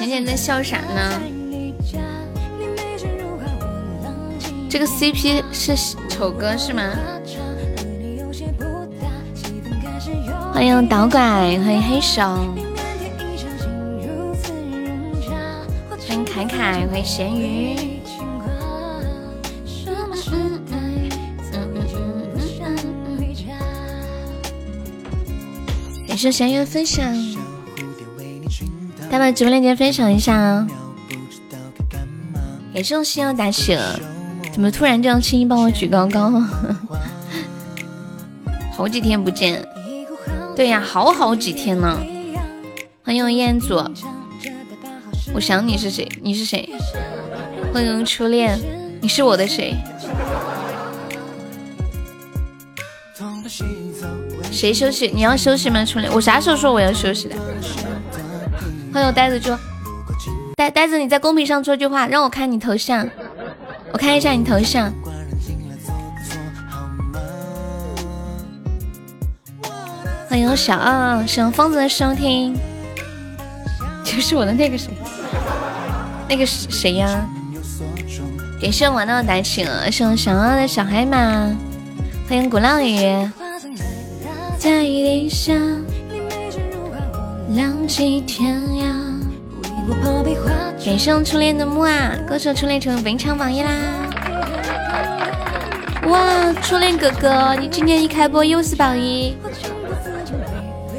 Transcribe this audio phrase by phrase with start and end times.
[0.00, 1.20] 浅浅在笑啥呢？
[4.66, 5.76] 这个 CP 是
[6.08, 6.90] 丑哥是吗？
[10.54, 12.22] 欢迎导拐，欢迎黑手，
[16.08, 17.76] 欢迎凯凯，欢迎咸鱼。
[26.08, 27.14] 感谢咸鱼分享，
[29.10, 30.64] 大家把直播链接分享一下啊！
[32.72, 33.98] 感谢我心要打起了，
[34.52, 36.32] 怎么突然这样轻易帮我举高高？
[38.72, 39.66] 好几天不见。
[40.54, 41.98] 对呀，好好几天呢。
[43.02, 43.82] 欢迎彦祖，
[45.34, 46.08] 我想你是谁？
[46.22, 46.70] 你是谁？
[47.74, 48.60] 欢迎初恋，
[49.00, 49.76] 你是我的谁？
[54.52, 55.10] 谁休息？
[55.12, 55.84] 你要休息吗？
[55.84, 57.34] 初恋，我啥时候说我要休息的？
[59.10, 59.56] 呆子猪，
[60.56, 63.08] 呆呆子，你在公屏上说句话，让我看你头像，
[63.92, 64.92] 我看一下你头像。
[70.28, 72.56] 欢迎小二，喜欢疯子的收听，
[74.04, 74.90] 就是我的那个谁，
[76.28, 77.26] 那个谁呀？
[78.62, 81.16] 感谢玩到打起了，谢我小二的小海马，
[82.28, 83.28] 欢迎鼓浪屿，
[84.58, 85.52] 在地下
[87.56, 88.99] 浪迹天涯。
[90.84, 93.70] 感谢我初恋的木啊，歌手初恋成为本场榜一啦！
[96.06, 99.36] 哇，初恋哥哥，你今天一开播又是榜一。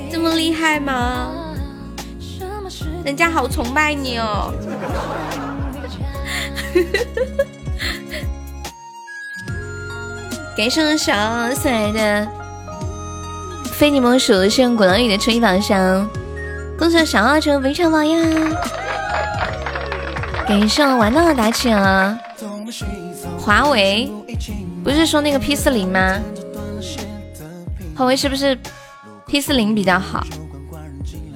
[0.10, 1.32] 这么厉害吗？
[3.04, 4.54] 人家好崇拜你哦！
[10.56, 12.28] 感谢我小二送来的
[13.74, 16.08] 非你莫属，是用鼓浪屿的初一宝箱，
[16.78, 18.20] 恭喜小二成为围场榜呀！
[20.48, 22.18] 感谢我玩到的打起了，
[23.40, 24.12] 华为
[24.84, 26.20] 不是说那个 P 四零吗？
[27.96, 28.58] 华为是不是
[29.28, 30.26] ？P 四零比较好，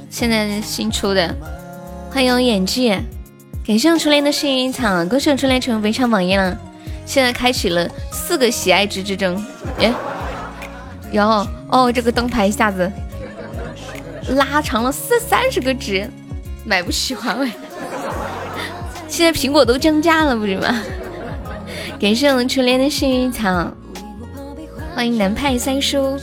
[0.09, 1.33] 现在新出的。
[2.11, 2.97] 欢迎演技，
[3.65, 6.57] 感谢我初恋的幸运草，恭喜我初恋成为围场榜一了。
[7.05, 9.41] 现在开启了四个喜爱值之争，
[9.79, 9.93] 耶！
[11.11, 12.91] 然后哦，这个灯牌一下子
[14.29, 16.09] 拉长了四三十个值，
[16.65, 17.49] 买不起华为。
[19.15, 20.67] 现在苹果都降价了，不是吗？
[21.97, 23.71] 感谢我们初恋的幸运草，
[24.93, 26.19] 欢迎南派三叔。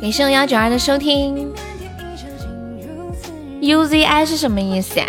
[0.00, 1.54] 感谢我幺九二的收听
[3.60, 5.06] ，UZI 是什么意思呀？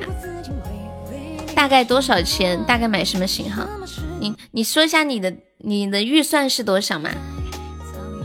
[1.55, 2.63] 大概多少钱？
[2.67, 3.67] 大概买什么型号？
[4.19, 7.09] 你你说一下你的你的预算是多少嘛？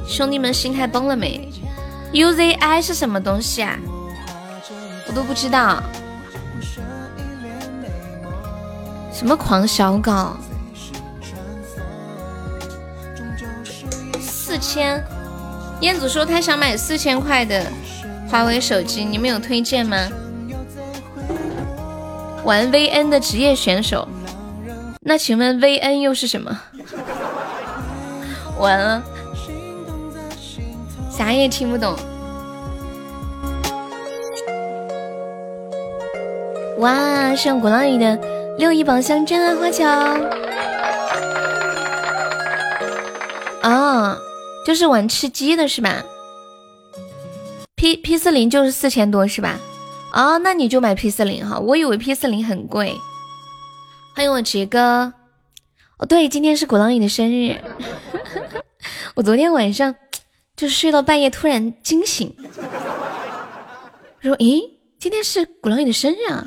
[0.06, 1.48] 兄弟们心态崩了没
[2.12, 3.78] ？UZI 是什么东西啊？
[5.08, 5.82] 我都不知道。
[9.18, 10.36] 什么狂小狗？
[14.20, 15.02] 四千。
[15.80, 17.64] 燕子说他想买四千块的
[18.28, 19.96] 华为手机，你们有推荐吗？
[22.44, 24.06] 玩 VN 的职业选手，
[25.00, 26.60] 那请问 VN 又是什么？
[28.60, 29.02] 完了，
[31.10, 31.96] 啥也听不懂。
[36.80, 38.18] 哇，像鼓浪屿的
[38.58, 39.88] 六一宝箱真爱花桥。
[43.62, 44.18] 啊。
[44.64, 46.02] 就是玩吃鸡的是吧
[47.76, 49.60] ？P P 四零就是四千多是吧？
[50.12, 52.96] 哦，那你就买 P 四零哈，我以为 P 四零很贵。
[54.16, 55.12] 欢迎我杰哥，
[55.98, 57.60] 哦对，今天是鼓浪屿的生日，
[59.14, 59.94] 我昨天晚上
[60.56, 62.34] 就是睡到半夜突然惊醒，
[64.20, 66.44] 说咦，今天是鼓浪屿的生日啊！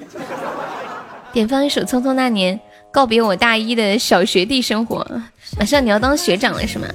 [1.31, 2.57] 点放一首《匆匆那年》，
[2.91, 5.05] 告别我大一的小学弟生活，
[5.57, 6.87] 马上你要当学长了是吗？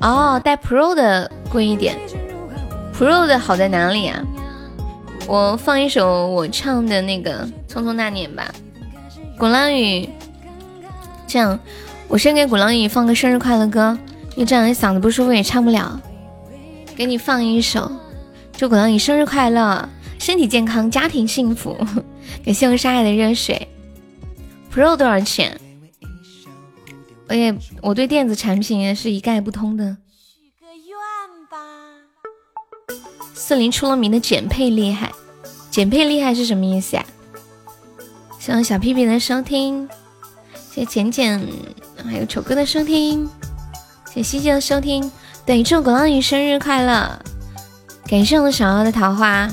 [0.00, 1.98] 哦，带 Pro 的贵一点
[2.96, 4.22] ，Pro 的好在哪里啊？
[5.26, 8.50] 我放一首我唱的那个《匆匆那年》吧。
[9.38, 10.08] 鼓浪屿，
[11.26, 11.58] 这样，
[12.08, 13.96] 我先给鼓浪屿放个生日快乐歌，
[14.34, 16.00] 因为这样你嗓子不舒服也唱不了。
[16.96, 17.90] 给你放一首，
[18.56, 19.88] 祝鼓浪屿生日快乐，
[20.18, 21.76] 身体健康，家庭幸福。
[22.44, 23.68] 感谢我沙海的热水。
[24.72, 25.60] Pro 多少钱？
[27.28, 29.96] 我也我对电子产品也是一概不通的。
[30.18, 30.96] 许个愿
[31.48, 31.58] 吧。
[33.34, 35.12] 四零出了名的减配厉害，
[35.70, 37.04] 减配厉害是什么意思呀？
[38.38, 39.88] 谢谢小屁屁的收听，
[40.72, 41.40] 谢谢浅浅，
[42.04, 43.28] 还有丑哥的收听，
[44.06, 45.10] 谢谢西西的收听。
[45.46, 47.22] 对，祝鼓浪屿生日快乐！
[48.06, 49.48] 感谢我小妖的桃花。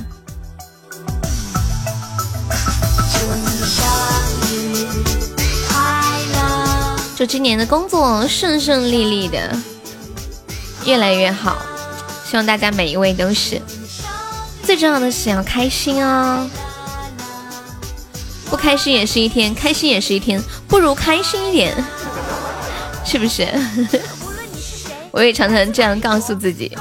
[7.18, 9.52] 祝今年的工作顺顺利利的，
[10.86, 11.58] 越来越好。
[12.24, 13.60] 希望大家每一位都是。
[14.62, 16.48] 最重要的是要开心哦，
[18.52, 21.76] 不开心也是一天，开心也是一天，不如开心一点，
[23.04, 23.48] 是不是？
[25.10, 26.78] 我也常常这样告诉自己。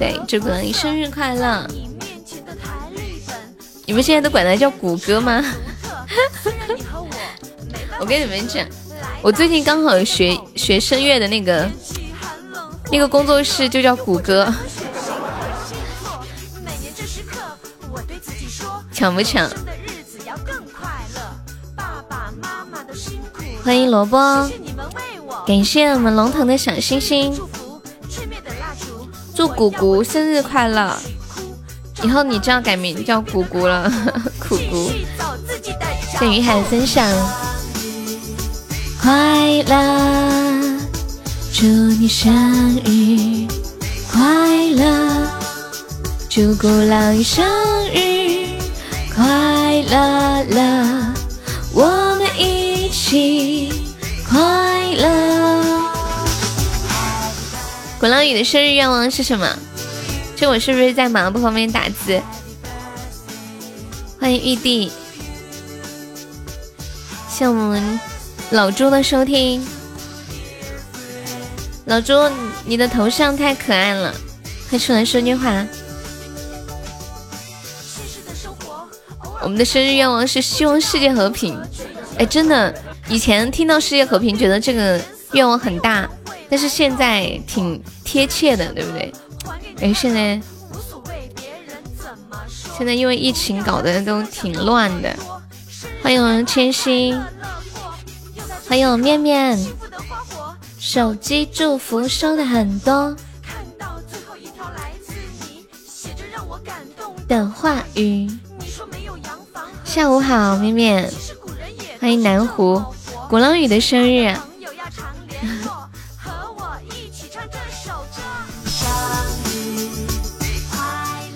[0.00, 1.64] 对，祝哥你生日快乐！
[3.86, 5.44] 你们现在都管他叫谷歌吗？
[8.00, 8.66] 我跟你们讲，
[9.22, 11.70] 我最近刚好学学声乐的那个
[12.90, 14.52] 那个工作室就叫谷歌。
[18.92, 19.48] 抢不抢？
[23.64, 24.18] 欢迎萝卜，
[25.46, 27.40] 感谢我们龙腾的小星星。
[29.36, 30.98] 祝谷谷生日快乐！
[32.02, 33.90] 以后你就要改名叫谷谷了，
[34.40, 34.90] 苦谷。
[36.18, 37.08] 谢云海分享，
[39.02, 39.10] 快
[39.64, 40.78] 乐，
[41.52, 42.32] 祝你生
[42.84, 43.48] 日
[44.12, 44.20] 快
[44.76, 45.26] 乐，
[46.30, 47.44] 祝鼓浪屿生
[47.92, 48.46] 日。
[49.12, 49.24] 快
[49.90, 51.14] 乐了，
[51.74, 51.84] 我
[52.16, 53.72] 们一起
[54.30, 54.38] 快
[54.94, 55.90] 乐。
[57.98, 59.48] 鼓浪屿的生日愿望是什么？
[60.36, 62.22] 这我是不是在忙，不方便打字？
[64.20, 64.92] 欢迎玉帝，
[67.28, 67.98] 谢我们
[68.52, 69.66] 老朱的收听。
[71.86, 72.12] 老朱，
[72.66, 74.14] 你的头像太可爱了，
[74.68, 75.66] 快出来说句话。
[79.42, 81.58] 我们的生日愿望是希望世界和平。
[82.18, 82.74] 哎，真的，
[83.08, 85.00] 以前听到世界和平，觉得这个
[85.32, 86.06] 愿望很大，
[86.50, 89.12] 但是现在挺贴切的，对不对？
[89.80, 90.38] 哎，现在
[92.76, 95.10] 现在因为疫情搞得都挺乱的。
[96.02, 97.16] 欢迎千玺，
[98.72, 99.58] 欢迎面面，
[100.78, 103.14] 手机祝福收的很多
[107.28, 108.30] 的话语。
[109.84, 111.12] 下午好，面面，
[112.00, 112.82] 欢迎南湖
[113.28, 114.34] 鼓浪屿的生日。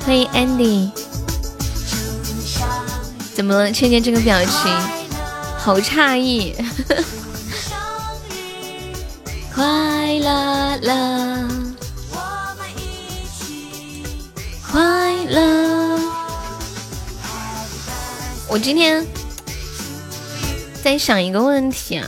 [0.07, 0.91] 欢迎 Andy，
[3.35, 3.71] 怎么了？
[3.71, 4.73] 倩倩这个表情，
[5.59, 6.57] 好诧异。
[9.57, 9.65] 快
[10.19, 11.49] 乐了，
[14.71, 15.99] 快乐。
[18.51, 19.03] 我今天
[20.85, 22.07] 在想一个问题啊，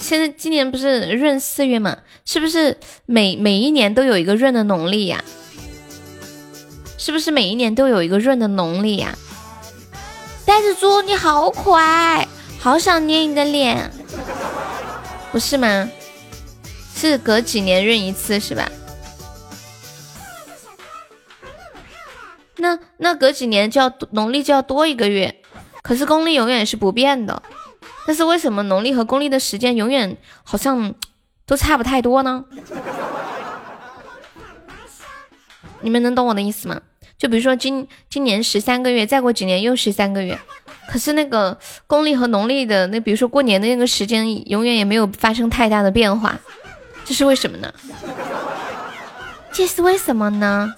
[0.00, 1.98] 现在今年不是闰四月嘛？
[2.24, 2.76] 是不是
[3.06, 5.22] 每每一年都有一个闰的农历呀？
[6.98, 9.16] 是不是每一年都有一个闰的农历呀？
[10.44, 12.26] 呆子猪你好可爱，
[12.58, 13.92] 好想捏你的脸，
[15.32, 15.88] 不是吗？
[16.94, 18.70] 是隔几年闰一次是吧？
[22.56, 25.42] 那那隔几年就要农历就要多一个月，
[25.82, 27.42] 可是公历永远是不变的。
[28.06, 30.94] 但是为什么农历和公历的时间永远好像
[31.44, 32.44] 都差不太多呢？
[35.82, 36.80] 你们能懂我的意思吗？
[37.18, 40.38] 就比如说今今年十三个月，再过几年又十三个月，
[40.88, 46.38] 可是那个公历和农历的那比如说过年的那个时间永远也没有发生太大的变化，
[47.04, 47.72] 这是为什么呢？
[49.52, 50.74] 这是为什么呢？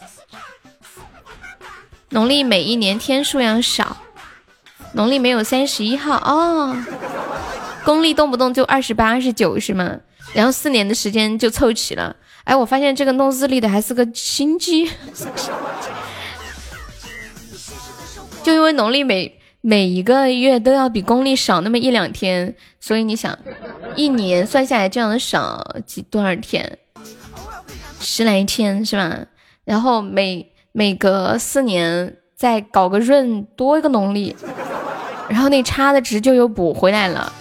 [2.10, 3.98] 农历每一年天数要少，
[4.92, 6.76] 农历没有三十一号哦，
[7.84, 9.98] 公历动不动就二十八、二十九是吗？
[10.32, 12.16] 然后四年的时间就凑齐了。
[12.44, 14.90] 哎，我发现这个弄日历的还是个心机，
[18.42, 23.38] 就因为农历每每一个月都要比公历少那么一两天，所以你想，
[23.96, 26.78] 一年算下来这样的少几多少天？
[28.00, 29.26] 十来天是吧？
[29.64, 30.52] 然后每。
[30.70, 34.36] 每隔四年再搞个闰，多一个农历，
[35.28, 37.32] 然后那差的值就又补回来了，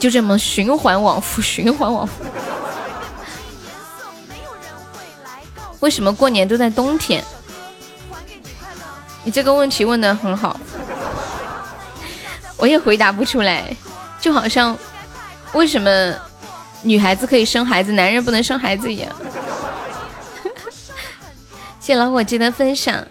[0.00, 2.24] 就这么循环往复，循环往复。
[5.78, 7.22] 为什么过年都在冬天？
[9.22, 10.58] 你这个问题问的很好，
[12.62, 13.76] 我也回答不出来。
[14.20, 14.78] 就好像
[15.52, 16.14] 为什么
[16.82, 19.10] 女孩子可以生孩子，男人不能生孩子一样。
[21.80, 23.04] 谢老伙计的分享，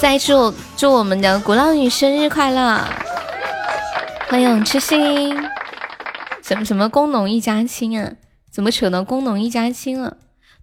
[0.00, 2.88] 再祝祝我们的鼓浪屿生日快乐！
[4.30, 5.36] 欢迎痴心，
[6.42, 8.12] 什么什么工农一家亲啊？
[8.50, 10.16] 怎么扯到工农一家亲了？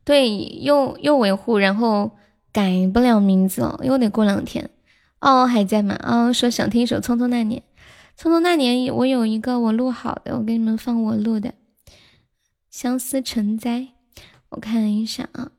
[0.03, 0.27] 对，
[0.63, 2.17] 又又维护，然后
[2.51, 4.71] 改不了名字了，又得过两天
[5.23, 5.97] 哦，还在吗？
[6.03, 7.63] 哦，说想听一首《匆匆那年》。
[8.21, 11.49] 《匆匆那年》我有一个我录好的，我给你们放我录的
[12.69, 13.79] 《相思成灾》。
[14.49, 15.51] 我看一下啊，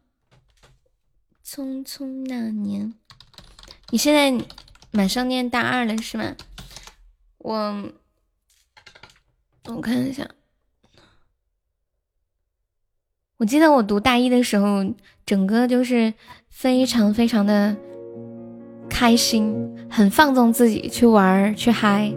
[1.49, 2.92] 《匆匆那年》。
[3.88, 4.47] 你现在
[4.90, 6.37] 马上念大二了是吗？
[7.38, 7.90] 我
[9.64, 10.28] 我看一下，
[13.38, 14.85] 我记得我读大一的时候，
[15.25, 16.12] 整个就是
[16.50, 17.75] 非常非常的。
[18.94, 19.52] 开心，
[19.90, 22.12] 很放纵自己去玩去嗨。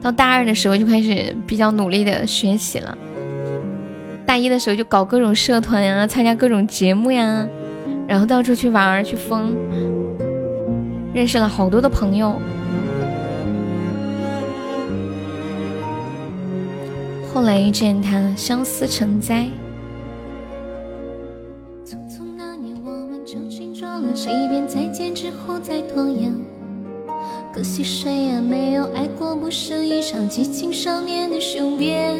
[0.00, 2.96] 到大二的时候就开始比较努力的学习了。
[4.24, 7.46] 大一的时候就搞各种社团呀，参加各种节目呀，
[8.08, 9.54] 然后到处去玩去疯，
[11.12, 12.40] 认识了好多的朋友。
[17.34, 19.46] 后来遇见他，相思成灾。
[24.14, 26.34] 说一遍再见之后再拖延，
[27.54, 32.16] 可惜谁也没有爱过，不是一场激情少年的雄辩。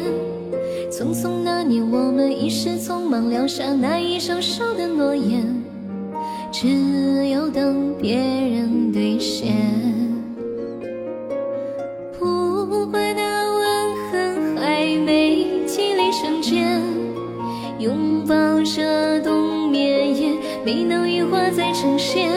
[0.91, 5.45] 匆匆那年，我们一时匆忙撂下难以承受的诺言，
[6.51, 10.10] 只有等别人兑现。
[20.73, 22.31] 没能羽化再成仙，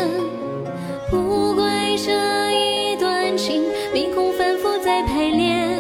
[1.09, 2.11] 不怪这
[2.51, 3.63] 一段情
[3.93, 5.79] 迷空反复在排练，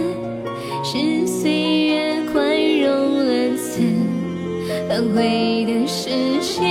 [0.85, 2.47] 是岁月宽
[2.79, 4.07] 容了曾
[4.89, 6.63] 反悔的时间。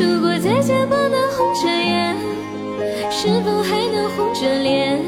[0.00, 2.16] 如果再见不能红着眼，
[3.10, 4.98] 是否还能红着脸？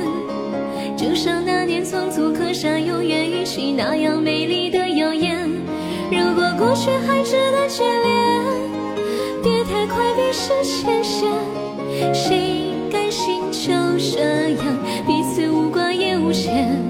[0.99, 4.82] 就像那年匆促刻下永远一起那样美丽的。
[6.35, 8.43] 如果过去还值得眷恋，
[9.43, 11.31] 别太快冰释前嫌。
[12.15, 16.81] 谁甘心就这样彼此无挂也无牵？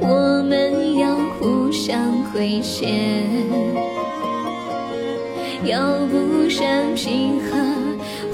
[0.00, 3.26] 我们要互相亏欠，
[5.64, 7.50] 要不闪平和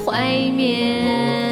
[0.04, 1.51] 怀缅。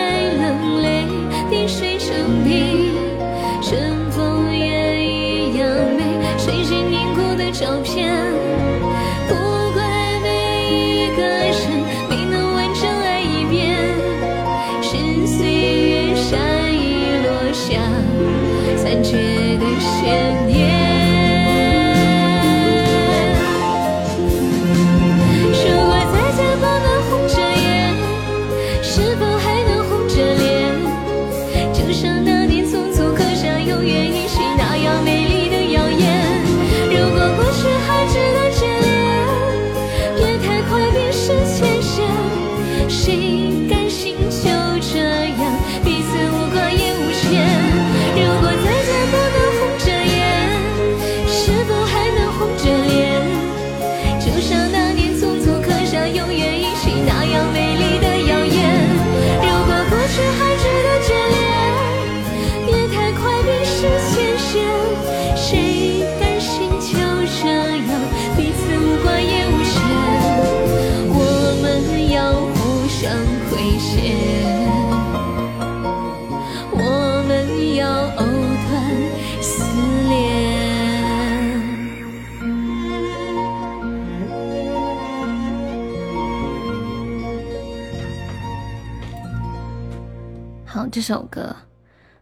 [91.01, 91.55] 一首歌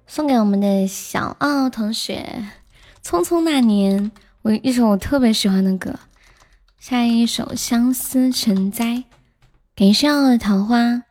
[0.07, 2.45] 送给我们的小奥同学，
[3.05, 4.09] 《匆匆那年》，
[4.41, 5.99] 我一首我特别喜欢的歌。
[6.79, 8.85] 下一首《相思成灾》。
[9.75, 11.03] 感谢我的桃花，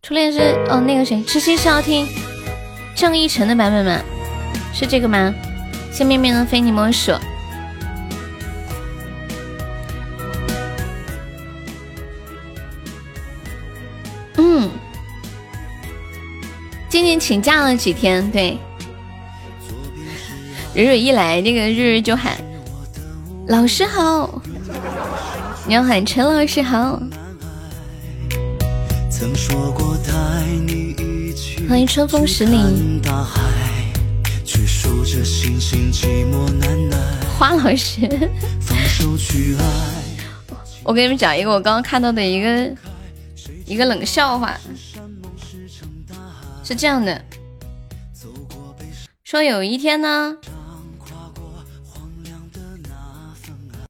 [0.00, 0.38] 初恋是
[0.70, 2.06] 哦，那个谁，痴心是要听
[2.94, 4.00] 郑义成的版本吗？
[4.72, 5.34] 是这个吗？
[5.90, 7.10] 谢面面的非你莫属。
[17.18, 18.58] 请假了几天，对。
[20.74, 22.36] 蕊蕊一来，那个日日就喊
[23.46, 24.42] 老师好。
[25.66, 27.00] 你要喊，陈老师好。
[31.68, 32.58] 欢迎春风十里。
[37.38, 38.08] 花老师。
[40.82, 42.70] 我给你们讲一个我刚刚看到的一个
[43.66, 44.58] 一个冷笑话，
[46.72, 47.22] 是这样的：
[49.22, 50.38] 说有一天呢，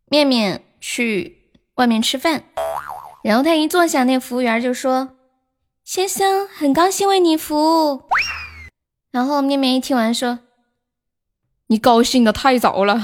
[0.06, 1.38] 面面去
[1.76, 2.42] 外面吃饭，
[3.22, 5.10] 然后他一坐下，那服务员就说
[5.86, 8.02] ：“先生，很高兴为你服务。”
[9.12, 10.40] 然后面面一听完说
[11.68, 13.00] ：“你高兴的太早了。”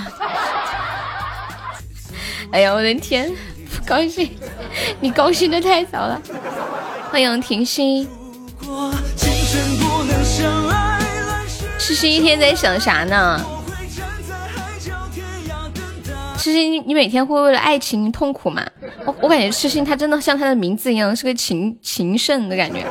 [2.51, 3.33] 哎呀，我的天！
[3.71, 4.37] 不高兴，
[4.99, 6.21] 你高兴的太早了。
[7.13, 8.09] 欢迎婷心。
[11.89, 13.41] 痴心一天在想啥呢？
[16.37, 18.63] 痴心，你你每天会为了爱情痛苦吗？
[19.07, 22.85] 我我感觉痴心他真的像他的名字一样，是个情情圣的感觉，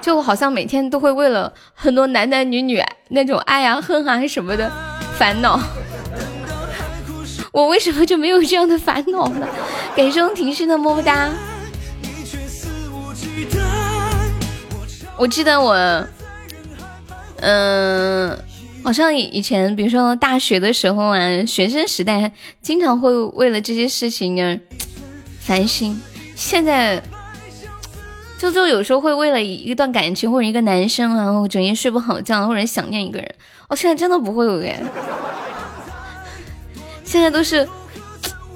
[0.00, 4.70] 就好像每天都会为了很多男男女女那种爱啊恨啊什么的
[5.18, 5.58] 烦恼。
[7.50, 9.48] 我为什么就没有这样的烦恼呢？
[9.96, 11.28] 感谢婷心的么么哒。
[15.16, 15.74] 我记得我，
[17.40, 18.38] 嗯，
[18.82, 24.58] 好像以前，比如说大学的时候啊，学生时代，经常会为了这些事情而
[25.40, 26.00] 烦心。
[26.34, 27.02] 现在，
[28.38, 33.34] 就就有时候会为了一段感情或者一个男生啊，我整夜睡不好觉，或者想念一个人。
[33.68, 34.80] 我现在真的不会有哎。
[37.04, 37.68] 现在都是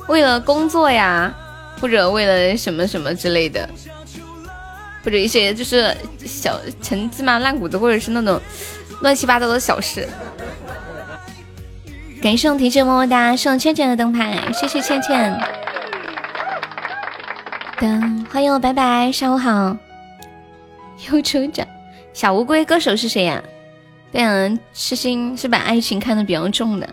[0.08, 1.35] 为了工作呀，
[1.80, 3.68] 或者为了什么什么之类的，
[5.04, 8.40] 或者一些就是小陈芝麻烂谷子，或者是那种
[9.00, 10.09] 乱七八糟的小事。
[12.22, 15.38] 感谢我提示么么哒，送倩倩的灯牌，谢谢倩倩。
[17.78, 19.76] 噔，欢迎我白白，上午好。
[21.11, 21.66] 又抽奖，
[22.14, 23.42] 小乌龟歌手是谁呀？
[24.11, 26.88] 对呀，痴心是把爱情看得比较重的。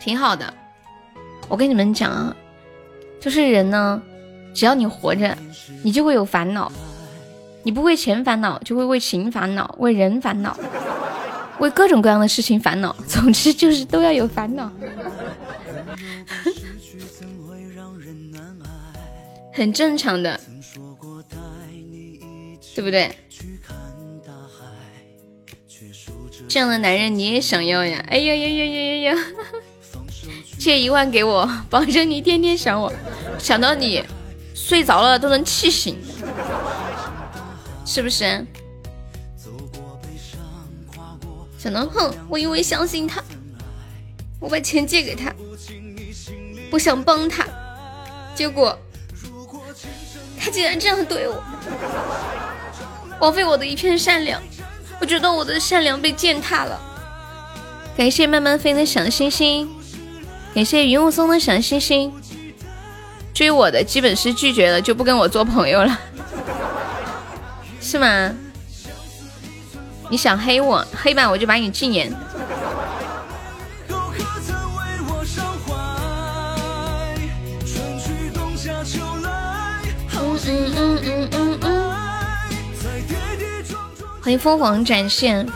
[0.00, 0.52] 挺好的，
[1.48, 2.34] 我跟你们讲啊，
[3.20, 4.02] 就是人呢，
[4.52, 5.36] 只要你活着，
[5.84, 6.72] 你就会有烦恼，
[7.62, 10.56] 你不为钱烦恼，就会为情烦恼，为人烦恼，
[11.58, 12.94] 为各种各样的事情烦恼。
[13.06, 14.70] 总之就是都要有烦恼，
[19.52, 20.40] 很正常的，
[22.74, 23.14] 对不对？
[26.48, 28.04] 这样的男人你也想要呀？
[28.08, 29.18] 哎呀呀呀呀呀呀！
[30.58, 32.92] 借一万给我，保证你天天想我，
[33.38, 34.02] 想到你
[34.54, 35.96] 睡着了都能气醒，
[37.90, 38.46] 是不是？
[41.58, 43.20] 想到哼，我因为相信他，
[44.38, 45.34] 我把钱借给他，
[46.70, 47.44] 不想帮他，
[48.32, 48.78] 结果
[50.38, 51.42] 他竟然这样对我，
[53.20, 54.40] 枉费我的一片善良，
[55.00, 56.80] 我觉得我的善良被践踏了。
[57.96, 59.68] 感谢慢慢飞的小星星。
[60.54, 62.12] 感谢云雾松的小星星，
[63.34, 66.00] 追我的基本是拒绝了，就不跟我做朋友了，
[67.80, 68.32] 是吗？
[70.10, 72.12] 你想黑我，黑吧，我就把你禁言。
[84.22, 85.46] 欢迎疯狂展现。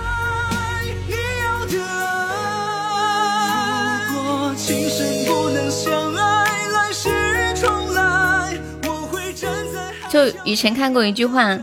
[10.11, 11.59] 就以前看过一句话，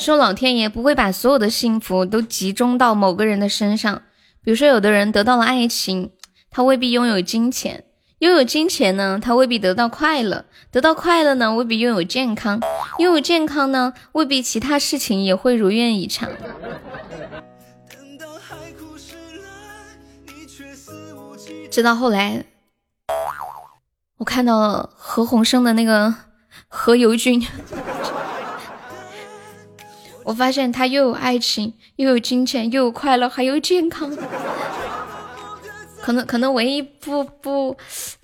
[0.00, 4.00] 说老天爷不会把所有的幸福都集中到某个人的身上。
[4.42, 6.10] 比如说，有的人得到了爱情，
[6.50, 7.82] 他未必拥有金钱；
[8.20, 12.58] 拥有金钱呢，他未必得到快乐；得到快乐呢，未必拥有健康；
[12.98, 16.30] 拥有健康呢，未必其他事情也会如愿以偿。
[21.70, 22.46] 直到后来，
[24.16, 26.14] 我看到了何鸿燊的那个。
[26.72, 27.44] 何猷君，
[30.24, 34.16] 我发现他又有爱情，又有金钱，又有快乐，还有健康。
[36.02, 37.76] 可能可能唯一不不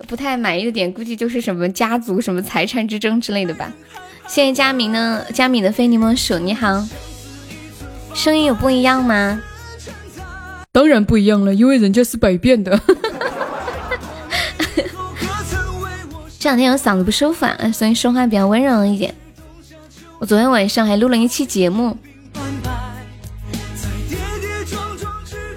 [0.07, 3.71] 不太满意的点，估计就是什么家族什么财产之争之类的吧。
[4.27, 6.83] 谢谢佳明呢，佳敏的非柠檬鼠，你好。
[8.13, 9.41] 声音有不一样吗？
[10.71, 12.79] 当然不一样了，因为人家是百变的。
[16.39, 19.13] 这两天我嗓子不舒服啊，所以说话比较温柔一点。
[20.19, 21.95] 我昨天晚上还录了一期节目，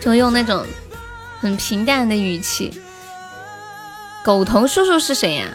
[0.01, 0.66] 就用那种
[1.40, 2.79] 很平淡的语气。
[4.23, 5.46] 狗头叔叔是谁呀？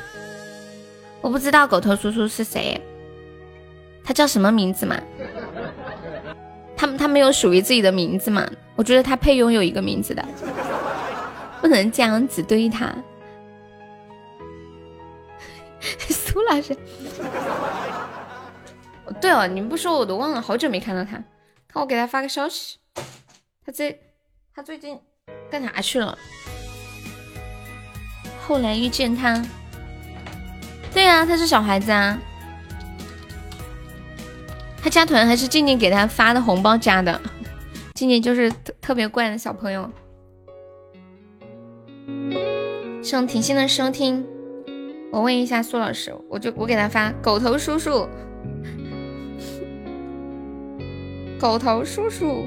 [1.22, 2.82] 我不知道狗头叔叔是谁，
[4.04, 5.00] 他叫什么名字嘛？
[6.76, 8.50] 他他没有属于自己的名字嘛？
[8.76, 10.26] 我觉得他配拥有一个名字的，
[11.62, 12.92] 不能这样子对他。
[16.10, 16.76] 苏老师，
[19.22, 21.12] 对哦，你们不说我都忘了，好久没看到他，
[21.68, 22.78] 看我给他发个消息，
[23.66, 24.00] 他最
[24.54, 25.00] 他最近
[25.50, 26.18] 干啥去了？
[28.48, 29.44] 后来遇见他，
[30.94, 32.18] 对呀，他是小孩子啊，
[34.82, 37.20] 他加团还是静静给他发的红包加的，
[37.96, 39.90] 静静就是特特别怪的小朋友。
[43.02, 44.26] 谢挺心的收听，
[45.12, 48.08] 我问一下苏老师，我就我给他发狗头叔叔，
[51.40, 52.46] 狗头叔叔。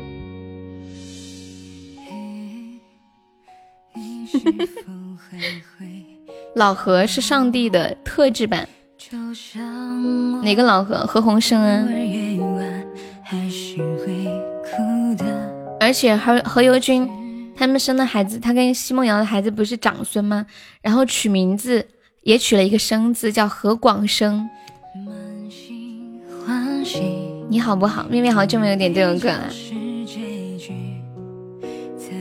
[6.55, 8.69] 老何是上帝的特制版，
[10.43, 11.07] 哪个老何？
[11.07, 11.87] 何鸿燊啊！
[15.79, 17.09] 而且何何猷君
[17.57, 20.47] 他们生的孩子，他跟奚梦瑶的孩子不是长孙吗？
[20.83, 21.87] 然后取名字
[22.23, 24.49] 也取了一个生字，叫何广生。
[27.51, 28.05] 你好不好？
[28.11, 29.49] 妹妹好久没有点这首歌了。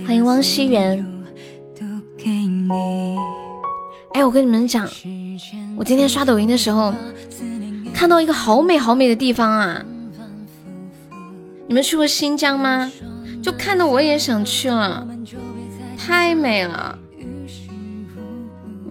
[0.06, 1.06] 欢迎汪熙元。
[4.14, 4.88] 哎，我跟你们讲，
[5.76, 6.94] 我今天刷抖音的时候，
[7.94, 9.86] 看到一个好美好美的地方啊！
[11.68, 12.90] 你们去过新疆吗？
[13.44, 15.06] 就看的我也想去了，
[15.98, 16.98] 太美了。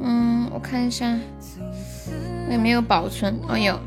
[0.03, 1.18] 嗯，我看一下，
[2.46, 3.35] 我也没有保存。
[3.49, 3.81] 哦有，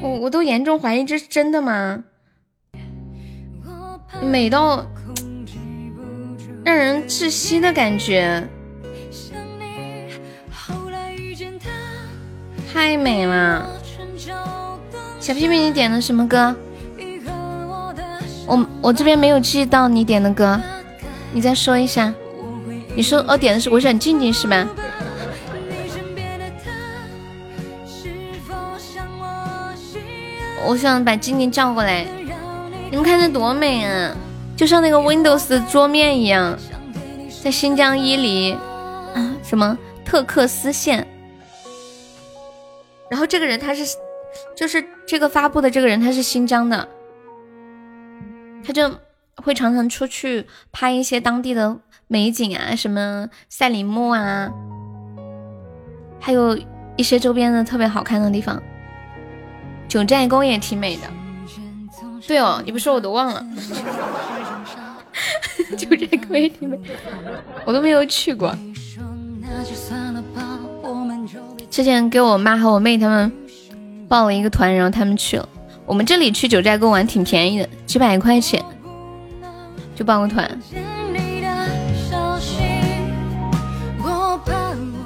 [0.00, 2.04] 我我都严重怀疑这是真的吗？
[4.22, 4.86] 美到。
[6.64, 8.46] 让人窒息的感觉，
[12.70, 13.66] 太美了。
[15.18, 16.54] 小屁屁，你点的什么歌？
[18.46, 20.60] 我我这边没有记到你点的歌，
[21.32, 22.12] 你再说一下。
[22.94, 24.68] 你说我点的是我想静静是吧？
[30.68, 32.04] 我想把精灵叫过来，
[32.90, 34.14] 你们看这多美啊！
[34.54, 36.58] 就像那个 Windows 桌面一样，
[37.42, 38.52] 在新疆伊犁
[39.14, 41.08] 啊，什么特克斯县。
[43.10, 43.96] 然后这个人他是，
[44.54, 46.86] 就是这个发布的这个人他是新疆的，
[48.62, 48.92] 他就
[49.36, 51.78] 会常常出去拍一些当地的
[52.08, 54.50] 美景啊，什么赛里木啊，
[56.20, 56.58] 还有
[56.96, 58.62] 一些周边的特别好看的地方。
[59.88, 61.02] 九寨沟也挺美的。
[62.26, 63.44] 对哦，你不说我都忘了。
[65.76, 66.78] 九寨沟也挺美，
[67.64, 68.54] 我都没有去过。
[71.70, 73.32] 之前给我妈和我妹他们
[74.08, 75.48] 报了一个团，然后他们去了。
[75.86, 78.62] 我们这里去九寨沟玩挺便宜的，几百块钱
[79.96, 80.46] 就报个团，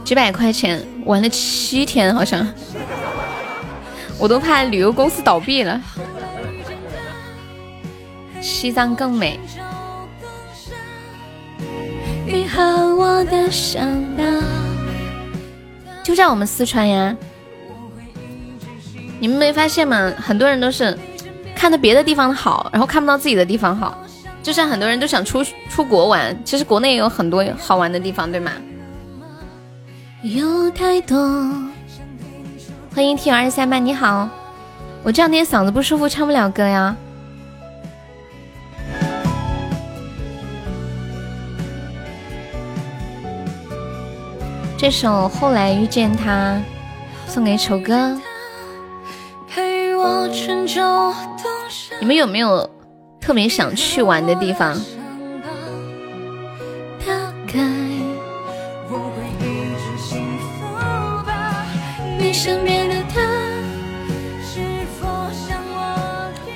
[0.05, 2.45] 几百块钱玩了七天，好像
[4.19, 5.81] 我都怕旅游公司倒闭了。
[8.41, 9.39] 西藏更美。
[12.27, 12.63] 你和
[12.97, 13.49] 我的
[16.03, 17.17] 就在我们四川呀，
[19.21, 20.13] 你们没发现吗？
[20.17, 20.99] 很多人都是
[21.55, 23.97] 看着别的地方好，然后看不到自己的地方好。
[24.43, 28.51] 就像很多人都想出出国玩，其实国内也有很多好玩的地方，对吗？
[30.23, 31.72] 有太多。
[32.95, 34.29] 欢迎 T 二三八，你好，
[35.03, 36.95] 我这两天嗓子不舒服，唱不了歌呀。
[44.77, 46.61] 这首后来遇见他，
[47.27, 48.15] 送给丑哥。
[51.99, 52.69] 你们有没有
[53.19, 54.79] 特别想去玩的地方？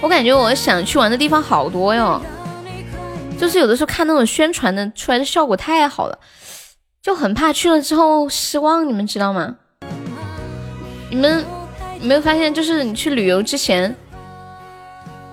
[0.01, 2.21] 我感觉我想去玩的地方好多哟，
[3.39, 6.19] 就是有的时候看那种宣传的出来的效果太好了。
[7.03, 9.55] 就很怕去了之后失望，你们知道吗？
[11.09, 11.45] 你们
[12.01, 13.95] 有没有发现，就是你去旅游之前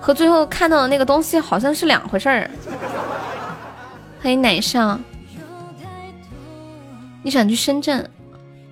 [0.00, 2.48] 和最后看到的那个东西好像是两回事儿。
[4.22, 5.00] 欢迎奶上，
[7.24, 8.08] 你想去深圳？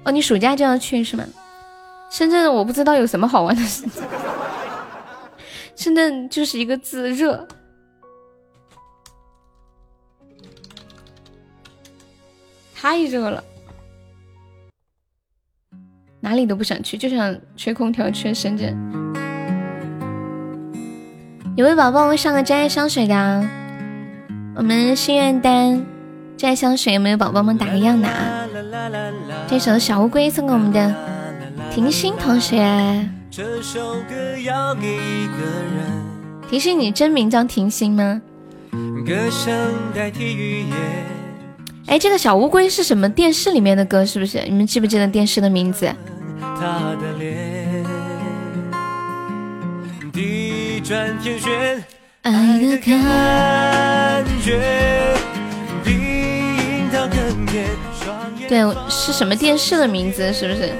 [0.04, 1.24] 哦，你暑假就要去是吗？
[2.12, 3.62] 深圳我不知道有什么好玩的，
[5.74, 7.48] 深圳就是一个字热。
[12.74, 13.42] 太热了，
[16.20, 18.76] 哪里都不想去，就想吹空调去深圳。
[21.56, 23.48] 有位宝宝上个真爱香水的，
[24.54, 25.82] 我们心愿单
[26.36, 28.46] 真爱香水有没有宝宝们打个样的啊？
[29.48, 30.94] 这首小乌龟送给我们的
[31.74, 32.58] 婷心同学。
[36.50, 38.20] 婷心，你真名叫婷心吗？
[39.06, 39.50] 歌声
[39.94, 40.76] 代替语言
[41.86, 44.04] 哎，这个小乌龟是什么电视里面的歌？
[44.04, 44.42] 是不是？
[44.44, 45.90] 你们记不记得电视的名字？
[46.40, 47.82] 他的脸，
[50.12, 51.82] 地转天旋
[52.20, 54.60] 爱的感觉。
[58.46, 60.30] 对，是什么电视的名字？
[60.34, 60.70] 是不是？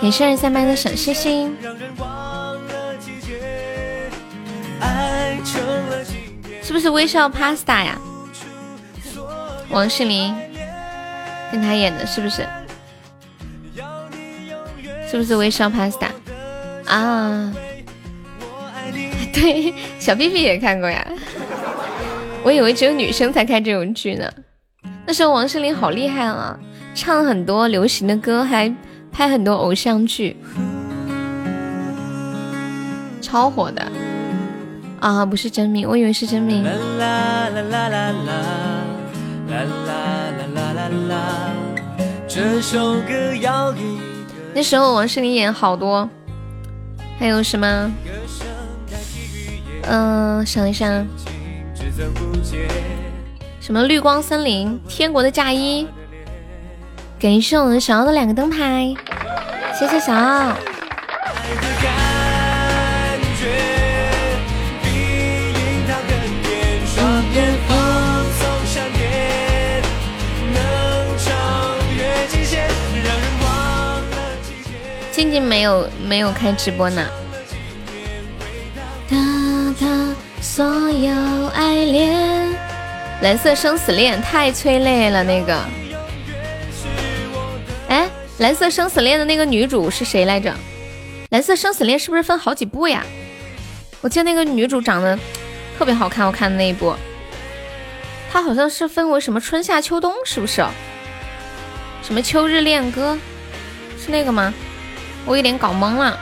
[0.00, 1.56] 给生日三麦的小星星。
[6.62, 7.98] 是不是微笑 Pasta 呀？
[9.70, 10.34] 王心凌
[11.50, 12.46] 跟他演的，是不是？
[15.08, 16.08] 是不是微笑 Pasta
[16.86, 17.52] 啊？
[19.32, 21.06] 对，小屁屁也看过呀。
[22.42, 24.30] 我以为只有女生才看这种剧呢。
[25.06, 26.58] 那时候王心凌好厉害啊，
[26.94, 28.72] 唱很多流行的歌，还
[29.16, 30.36] 拍很多偶像剧，
[33.22, 33.90] 超火的。
[35.00, 36.62] 啊，不是真名，我以为是真名。
[44.54, 46.06] 那时候王诗龄演好多，
[47.18, 47.90] 还有什么？
[49.84, 51.06] 嗯，想一想，
[53.60, 55.86] 什么绿光森林、天国的嫁衣，
[57.18, 58.94] 感谢我们小奥的两个灯牌，
[59.78, 60.52] 谢谢小奥。
[75.10, 77.02] 静静没有没有开直播呢。
[80.42, 82.54] 所有爱恋，
[83.22, 85.58] 蓝色生死恋太催泪了那个。
[88.38, 90.54] 蓝色生死恋的那个女主是谁来着？
[91.30, 93.02] 蓝色生死恋是不是分好几部呀？
[94.02, 95.18] 我记得那个女主长得
[95.78, 96.94] 特别好看，我看的那一部，
[98.30, 100.62] 她好像是分为什么春夏秋冬，是不是？
[102.02, 103.18] 什么秋日恋歌，
[103.98, 104.52] 是那个吗？
[105.24, 106.18] 我有点搞懵了。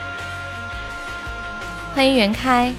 [1.93, 2.73] 欢迎袁开。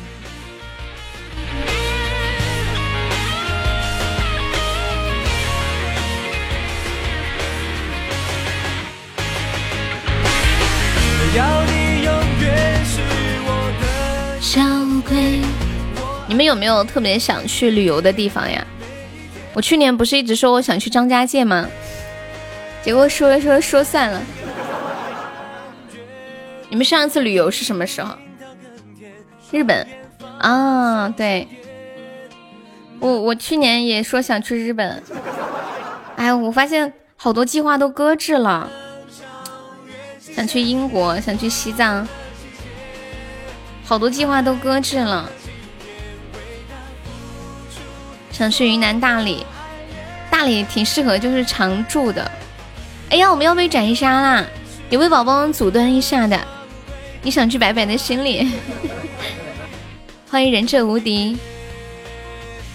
[11.37, 13.03] 要你永远是
[13.44, 14.59] 我的小
[15.07, 15.42] 龟，
[16.27, 18.66] 你们有没有特别想去旅游的地方呀？
[19.53, 21.68] 我去年不是一直说我想去张家界吗？
[22.83, 24.22] 结果说了说说算了。
[26.70, 28.14] 你们上一次旅游是什么时候？
[29.53, 29.87] 日本
[30.38, 31.46] 啊，对，
[32.99, 35.03] 我我去年也说想去日本，
[36.16, 38.70] 哎，我发现好多计划都搁置了，
[40.37, 42.07] 想去英国，想去西藏，
[43.87, 45.31] 好多计划都搁置了，
[48.31, 49.46] 想去云南大理，
[50.31, 52.31] 大理挺适合就是常住的。
[53.09, 54.44] 哎呀，我们要被斩杀啦！
[54.90, 56.38] 有位宝宝阻断一下的。
[57.22, 58.46] 你想去白白的心里，
[60.29, 61.38] 欢迎忍者无敌。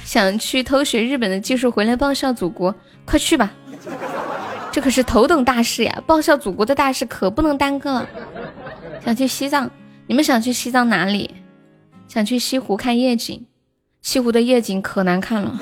[0.04, 2.74] 想去偷学日本的技术回来报效祖国，
[3.06, 3.52] 快去吧！
[4.72, 8.08] 这可是头等大事呀，报效祖国的大事可不能耽搁了。
[9.04, 9.70] 想去西藏，
[10.08, 11.36] 你们想去西藏哪里？
[12.08, 13.46] 想去西湖看夜景，
[14.02, 15.60] 西湖的夜景可难看了。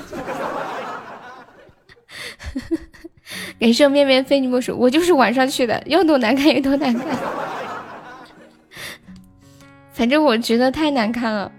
[3.58, 7.06] 感谢我面面非你莫属，我就是晚上去的，要多难看有多难看。
[9.92, 11.50] 反正我觉得太难看了，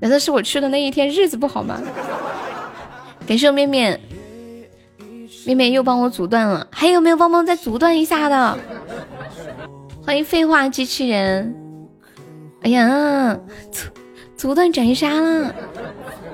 [0.00, 1.80] 难道是我去的那一天日子不好吗？
[3.26, 4.00] 感谢我面面，
[5.44, 8.58] 妹妹又帮我阻断了，还有没有帮忙再阻断一下的？
[10.04, 11.54] 欢迎废话机器人，
[12.62, 13.38] 哎呀，
[13.70, 13.88] 阻
[14.36, 15.54] 阻断斩杀了！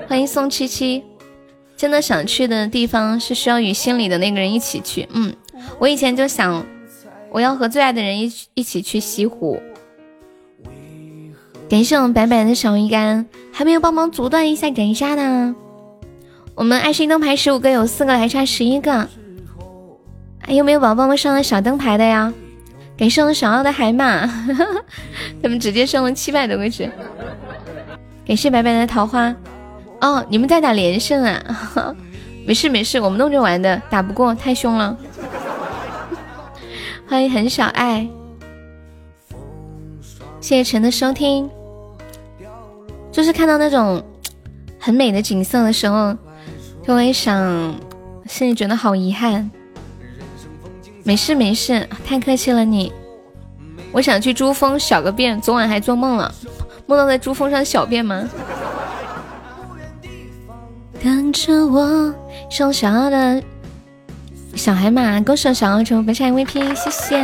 [0.06, 1.04] 欢迎宋七七，
[1.76, 5.06] 真的想去的地方是需要与心里的那个人一起去。
[5.12, 5.34] 嗯，
[5.78, 6.64] 我以前就想，
[7.30, 9.60] 我要和最爱的人一一起去西湖。
[11.68, 15.54] 感谢我们白白的小鱼干，还没有帮忙阻断一下斩杀呢。
[16.58, 19.08] 我们爱心灯牌十五个，有四个还差十一个。
[20.40, 22.34] 还有没有宝宝们上了小灯牌的呀？
[22.96, 24.26] 感谢我们小奥的海马，
[25.40, 26.90] 他们直接上了七百多个值。
[28.26, 29.32] 感谢白白的桃花。
[30.00, 31.94] 哦，你们在打连胜啊？
[32.44, 34.98] 没事没事，我们弄着玩的，打不过太凶了。
[37.06, 38.08] 欢迎很小爱，
[40.40, 41.48] 谢谢陈的收听。
[43.12, 44.02] 就是看到那种
[44.76, 46.16] 很美的景色的时候，
[46.88, 47.74] 就会想，
[48.26, 49.50] 心里觉得好遗憾。
[51.04, 52.90] 没事没事，太客气了你。
[53.92, 56.34] 我想去珠峰小个便，昨晚还做梦了，
[56.86, 58.26] 梦到在珠峰上小便吗？
[61.02, 62.14] 跟着我，
[62.48, 63.42] 小小的
[64.54, 67.22] 小海马，恭喜小澳洲本场 MVP，谢谢。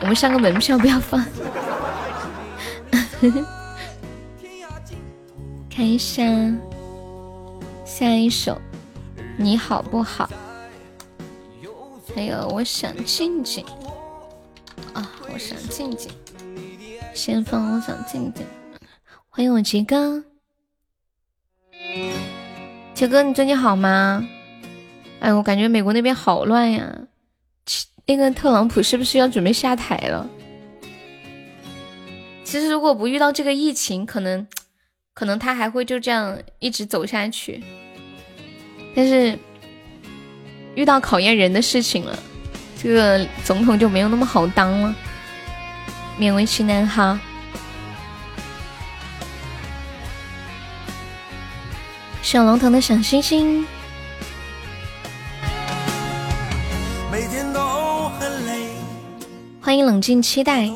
[0.00, 1.26] 我们上个门票不要放。
[5.68, 6.22] 看一下
[7.94, 8.58] 下一首，
[9.36, 10.26] 你好不好？
[12.14, 13.62] 还有我想静静
[14.94, 16.10] 啊，我想静静。
[17.12, 18.46] 先放我想静静。
[19.28, 20.24] 欢迎我杰哥，
[22.94, 24.26] 杰哥你最近好吗？
[25.20, 26.98] 哎，我感觉美国那边好乱呀。
[28.06, 30.26] 那个特朗普是不是要准备下台了？
[32.42, 34.46] 其实如果不遇到这个疫情，可能。
[35.14, 37.62] 可能他还会就这样一直走下去，
[38.94, 39.38] 但是
[40.74, 42.18] 遇到考验人的事情了，
[42.82, 44.94] 这个总统就没有那么好当了。
[46.18, 47.18] 勉为其难哈。
[52.22, 53.66] 小龙腾的小星星。
[59.60, 60.68] 欢迎冷静期待。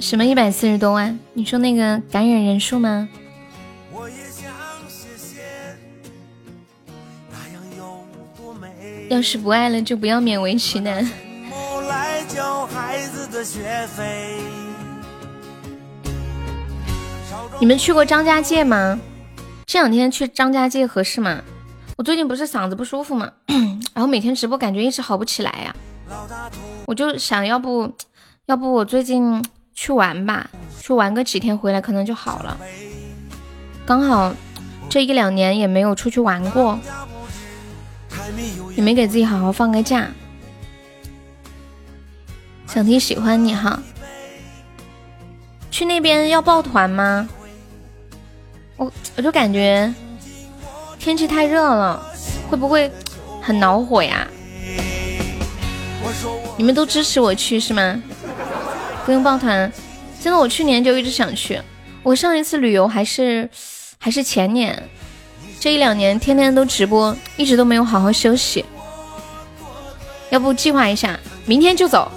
[0.00, 1.18] 什么一百四十多万？
[1.34, 3.08] 你说那个感染人数吗？
[9.08, 11.08] 要是不爱了，就不要勉为其难。
[17.60, 18.98] 你们去过张家界吗？
[19.66, 21.42] 这两天去张家界合适吗？
[21.96, 23.30] 我最近不是嗓子不舒服吗？
[23.94, 25.76] 然后每天直播感觉一直好不起来呀。
[26.86, 27.92] 我就想要不，
[28.46, 29.44] 要不我最近。
[29.74, 32.58] 去玩吧，去玩个几天回来可能就好了。
[33.84, 34.34] 刚好
[34.88, 36.78] 这一两年也没有出去玩过，
[38.76, 40.08] 也没给自己好好放个假。
[42.66, 43.82] 想听喜欢你哈，
[45.70, 47.28] 去那边要抱团吗？
[48.76, 49.92] 我我就感觉
[50.98, 52.02] 天气太热了，
[52.48, 52.90] 会不会
[53.42, 54.26] 很恼火呀？
[56.56, 58.02] 你们都支持我去是吗？
[59.04, 59.70] 不用抱团，
[60.20, 61.60] 真的，我去年就一直想去。
[62.02, 63.48] 我上一次旅游还是
[63.98, 64.82] 还是前年，
[65.58, 68.64] 这一两年天天都直播，一直都没有好好休息。
[70.30, 72.10] 要不计划一下，明天就走。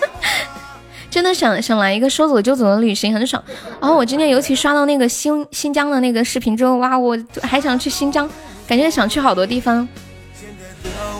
[1.10, 3.42] 真的想想来一个说走就走的旅行，很爽。
[3.80, 8.30] 然后我今天尤其刷到那个新新疆的那个视频之后，哇，我还想去新疆，
[8.66, 9.88] 感觉想去好多地方，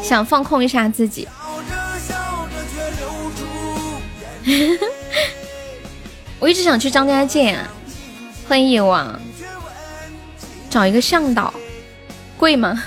[0.03, 1.27] 想放空一下自己。
[6.39, 7.69] 我一直想去张家界，啊
[8.49, 9.21] 欢迎野王，
[10.69, 11.53] 找一个向导，
[12.37, 12.83] 贵吗？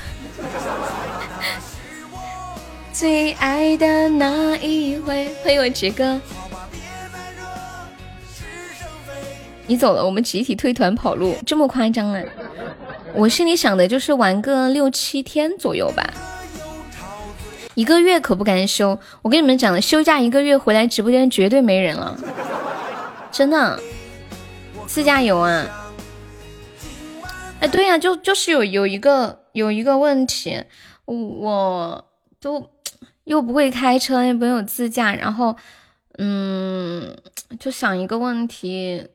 [2.91, 6.19] 最爱的那一回，欢迎我杰哥，
[9.67, 12.21] 你走了，我们集体退团跑路，这么夸张啊？
[13.13, 16.11] 我心里想的就是玩个六七天左右吧。
[17.75, 22.17] 一个月可不敢休，我跟你们讲了，休假一个月回来，直播间绝对没人了，
[23.31, 23.79] 真的。
[24.85, 25.65] 自驾游啊？
[27.60, 30.62] 哎，对呀，就就是有有一个有一个问题，
[31.06, 32.06] 我
[32.39, 32.69] 都
[33.23, 35.56] 又不会开车，又没有自驾，然后
[36.19, 37.15] 嗯，
[37.60, 39.08] 就想一个问题，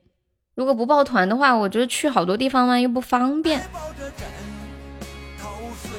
[0.57, 3.61] 如果不报团的话，我觉得去好多地方嘛又不方便，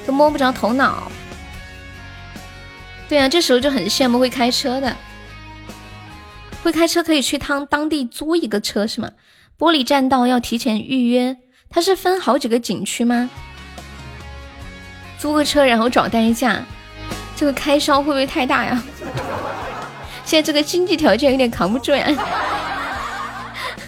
[0.05, 1.09] 都摸不着头脑。
[3.09, 4.95] 对啊，这时候就很羡慕会开车的，
[6.63, 9.09] 会开车可以去当当地租一个车是吗？
[9.57, 11.35] 玻璃栈道要提前预约，
[11.69, 13.29] 它是分好几个景区吗？
[15.17, 16.63] 租个车然后找代驾，
[17.35, 18.83] 这个开销会不会太大呀？
[20.23, 22.07] 现在这个经济条件有点扛不住呀。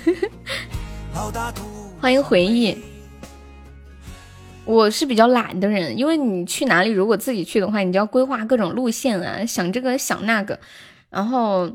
[2.02, 2.76] 欢迎回忆。
[4.64, 10.58] 我是比较懒的人，因为你去哪里，如果自己去的话，你就要规划各种路线啊，想这个想那个，
[11.10, 11.70] 然后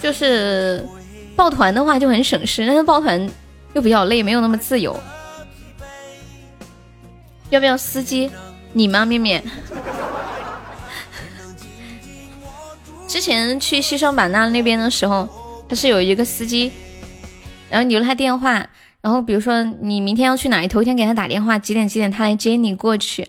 [0.00, 0.86] 就是
[1.34, 3.28] 抱团的话就很省事，但是抱团
[3.74, 4.98] 又比较累，没有那么自由。
[7.50, 8.30] 要不要司机？
[8.72, 9.42] 你吗，面面？
[13.06, 15.28] 之前去西双版纳那边的时候，
[15.68, 16.72] 他是有一个司机，
[17.68, 18.66] 然后留了他电话。
[19.04, 23.28] 然后比如说你明天要去哪里，头一天给他打电话，几点几点他来接你过去，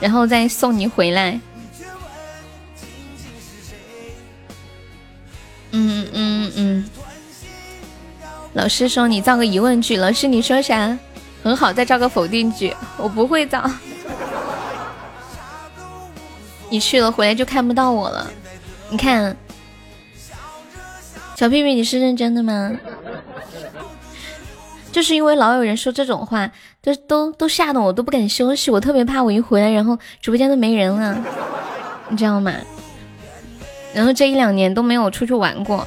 [0.00, 1.38] 然后再送你回来。
[5.70, 6.84] 嗯嗯嗯。
[8.54, 10.98] 老师说你造个疑问句，老师你说啥？
[11.44, 12.74] 很好，再造个否定句。
[12.96, 13.70] 我不会造。
[16.68, 18.28] 你去了回来就看不到我了。
[18.90, 19.36] 你看，
[21.36, 22.72] 小屁屁，你是认真的吗？
[24.94, 26.48] 就是因为老有人说这种话，
[26.80, 28.70] 都都都吓得我都不敢休息。
[28.70, 31.20] 我特别怕我一回来，然后直播间都没人了，
[32.08, 32.52] 你知道吗？
[33.92, 35.84] 然后这一两年都没有出去玩过。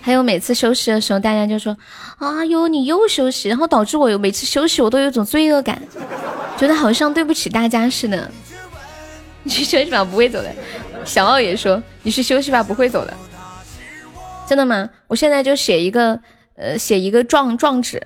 [0.00, 1.76] 还有每次休息的时候，大家就说
[2.18, 5.80] ：“啊哟，你又休息。”然后导致我有每次休息，我都有种罪恶感，
[6.58, 8.28] 觉得好像对不起大家似的。
[9.44, 10.52] 你去休息吧，不会走的。
[11.04, 13.14] 小奥也说：“你去休息吧，不会走的。”
[14.48, 14.88] 真的吗？
[15.06, 16.18] 我现在就写一个，
[16.56, 18.02] 呃，写一个状状纸，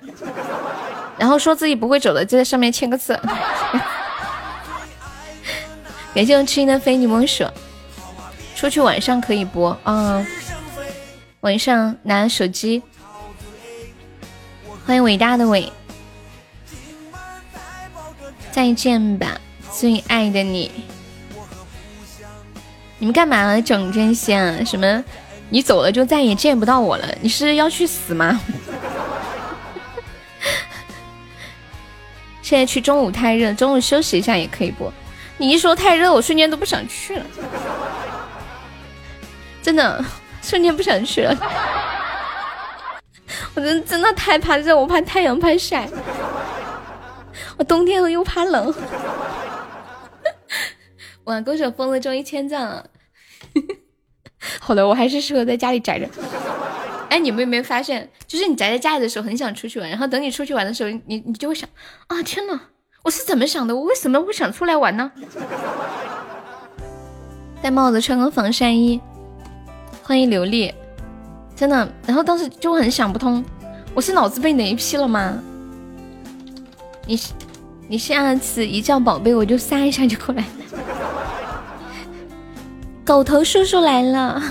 [1.17, 3.17] 然后说自己不会走的，就在上面签个字。
[6.13, 7.45] 感谢我痴心的非你莫属。
[8.55, 10.25] 出去晚上可以播啊。
[11.39, 12.83] 晚上拿手机，
[14.85, 15.71] 欢迎伟大的伟，
[18.51, 19.39] 再见吧，
[19.71, 20.69] 最爱的你。
[22.99, 24.63] 你们干嘛整这些啊？
[24.65, 25.03] 什么？
[25.53, 27.07] 你走了就再也见不到我了？
[27.21, 28.41] 你是要去死吗？
[32.41, 34.91] 现在去中午太热，中午休息一下也可以不。
[35.37, 37.25] 你一说太热，我瞬间都不想去了，
[39.61, 40.03] 真的。
[40.41, 41.37] 瞬间不想去了，
[43.53, 45.87] 我真真的太怕热，我怕太阳怕晒，
[47.57, 48.73] 我冬天了又怕冷。
[51.25, 52.87] 哇，歌手疯了中一千赞了，
[54.59, 56.07] 好的，我还是适合在家里宅着。
[57.09, 61.69] 哎，你们有没有发现，就是你宅在家里的时候很想出去玩，然后等你出去玩的时候，你你就会想
[62.07, 62.59] 啊，天呐，
[63.03, 63.75] 我是怎么想的？
[63.75, 65.11] 我为什么会想出来玩呢？
[67.61, 68.99] 戴帽子，穿个防晒衣。
[70.01, 70.73] 欢迎刘丽，
[71.55, 73.43] 真的，然后当时就很想不通，
[73.93, 75.37] 我是脑子被雷劈了吗？
[77.05, 77.19] 你
[77.87, 80.43] 你下次一叫宝贝，我就撒一下就过来。
[83.05, 84.41] 狗头叔叔来了，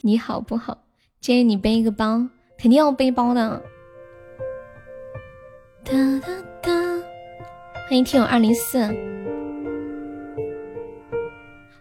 [0.00, 0.76] 你好不好？
[1.20, 2.20] 建议你背一个包，
[2.58, 3.62] 肯定要背包的。
[5.84, 6.28] 哒哒
[6.60, 6.72] 哒，
[7.88, 8.92] 欢迎听友二零四，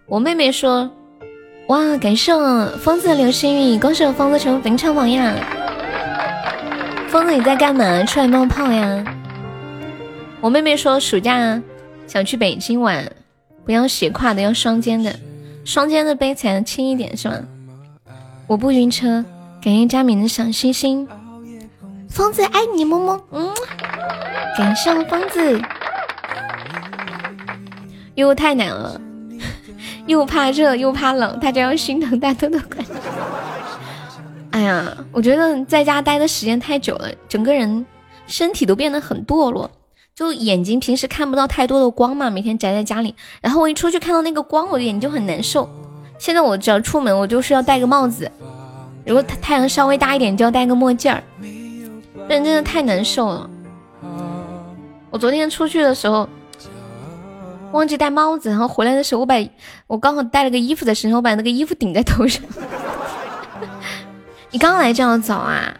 [0.05, 0.89] 我妹妹说。
[1.67, 1.97] 哇！
[1.97, 2.33] 感谢
[2.77, 5.33] 疯子的流星雨，恭喜我疯子成为本场榜呀！
[7.07, 8.03] 疯子你在干嘛？
[8.03, 9.03] 出来冒泡呀！
[10.41, 11.59] 我妹妹说暑假
[12.05, 13.09] 想去北京玩，
[13.63, 15.15] 不要斜挎的，要双肩的，
[15.65, 17.39] 双肩的背起来轻一点是吗？
[18.47, 19.23] 我不晕车，
[19.61, 21.07] 感谢佳敏的小心心，
[22.09, 23.49] 疯子爱你么么，嗯，
[24.57, 25.61] 感谢我疯子，
[28.15, 28.99] 又太难了。
[30.05, 32.83] 又怕热又怕冷，大家要心疼大豆豆快。
[34.51, 37.85] 哎呀，我觉得在家待的时间太久了，整个人
[38.27, 39.71] 身体都变得很堕落，
[40.15, 45.69] 就眼睛平时看不到太多的光嘛，每天宅在家里，然后我一出去看到那个光，我的眼睛就很难受。
[46.19, 48.31] 现在我只要出门，我就是要戴个帽子，
[49.05, 51.23] 如果太太阳稍微大一点，就要戴个墨镜儿，
[52.27, 53.49] 人真的太难受了。
[55.09, 56.27] 我昨天出去的时候。
[57.71, 59.33] 忘记戴帽子，然后回来的时候，我把
[59.87, 62.39] 我刚好带了个衣服在身上，我把那个衣服顶在头上。
[64.51, 65.73] 你刚来这样早啊？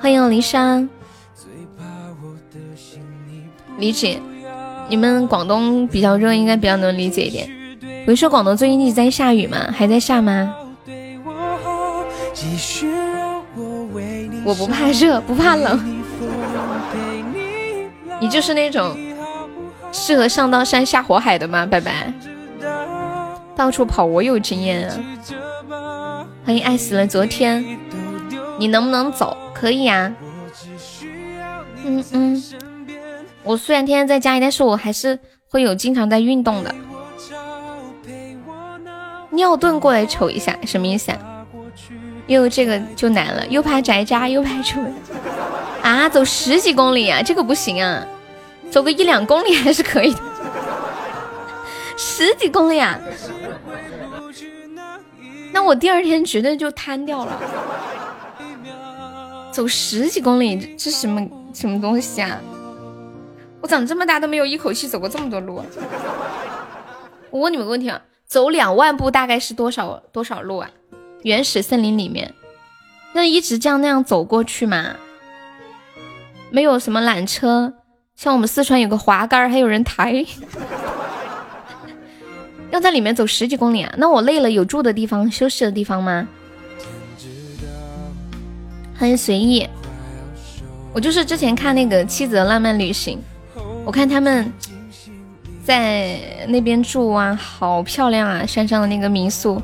[0.00, 0.90] 欢迎离山，
[3.78, 4.20] 理解。
[4.88, 7.48] 你们广东比较热，应该比较能理解一点。
[8.04, 9.72] 不是说广东最近一直在下雨吗？
[9.76, 10.54] 还在下吗？
[14.44, 16.02] 我不怕热，不怕冷。
[18.20, 18.96] 你就是那种。
[19.96, 21.64] 适合上刀山下火海的吗？
[21.64, 22.12] 拜拜，
[23.54, 26.26] 到处跑我有经验啊！
[26.44, 27.64] 欢迎爱死了昨天，
[28.58, 29.36] 你能不能走？
[29.54, 30.12] 可以呀。
[31.84, 32.42] 嗯嗯，
[33.44, 35.18] 我虽然天天在家里，但是我还是
[35.48, 36.74] 会有经常在运动的。
[39.30, 41.18] 尿遁过来瞅一下，什么意思啊？
[42.26, 44.94] 又这个就难了，又怕宅家，又怕出门
[45.82, 46.08] 啊！
[46.08, 48.06] 走十几公里啊，这个不行啊！
[48.70, 50.20] 走个一两公里还是可以的，
[51.98, 52.98] 十几公里啊，
[55.52, 57.38] 那我第二天绝对就瘫掉了。
[59.52, 61.20] 走十几公里，这什么
[61.52, 62.40] 什么东西啊？
[63.64, 65.64] 我长这么大都没有一口气走过这么多路。
[67.30, 70.70] 我问你们个问题啊，走两万步大概是多少多少路啊？
[71.22, 72.34] 原始森林里面
[73.14, 74.96] 那一直这样那样走过去嘛？
[76.50, 77.72] 没有什么缆车，
[78.14, 80.26] 像我们四川有个滑杆，还有人抬，
[82.70, 83.94] 要在里面走十几公里啊？
[83.96, 86.28] 那我累了有住的地方、休息的地方吗？
[88.94, 89.66] 很随意，
[90.92, 93.18] 我就是之前看那个《妻子的浪漫旅行》，
[93.84, 94.50] 我看他们
[95.62, 98.44] 在那边住啊，好漂亮啊！
[98.46, 99.60] 山上的那个民宿，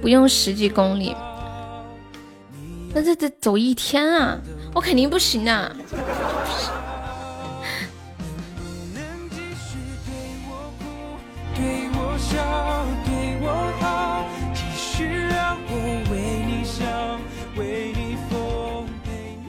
[0.00, 1.16] 不用十几公里，
[2.94, 4.38] 那这得走一天啊！
[4.74, 5.76] 我肯定不行的。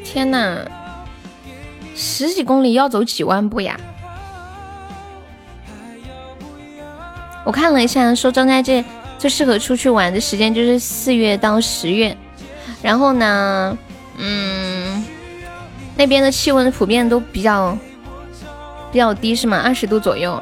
[0.04, 0.66] 天呐，
[1.98, 3.76] 十几公里要走几万步呀！
[7.44, 8.86] 我看了一下，说张家界
[9.18, 12.16] 最适合出去玩的时间就是四月到十月，
[12.84, 13.76] 然后呢，
[14.20, 15.04] 嗯，
[15.96, 17.76] 那边的气温普遍都比较
[18.92, 19.60] 比较低，是吗？
[19.66, 20.40] 二十度左右。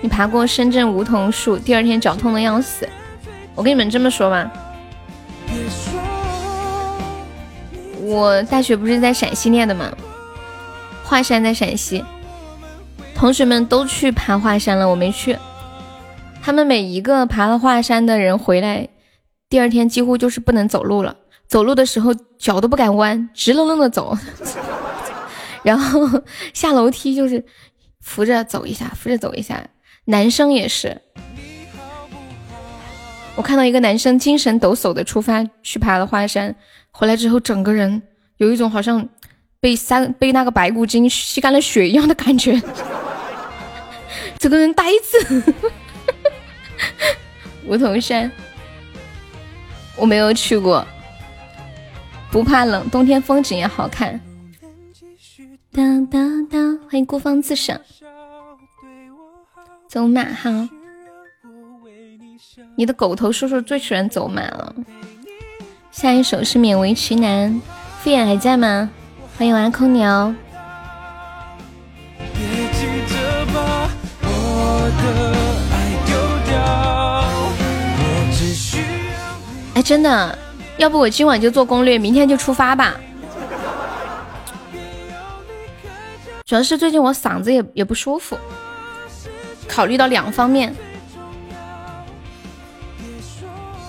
[0.00, 2.88] 你爬过深圳梧桐树，第二天脚痛的要死。
[3.54, 4.50] 我跟你们这么说吧。
[8.08, 9.92] 我大学不是在陕西念的吗？
[11.04, 12.02] 华山在陕西，
[13.14, 15.36] 同学们都去爬华山了，我没去。
[16.42, 18.88] 他们每一个爬了华山的人回来，
[19.50, 24.16] 第二天几乎就是不能走路了，走路的时候脚都不敢弯，直愣愣的走。
[25.62, 26.22] 然后
[26.54, 27.44] 下楼梯就是
[28.00, 29.62] 扶着走一下，扶着走一下。
[30.06, 31.02] 男生也是，
[33.34, 36.56] 我看到一个男生精神抖擞的出发去爬了华山。
[36.98, 38.02] 回来之后，整个人
[38.38, 39.08] 有一种好像
[39.60, 42.60] 被三被那个白骨精吸干了血一样的感觉，
[44.40, 45.54] 整个人呆滞。
[47.66, 48.28] 梧桐山
[49.94, 50.84] 我没有去过，
[52.32, 54.20] 不怕冷，冬天风景也好看。
[55.70, 57.80] 当当当，欢迎孤芳自赏。
[59.88, 60.68] 走马哈，
[62.76, 64.74] 你的狗头叔叔最喜欢走马了。
[66.00, 67.60] 下一首是勉为其难，
[68.00, 68.88] 敷衍还在吗？
[69.36, 70.32] 欢迎玩空调。
[79.74, 80.38] 哎，真的，
[80.76, 82.94] 要不我今晚就做攻略，明天就出发吧。
[86.46, 88.38] 主要是最近我嗓子也也不舒服，
[89.66, 90.72] 考虑到两方面，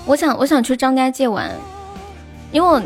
[0.07, 1.51] 我想我想去张家界玩。
[2.51, 2.81] 因为我，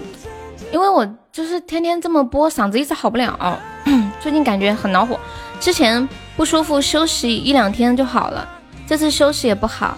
[0.71, 3.59] 因为我就是天天这么播，嗓子一直好不了。
[4.19, 5.19] 最近感觉很恼火，
[5.59, 8.47] 之前不舒服休息一两天就好了，
[8.87, 9.97] 这次休息也不好。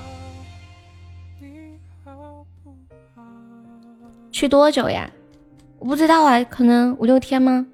[4.31, 5.09] 去多久呀？
[5.79, 7.65] 我不知道啊，可能五六天吗？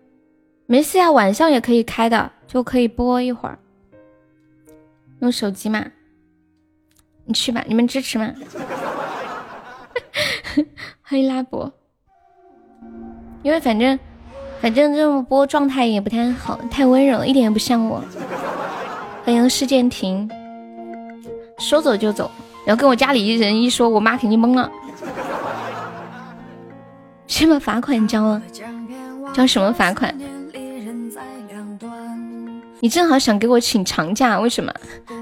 [0.68, 3.58] 没事呀，晚上也可以开的，就可以播一会儿。
[5.20, 5.86] 用手机嘛？
[7.26, 8.34] 你去吧，你们支持吗？
[11.02, 11.72] 欢迎拉博。
[13.44, 14.00] 因为反正，
[14.62, 18.04] 反正这么播状态也不太好，太温柔，一点也不像我。
[19.24, 20.30] 欢迎施建廷，
[21.60, 22.30] 说走就走，
[22.66, 24.70] 然后跟我家里人一说，我妈肯定懵了。
[27.28, 28.42] 先把罚款交了，
[29.34, 30.14] 交什么罚款？
[32.80, 34.74] 你正好想给我请长假，为什么？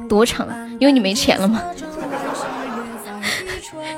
[0.07, 0.47] 多长？
[0.80, 1.61] 因为你没钱了吗？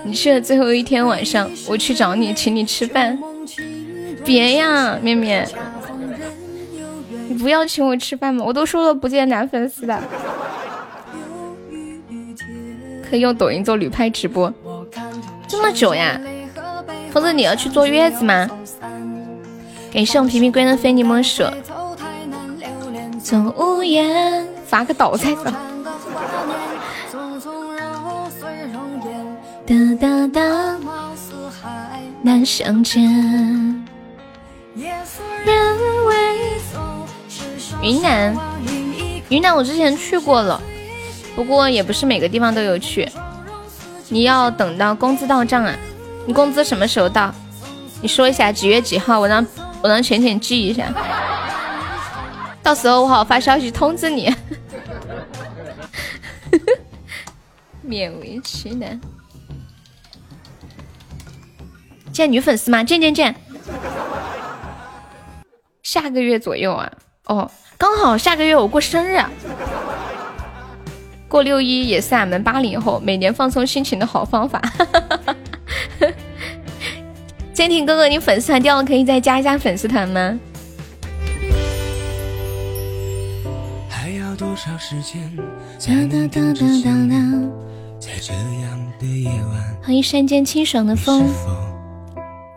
[0.04, 3.18] 你去了最后一天晚上，我去找你，请你吃饭。
[4.24, 5.48] 别呀，面面，
[7.28, 8.44] 你不要请我吃饭嘛！
[8.46, 10.00] 我都说了不见男粉丝的，
[13.10, 14.54] 可以用抖音做旅拍直播，
[15.48, 16.20] 这么久呀？
[17.12, 18.50] 疯子，你要去坐月子吗？
[19.92, 21.44] 给送皮皮龟的非你莫属。
[23.22, 25.54] 走无言，发个倒彩吧。
[29.66, 30.78] 哒哒哒，
[32.22, 33.81] 难相见。
[37.84, 38.36] 云南，
[39.30, 40.62] 云南我之前去过了，
[41.36, 43.10] 不过也不是每个地方都有去。
[44.10, 45.76] 你要等到工资到账啊？
[46.26, 47.34] 你工资什么时候到？
[48.02, 49.46] 你说一下几月几号，我让
[49.82, 50.92] 我让浅浅记一下，
[52.64, 54.34] 到时候我好发消息通知你。
[57.88, 59.00] 勉为其难，
[62.12, 62.84] 见女粉丝吗？
[62.84, 63.36] 见见见。
[65.92, 66.90] 下个月左右啊，
[67.26, 69.22] 哦，刚好下个月我过生日，
[71.28, 74.62] 过六一也是俺们八零后每年放松心情的好方法。
[77.52, 80.40] 坚挺哥哥，你粉丝团掉了，可以再加一下粉丝团吗？
[83.90, 85.30] 还要多少时间
[85.78, 87.52] 才能等着等等？
[88.00, 91.28] 在这样的夜晚，欢迎山间清爽的风。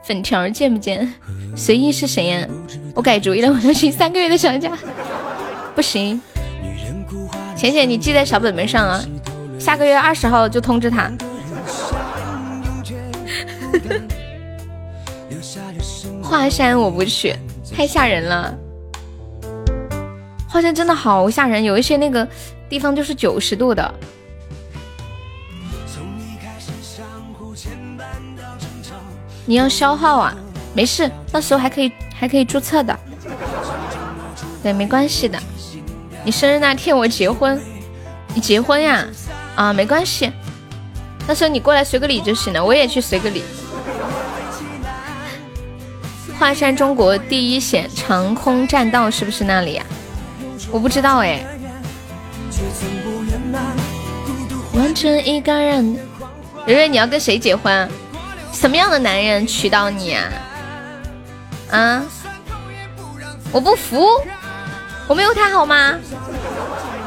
[0.04, 1.12] 粉条见不见？
[1.56, 2.46] 随意是谁呀？
[2.94, 4.70] 我改主意了，我要请三个月的小假。
[5.74, 6.20] 不行，
[7.56, 9.02] 浅浅你记在小本本上啊，
[9.58, 11.10] 下个月二十号就通知他。
[16.22, 17.34] 华山我不去，
[17.74, 18.54] 太吓人了。
[20.48, 22.28] 华山真的好吓人，有一些那个
[22.68, 23.94] 地方就是九十度的。
[29.46, 30.34] 你要消耗啊，
[30.72, 32.98] 没事，到时候还可以还可以注册的。
[34.62, 35.38] 对，没关系的。
[36.24, 37.60] 你生日那天我结婚，
[38.34, 39.06] 你结婚呀？
[39.54, 40.32] 啊，没关系，
[41.26, 43.44] 到时候你过来随个礼就行了，我也去随个礼。
[46.38, 49.84] 华山中国第一险长空栈道是不是那里呀？
[50.70, 51.44] 我不知道哎。
[54.72, 55.96] 完成一个人，
[56.66, 57.88] 蕊蕊你要跟谁结婚？
[58.54, 60.32] 什么样的男人娶到你啊？
[61.70, 62.02] 啊？
[63.52, 64.06] 我不服，
[65.06, 65.94] 我没有他好吗？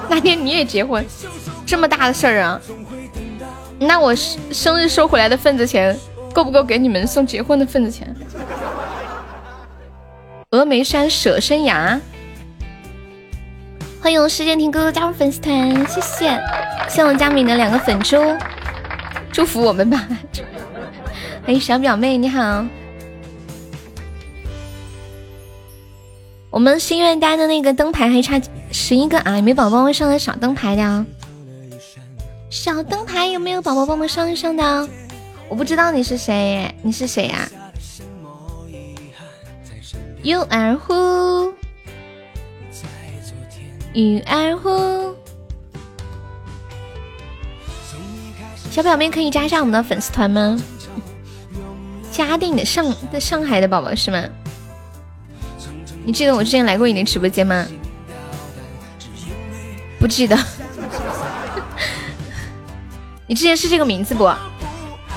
[0.09, 1.03] 那天你也结婚，
[1.65, 2.61] 这么大的事儿啊？
[3.79, 5.97] 那我生日收回来的份子钱
[6.33, 8.15] 够不够给你们送结婚的份子钱？
[10.51, 11.99] 峨眉山舍身崖，
[14.01, 16.29] 欢迎我时间听哥哥加入粉丝团，谢谢，
[16.87, 18.17] 谢谢我佳敏的两个粉猪，
[19.31, 20.07] 祝福我们吧。
[21.47, 22.65] 哎，小表妹你好，
[26.49, 28.37] 我们心愿单的那个灯牌还差
[28.69, 31.05] 十一个啊，有没有宝宝帮我上个小灯牌的啊？
[32.49, 34.89] 小灯牌有没有宝宝帮忙上一上的？
[35.47, 37.49] 我不知道你是谁，你是谁呀？
[40.21, 40.93] 有二虎，
[43.93, 45.15] 有二虎，
[48.69, 50.61] 小表妹可以加一下我们的粉丝团吗？
[52.11, 54.23] 嘉定的上在上海的宝宝是吗？
[56.05, 57.67] 你记得我之前来过你的直播间吗？
[59.99, 60.37] 不记得。
[63.27, 64.31] 你之前是这个名字不？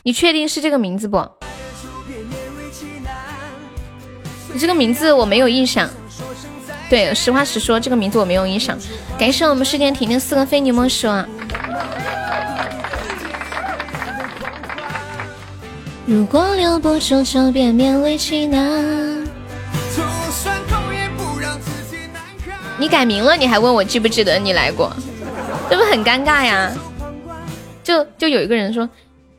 [0.03, 1.24] 你确定是这个名字不？
[4.53, 5.88] 你这个名字我没有印象，
[6.88, 8.76] 对，实话实说，这个名字我没有印象。
[9.16, 11.07] 感谢我们世间停的四个非你莫属。
[16.11, 19.24] 如果留不住，就别勉为其难。
[22.76, 24.92] 你改名了，你还问我记不记得你来过，
[25.70, 26.72] 这不很尴尬呀？
[27.84, 28.90] 就就有一个人说，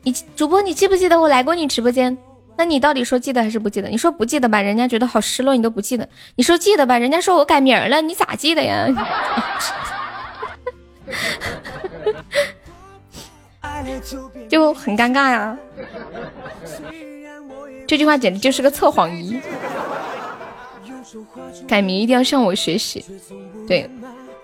[0.02, 2.16] 你主播你记不记得我来过你直播间？
[2.56, 3.90] 那你到底说记得还是不记得？
[3.90, 6.06] 你说不记得吧，人家觉得好失落，你都不记得；
[6.36, 8.88] 你说记得吧，人家说我改名了，你咋记得呀？
[14.48, 15.56] 就很尴尬呀。
[17.86, 19.40] 这句话简直就是个测谎仪。
[21.68, 23.04] 改名一定要向我学习。
[23.68, 23.88] 对，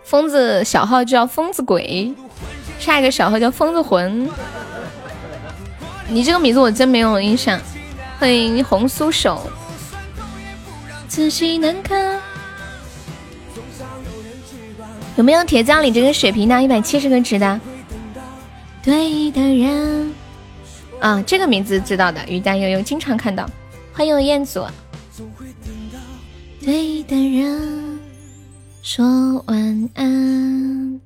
[0.04, 2.12] 疯子小号叫疯子鬼，
[2.78, 4.28] 下一个小号叫疯子魂。
[6.08, 7.58] 你这个名字我真没有印象。
[8.18, 9.50] 欢迎红酥手，
[15.16, 16.62] 有没有铁匠里这个血瓶呢？
[16.62, 17.60] 一百七十个值的。
[18.82, 20.12] 对的人，
[21.00, 23.48] 啊，这个名字知道的，瑜伽悠悠经常看到。
[23.92, 24.64] 欢迎彦祖。
[26.60, 27.98] 对的人
[28.82, 31.00] 说晚安。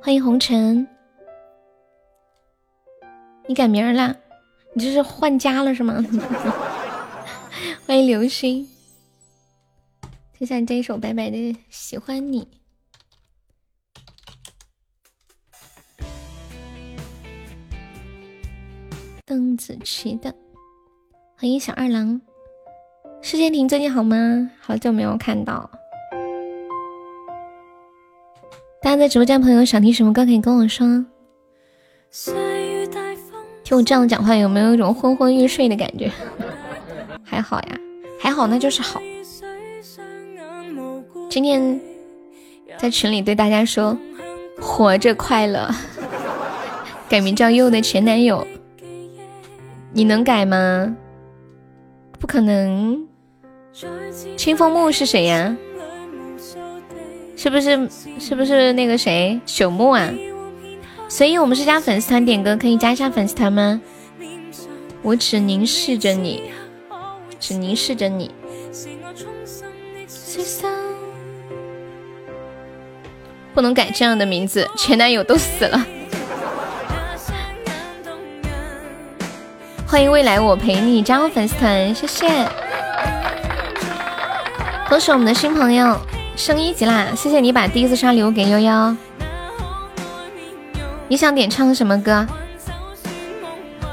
[0.00, 0.86] 欢迎红尘，
[3.46, 4.16] 你改名了？
[4.72, 6.04] 你这是换家了是吗？
[7.86, 8.68] 欢迎流星，
[10.36, 12.48] 听下这一首白白的喜欢你。
[19.28, 20.32] 邓紫棋的，
[21.36, 22.20] 欢迎小二郎。
[23.20, 24.48] 世界亭最近好吗？
[24.60, 25.68] 好久没有看到。
[28.80, 31.04] 大家在直播间朋友想听什么歌可以跟我说。
[33.64, 36.08] 听我这样讲话，有没有一种昏昏欲睡的感觉？
[37.24, 37.80] 还好呀，
[38.20, 39.02] 还好，那就是好。
[41.28, 41.80] 今天
[42.78, 43.98] 在群里对大家说，
[44.60, 45.68] 活着快乐，
[47.10, 48.46] 改名叫佑的前男友，
[49.96, 50.94] 你能改吗？
[52.20, 53.08] 不可能。
[54.36, 55.56] 清风木是谁呀？
[57.34, 57.88] 是不是
[58.18, 60.12] 是不是那个谁朽木啊？
[61.08, 63.80] 所以我们是加粉丝团点歌，可以加一下粉丝团吗？
[65.00, 66.42] 我只凝视着你，
[67.40, 68.30] 只凝视着你。
[73.54, 75.86] 不能改这样的名字，前男友都死了。
[79.88, 82.26] 欢迎未来我陪你加入粉丝团，谢谢。
[84.88, 85.96] 恭喜我们的新朋友
[86.34, 87.06] 升一级啦！
[87.16, 88.96] 谢谢你把第一次刷礼物给悠悠。
[91.06, 92.26] 你想点唱什么歌？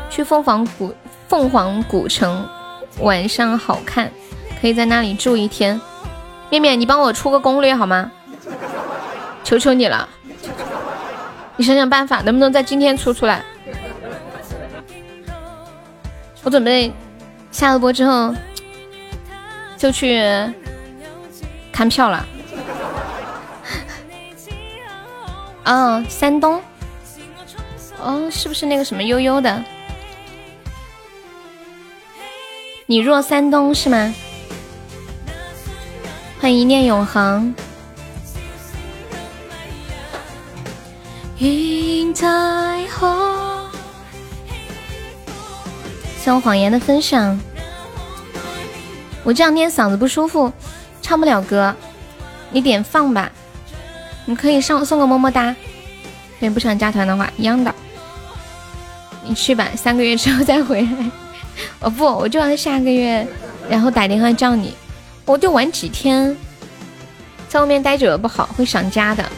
[0.10, 0.96] 去凤凰古
[1.28, 2.44] 凤凰古城，
[3.00, 4.12] 晚上好看，
[4.60, 5.80] 可以在那里住一天。
[6.50, 8.12] 面面，你帮我出个攻略好吗？
[9.44, 10.10] 求求你了，
[11.56, 13.44] 你想想办法，能不能在今天出出来？
[16.44, 16.92] 我准备
[17.52, 18.36] 下了播之后
[19.78, 20.22] 就去
[21.72, 22.26] 看票了。
[25.66, 26.62] 哦，山东。
[28.02, 29.64] 哦，是不是那个什么悠悠的？
[32.86, 34.14] 你若山东是吗？
[36.42, 37.56] 欢迎一念永恒。
[41.40, 43.63] 云太后。
[46.24, 47.38] 谢谎言的分享。
[49.26, 50.50] 我这两天嗓子不舒服，
[51.02, 51.76] 唱不了歌，
[52.50, 53.30] 你点放吧。
[54.24, 55.54] 你可以上送个么么哒。
[56.40, 57.76] 对，不想加团的话，一样的。
[59.22, 61.12] 你去吧，三个月之后再回来。
[61.82, 63.28] 哦不，我就要下个月，
[63.70, 64.74] 然后打电话叫你。
[65.26, 66.34] 我就玩几天，
[67.50, 69.30] 在外面待久了不好，会想家的。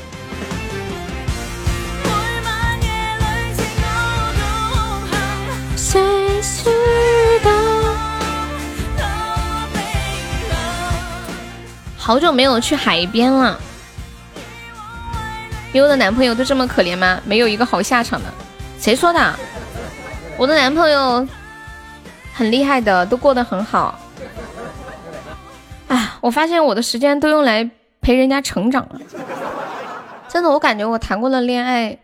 [11.98, 13.60] 好久没有去海边了，
[15.74, 17.20] 你我的男朋友都这么可怜吗？
[17.26, 18.30] 没有一个好下场的？
[18.80, 19.34] 谁说的？
[20.38, 21.28] 我的男朋友
[22.32, 23.98] 很厉害的，都过得很好。
[25.88, 27.68] 哎，我发现我的时间都用来
[28.02, 29.00] 陪人家成长了。
[30.28, 31.98] 真的，我感觉我谈过的恋爱，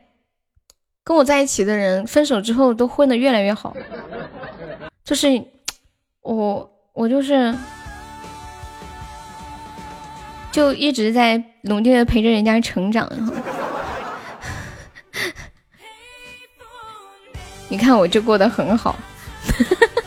[1.03, 3.75] 跟我在一起的人分手之后都混得越来越好。
[5.03, 5.27] 就是
[6.21, 7.53] 我，我就是。
[10.51, 13.09] 就一直在努力的陪着人家成长，
[17.69, 18.99] 你看我就过得很好，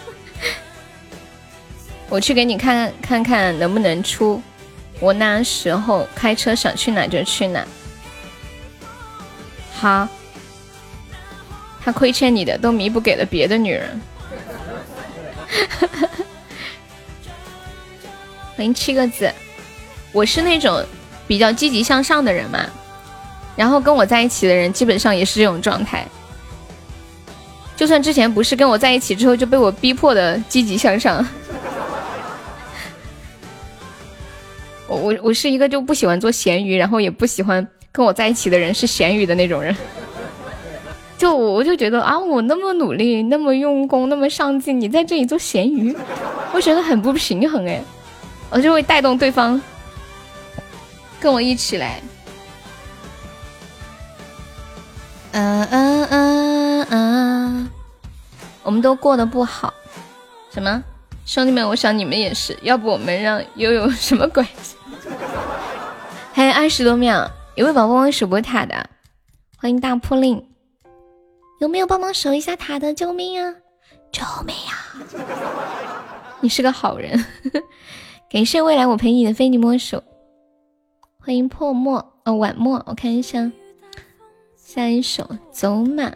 [2.10, 4.42] 我去给你看看看能不能出，
[5.00, 7.66] 我那时候开车想去哪就去哪，
[9.72, 10.06] 好，
[11.84, 14.00] 他亏欠你的都弥补给了别的女人，
[18.56, 19.30] 欢迎七个字。
[20.12, 20.82] 我是那种
[21.28, 22.64] 比较积极向上的人嘛，
[23.54, 26.06] 然后跟我在一起的人基本上也是这种状态。
[27.76, 31.26] 就算之前不是跟我在一起之后就被我逼迫的积极向上，
[34.86, 39.76] 我我我是一个就不喜欢做咸鱼，然后也不喜欢跟我在一起的人是咸鱼的那种人。
[41.24, 45.96] 就我就觉得啊，我那么努力，那么用功，那么上进，你在这里做咸鱼，
[46.52, 47.82] 我觉得很不平衡哎，
[48.50, 49.58] 我就会带动对方。
[51.18, 52.02] 跟我一起来，
[55.32, 57.70] 嗯嗯嗯嗯，
[58.62, 59.72] 我们都过得不好，
[60.50, 60.84] 什么
[61.24, 61.66] 兄弟们？
[61.66, 64.76] 我想你们也是，要不我们让悠悠 什么关系？
[66.34, 68.90] 还有二十多秒，有位宝宝守波塔的，
[69.56, 70.44] 欢迎大扑令，
[71.64, 72.92] 有没有帮忙守一下塔的？
[72.92, 73.54] 救命啊！
[74.12, 76.36] 救命啊！
[76.42, 77.24] 你是个好人，
[78.28, 80.02] 感谢未来我陪你的非你莫属。
[81.18, 83.50] 欢迎破墨哦，晚墨，我看一下，
[84.58, 86.12] 下一首走马。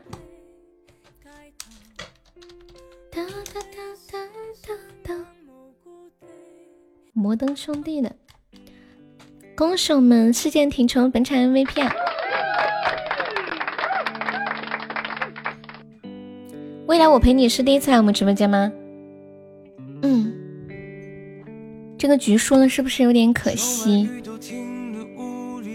[7.14, 8.14] 摩登兄弟的，
[9.57, 11.90] 恭喜我们事件停成本场 MVP 啊！
[16.89, 18.72] 未来我陪你是第一次来我们直播间吗？
[20.01, 20.32] 嗯，
[21.99, 24.09] 这个局输了是不是有点可惜？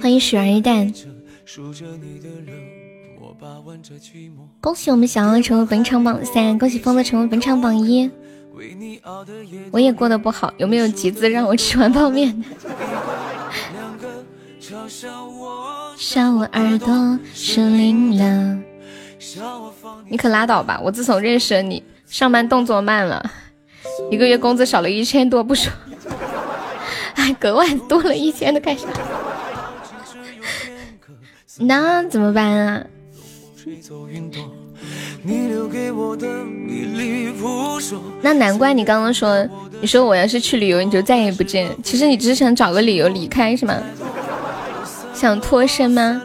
[0.01, 0.91] 欢迎雪儿一蛋，
[4.59, 8.09] 恭喜我们小奥成为本场榜三，恭喜疯子成为本场榜一。
[9.69, 12.43] 我也过得不好，有没有集资让我吃碗泡面？
[15.95, 18.57] 笑我耳朵失灵了，
[20.07, 20.79] 你可拉倒吧！
[20.83, 23.31] 我自从认识了你，上班动作慢了，
[24.11, 25.71] 一个月工资少了一千多不说，
[27.15, 28.87] 还格外多了一千的干啥？
[31.59, 32.83] 那怎么办啊？
[38.21, 39.47] 那难怪你刚刚说，
[39.79, 41.69] 你说我要是去旅游，你就再也不见。
[41.81, 43.81] 其实你只是想找个理由离开，是吗？
[45.13, 46.21] 想脱身吗？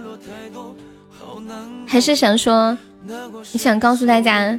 [1.86, 2.76] 还是想说，
[3.52, 4.58] 你想告诉大家，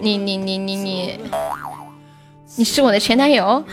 [0.00, 1.18] 你你你你你，
[2.56, 3.64] 你是我的前男友？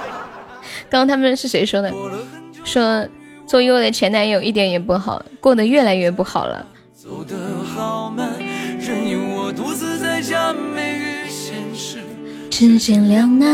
[0.90, 1.90] 刚刚他们是谁说的？
[2.64, 3.06] 说
[3.46, 6.66] 做优的前男友一点也不好，过得越来越不好了。
[12.50, 13.48] 只见两难。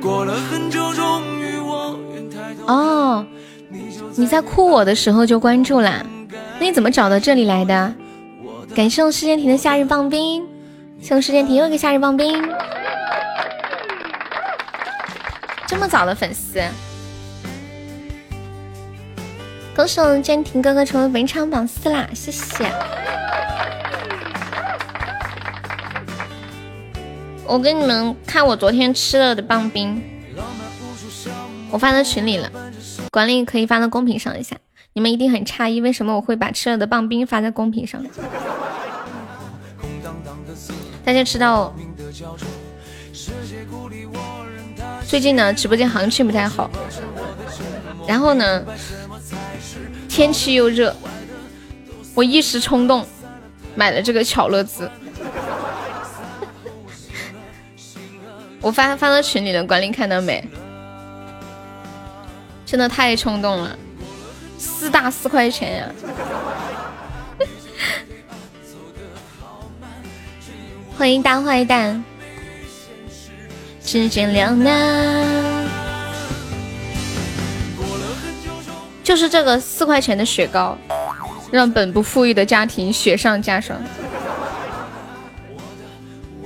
[0.00, 3.26] 过了很久，终于我愿抬头哦，
[4.14, 6.06] 你在哭我的时候就关注啦？
[6.58, 7.94] 那你怎么找到这里来的？
[8.74, 10.44] 感谢我世间亭的夏日棒冰，
[11.00, 12.42] 谢我世间亭又一个夏日棒冰。
[15.66, 16.60] 这么早的粉丝，
[19.76, 22.08] 恭喜我们剑亭哥哥成为本场榜四啦！
[22.14, 22.70] 谢谢。
[27.46, 30.02] 我给你们看我昨天吃了的棒冰，
[31.70, 32.50] 我发到群里了，
[33.10, 34.56] 管理可以发到公屏上一下。
[34.96, 38.00] 你们一定很诧异，为什么我会把吃了的棒冰发在公屏上？
[41.04, 41.74] 大家知道，
[45.04, 46.70] 最近呢直播间行情不太好，
[48.06, 48.64] 然后呢
[50.08, 50.94] 天气又热，
[52.14, 53.04] 我一时冲动
[53.74, 54.88] 买了这个巧乐兹。
[58.62, 60.48] 我发发到群里了，管理看到没？
[62.64, 63.76] 真的太冲动了，
[64.64, 65.86] 四大四块钱呀！
[70.96, 72.02] 欢迎大坏蛋，
[73.82, 75.66] 只见两难。
[79.02, 80.78] 就是这个四块钱的雪糕，
[81.50, 83.78] 让本不富裕的家庭雪上加霜。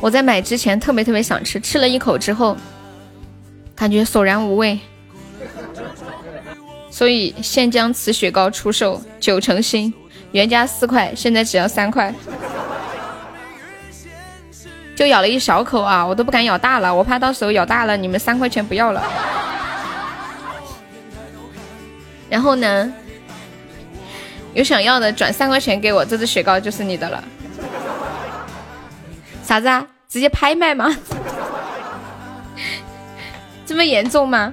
[0.00, 2.56] 我在买之前特别特别想吃，吃了一口之后，
[3.76, 4.78] 感觉索然无味，
[6.98, 9.94] 所以现将此雪糕出售九成新，
[10.32, 12.12] 原价四块，现在只要三块。
[14.96, 19.00] 就咬了一小口啊，我都不敢咬大了，我怕到时候咬大了你们三块钱不要了。
[22.28, 22.92] 然后呢，
[24.52, 27.22] 有想要的转三块钱给我，这只雪糕就是你的了。
[29.44, 29.86] 啥子啊？
[30.08, 30.92] 直接拍卖吗？
[33.64, 34.52] 这么严重吗？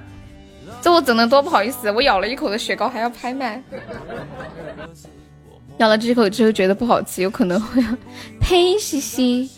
[0.86, 1.90] 这我整的多不好意思！
[1.92, 3.60] 我咬了一口的雪糕还要拍卖，
[5.78, 7.84] 咬了这口之后觉得不好吃，有可能会
[8.40, 8.78] 呸！
[8.78, 9.50] 西西，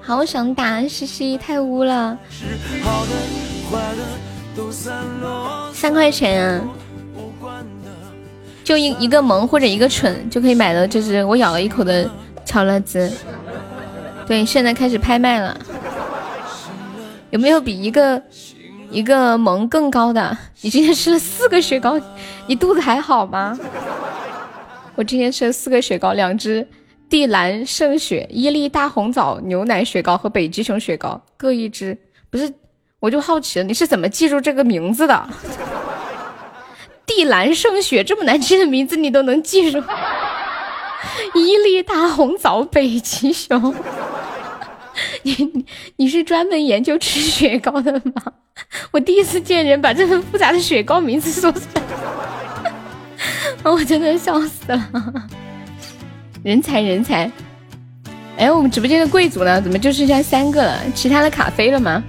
[0.00, 2.16] 好想打西西，太污了！
[5.72, 6.60] 三块钱啊，
[8.62, 12.08] 就一一个萌或者一个蠢就可以买到这只我咬了一口的。
[12.44, 13.12] 巧乐兹，
[14.28, 15.58] 对，现在开始拍卖了。
[17.28, 18.22] 有没有比一个
[18.90, 20.36] 一个萌更高的？
[20.62, 22.00] 你今天吃了四个雪糕，
[22.46, 23.58] 你肚子还好吗？
[24.94, 26.66] 我今天吃了四个雪糕，两只
[27.08, 31.96] 地蓝圣雪、伊利大红枣牛奶雪糕和北极熊雪糕各一只。
[32.30, 32.52] 不是，
[33.00, 35.28] 我就好奇了，你是怎么记住这个名字的？
[37.06, 39.82] 地蓝圣雪这么难记的名字，你都能记住？
[41.34, 43.74] 伊利大红枣北极熊，
[45.22, 45.64] 你
[45.96, 48.22] 你是专门研究吃雪糕的吗？
[48.90, 51.82] 我第一次见人把这么复杂的雪糕名字说出来，
[53.70, 55.28] 我真的笑死了。
[56.42, 57.30] 人才人才，
[58.36, 59.60] 哎，我们直播间的贵族呢？
[59.60, 60.80] 怎么就剩下三个了？
[60.94, 62.02] 其他的卡飞了吗？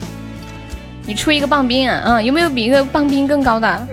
[1.05, 2.03] 你出一个棒冰啊！
[2.05, 3.87] 嗯，有没有比一个棒冰更高的？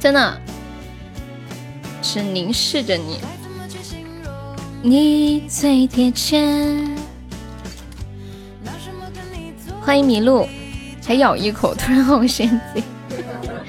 [0.00, 0.40] 真的。
[2.02, 3.18] 是凝视着你，
[4.86, 6.46] 你最贴切。
[9.80, 10.46] 欢迎麋鹿，
[11.00, 12.84] 才咬一口，突然好生气。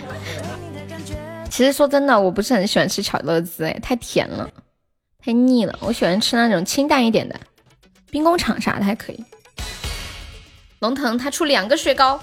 [1.49, 4.51] 其实说真的，我不是很喜欢吃巧乐兹，哎，太甜了，
[5.23, 5.79] 太腻了。
[5.79, 7.39] 我喜欢吃那种清淡一点的，
[8.11, 9.23] 兵工厂啥的还可以。
[10.79, 12.19] 龙腾他出两个雪糕，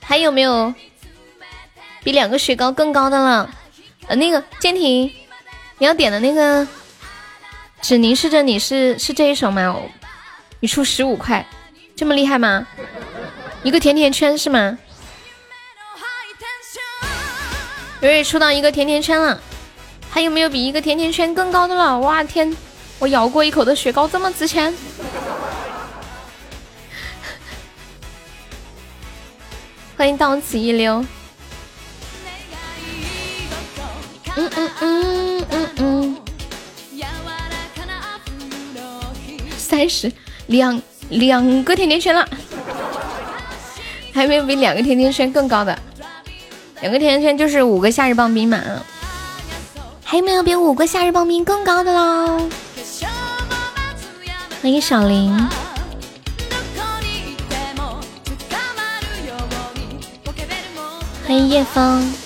[0.00, 0.74] 还有没有？
[2.02, 3.48] 比两个雪糕更高的了，
[4.08, 5.08] 呃，那个剑婷，
[5.78, 6.66] 你要点的那个，
[7.82, 9.76] 只凝视着你是是这一首吗？
[10.60, 11.44] 你出十五块，
[11.96, 12.66] 这么厉害吗？
[13.64, 14.78] 一个甜甜圈是吗？
[18.00, 19.40] 有蕊出到一个甜甜圈了，
[20.10, 21.98] 还有没有比一个甜甜圈更高的了？
[21.98, 22.56] 哇天，
[22.98, 24.72] 我咬过一口的雪糕这么值钱？
[29.96, 31.04] 欢迎到此一溜。
[34.36, 36.16] 嗯嗯嗯嗯嗯。
[39.56, 40.12] 三十
[40.46, 42.28] 两两个甜甜圈了，
[44.12, 45.78] 还有没有比两个甜甜圈更高的？
[46.80, 48.60] 两个甜甜圈就是五个夏日棒冰嘛。
[50.04, 52.48] 还有没有比五个夏日棒冰更高的喽？
[54.62, 55.34] 欢迎小林。
[61.26, 62.23] 欢迎叶枫。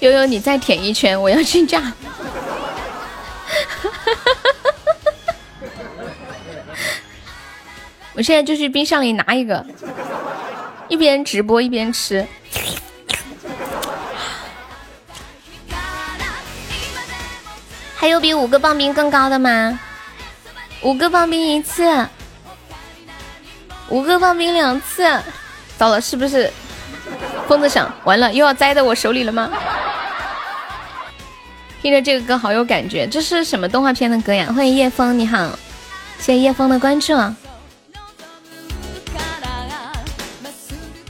[0.00, 1.92] 悠悠，你再舔一圈，我要去炸。
[8.14, 9.64] 我现在就去冰箱里拿一个，
[10.88, 12.26] 一边直播一边吃。
[17.94, 19.78] 还有比五个棒冰更高的吗？
[20.80, 22.06] 五个棒冰一次，
[23.90, 25.06] 五个棒冰两次，
[25.76, 26.50] 糟了，是不是？
[27.46, 29.50] 疯子想，完了又要栽在我手里了吗？
[31.82, 34.52] 听着这个歌好有感觉，这是什么动画片的歌呀？
[34.54, 35.58] 欢迎叶枫，你好，
[36.18, 37.14] 谢谢叶枫的关注。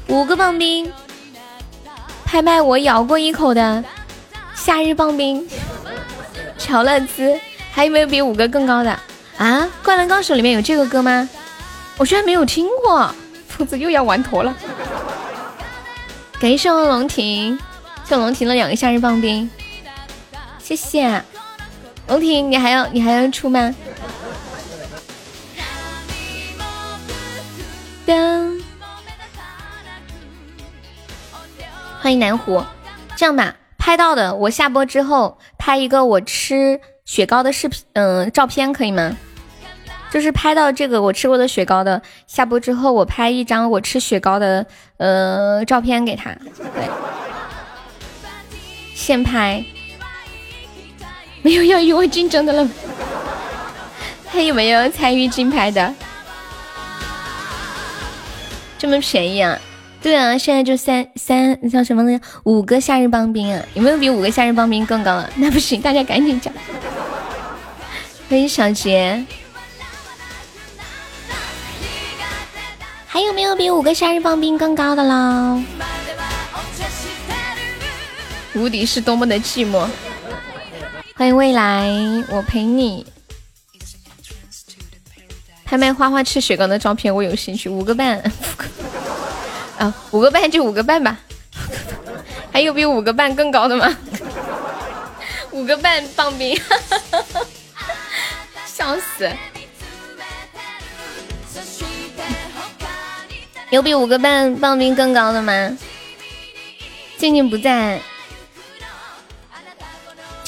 [0.06, 0.92] 五个棒冰，
[2.24, 3.82] 拍卖我咬过一口的
[4.54, 5.44] 夏日棒冰，
[6.56, 7.36] 乔乐兹，
[7.72, 8.96] 还有没有比五个更高的
[9.38, 9.68] 啊？
[9.82, 11.28] 灌篮高手里面有这个歌吗？
[11.96, 13.12] 我居然没有听过，
[13.48, 14.54] 兔子又要玩坨了。
[16.40, 17.58] 感谢我龙庭，
[18.04, 19.50] 谢龙婷的两个夏日棒冰。
[20.70, 21.24] 谢谢，
[22.06, 23.74] 龙婷，你还要你还要出吗？
[28.06, 28.62] 噔，
[32.00, 32.64] 欢迎南湖。
[33.16, 39.16] 这样吧，拍到的我下播之后拍一个我吃雪糕的视频，嗯，照片可以吗？
[40.12, 44.64] 就是拍到这个我吃过的雪糕的，下播之后我拍一张我吃雪糕的
[44.98, 46.88] 呃照片给他，对，
[48.94, 49.64] 现拍。
[51.42, 52.68] 没有要与我竞争的了，
[54.28, 55.94] 还有没有参与竞拍的？
[58.78, 59.58] 这么便宜啊？
[60.02, 62.20] 对啊，现在就三三叫什么呢？
[62.44, 63.62] 五个夏日棒冰啊！
[63.74, 65.30] 有没有比五个夏日棒冰更高的？
[65.36, 66.52] 那不行，大家赶紧讲。
[68.28, 69.22] 欢迎小杰，
[73.06, 75.62] 还有没有比五个夏日棒冰更高的喽？
[78.54, 79.86] 无敌是多么的寂寞。
[81.20, 81.86] 欢迎未来，
[82.30, 83.04] 我陪你。
[85.66, 87.68] 拍卖花花吃雪糕的照片，我有兴趣。
[87.68, 88.18] 五个半，
[89.76, 91.20] 啊，五个半就五个半吧。
[92.50, 93.94] 还有比五个半更高的吗？
[95.52, 96.58] 五个半棒冰，
[98.64, 99.30] 笑死！
[103.68, 105.76] 有比五个半棒冰更高的吗？
[107.18, 108.00] 静静不在。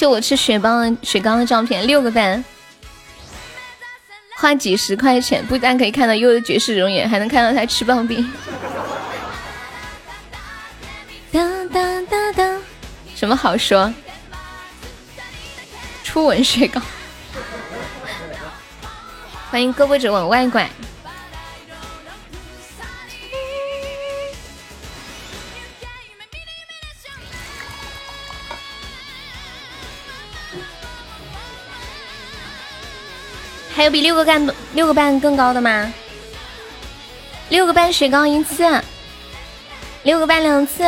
[0.03, 2.43] 就我吃雪糕的雪糕的照片，六个赞，
[4.35, 8.29] 花几十块钱，不但可以看到优的绝世容颜，还能看到他吃棒冰。
[11.31, 12.61] 当当当当，
[13.15, 13.93] 什么好说？
[16.03, 16.81] 初吻雪糕，
[19.49, 20.69] 欢迎胳膊肘往外拐。
[33.83, 35.93] 还有比六个半六个半更高的吗？
[37.49, 38.63] 六个半雪糕一次，
[40.03, 40.85] 六个半两次，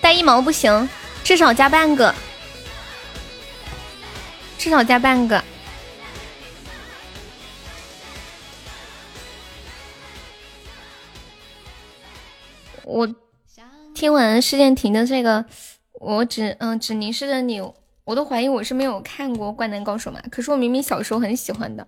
[0.00, 0.88] 带一毛不行，
[1.22, 2.14] 至少加半个，
[4.56, 5.44] 至少加半个。
[12.82, 13.06] 我
[13.94, 15.44] 听完事件亭的这个，
[16.00, 17.60] 我只嗯只凝视着你，
[18.04, 20.18] 我都怀疑我是没有看过《灌篮高手》嘛？
[20.30, 21.86] 可是我明明小时候很喜欢的。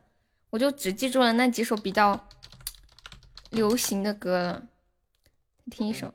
[0.50, 2.18] 我就只记住了那几首比较
[3.50, 4.62] 流行的歌了，
[5.70, 6.12] 听一首。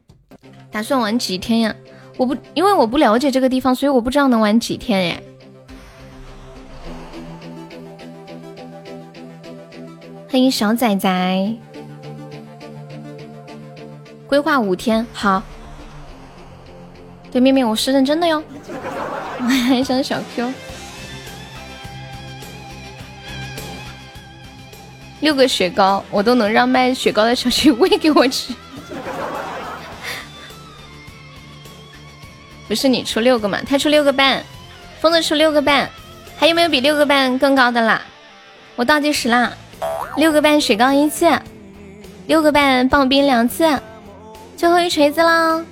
[0.71, 1.75] 打算玩几天呀？
[2.17, 5.23] 我不，因为我不了解这个地方，所以我不知道能玩几天耶。
[10.29, 11.55] 欢迎小仔仔，
[14.25, 15.43] 规划五天，好。
[17.31, 18.43] 对面面，我是认真的哟。
[19.37, 20.51] 我还想小 Q。
[25.23, 28.53] 六个雪糕，我都能让卖雪糕的小区 喂给我吃。
[32.67, 33.57] 不是你出六个嘛？
[33.65, 34.43] 他出六个半，
[34.99, 35.89] 疯子出六个半，
[36.35, 38.01] 还有没有比六个半更高的啦？
[38.75, 39.53] 我倒计时啦，
[40.17, 41.31] 六个半雪糕一次，
[42.27, 43.79] 六个半棒冰两次，
[44.57, 45.63] 最后一锤子啦，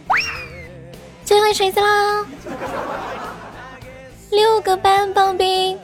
[1.25, 2.25] 最后一锤子啦，
[4.29, 5.77] 六个半棒冰，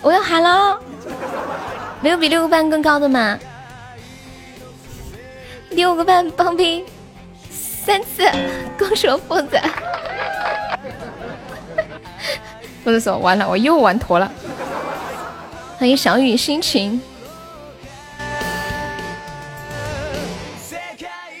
[0.00, 0.80] 我要喊了，
[2.00, 3.38] 没有比六个半更高的吗？
[5.70, 6.84] 六个半棒冰。
[7.50, 8.28] 三次，
[8.78, 9.58] 恭喜 我疯子！
[12.84, 14.30] 疯子说完了，我又玩脱了。
[15.78, 17.00] 欢迎小雨心情。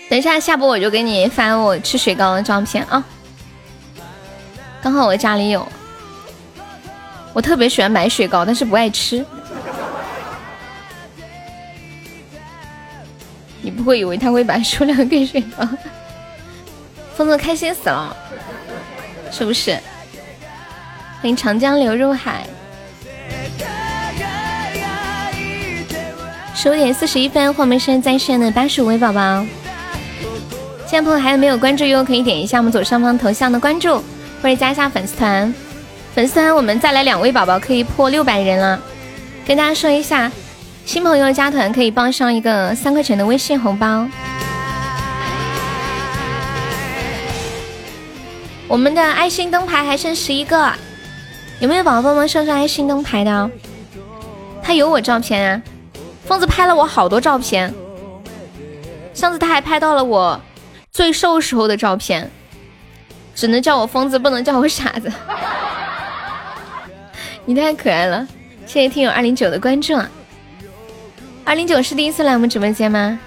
[0.08, 3.04] 等一下下播我就给你发我吃雪糕的照片啊！
[4.82, 5.66] 刚好我家里有。
[7.32, 9.24] 我特别喜欢买雪糕，但是不爱吃。
[13.62, 15.68] 你不会以为他会把数量给雪糕？
[17.16, 18.16] 疯子开心死了，
[19.30, 19.78] 是不是？
[21.20, 22.46] 欢迎长江流入海。
[26.54, 29.44] 十五点四十一分，黄梅山在线的八十五位宝宝，
[30.86, 32.04] 现在朋友还有没有关注哟？
[32.04, 34.02] 可以点一下我们左上方头像的关注，
[34.42, 35.52] 或者加一下粉丝团。
[36.14, 38.80] 粉丝团我们再来两位宝宝，可以破六百人了。
[39.46, 40.30] 跟大家说一下，
[40.90, 44.08] 新朋友加团可以报上一个三块钱的微信红包。
[48.66, 50.68] 我们的爱心灯牌还剩十一个，
[51.60, 53.50] 有没有宝宝帮忙上上爱心灯牌的？
[54.60, 55.62] 他有我照片啊，
[56.24, 57.72] 疯子拍了我好多照片，
[59.14, 60.40] 上次他还拍到了我
[60.90, 62.28] 最瘦时候的照片，
[63.36, 65.12] 只能叫我疯子，不能叫我傻子。
[67.46, 68.26] 你太可爱了，
[68.66, 70.10] 谢谢听友二零九的关注啊。
[71.50, 73.18] 二零九是第一次来我们直播间吗？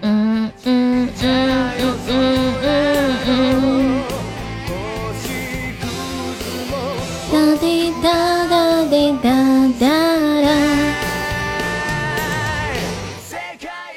[0.00, 4.02] 嗯嗯嗯嗯嗯嗯嗯。
[7.30, 9.30] 哒滴哒哒滴哒
[9.78, 9.86] 哒
[10.42, 10.48] 哒。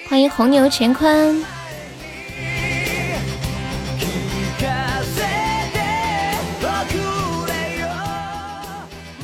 [0.07, 1.43] 欢迎红牛乾坤。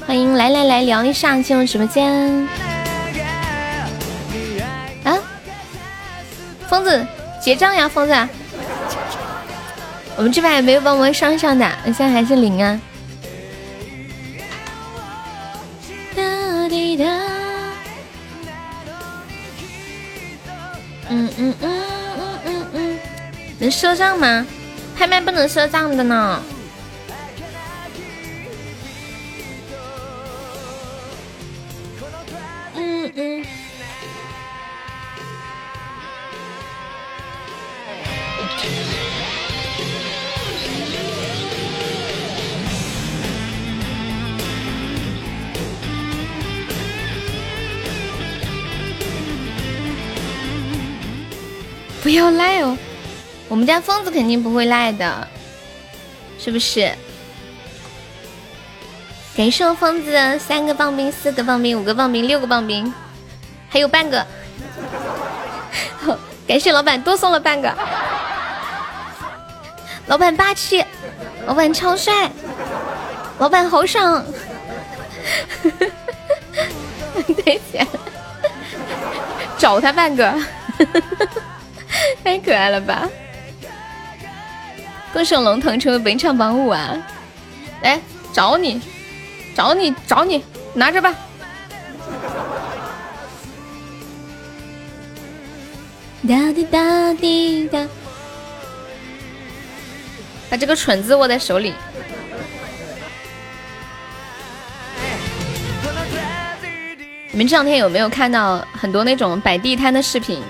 [0.07, 2.72] 欢迎来来来聊一下进入直播间。
[6.73, 7.05] 疯子
[7.39, 8.27] 结账呀，疯子！
[10.15, 12.81] 我们这边也没有帮忙上上的，现在还是零啊。
[16.15, 17.05] 哒滴哒。
[21.09, 21.83] 嗯嗯嗯
[22.17, 22.99] 嗯嗯嗯，
[23.59, 24.43] 能赊账吗？
[24.97, 26.41] 拍卖不能赊账的呢。
[52.03, 52.77] 不要赖哦，
[53.47, 55.25] 我们家疯子肯定不会赖的，
[56.37, 56.91] 是不是？
[59.37, 62.93] 感谢我疯子三个棒冰、四个棒冰、五个棒冰、六个棒冰，
[63.69, 64.27] 还有半个。
[66.45, 67.73] 感谢老板多送了半个，
[70.07, 70.83] 老板霸气，
[71.47, 72.29] 老板超帅，
[73.39, 74.23] 老板好爽，
[77.45, 77.87] 对钱，
[79.57, 80.35] 找他半个，
[82.23, 83.09] 太可爱了吧！
[85.13, 86.97] 恭喜龙腾成为本场榜五啊！
[87.81, 88.01] 来
[88.31, 88.81] 找你，
[89.55, 90.43] 找你，找你，
[90.73, 91.13] 拿着吧。
[96.27, 97.85] 哒滴哒滴哒，
[100.49, 101.73] 把这个蠢字握在手里。
[107.31, 110.41] 你们这两天有没有看到很多那种摆地摊的视频？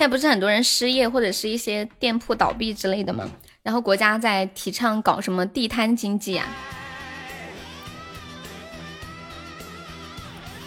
[0.00, 3.28] 现在不是很多人失业或者是一些店铺倒闭之类的吗？
[3.62, 6.48] 然后国家在提倡搞什么地摊经济啊？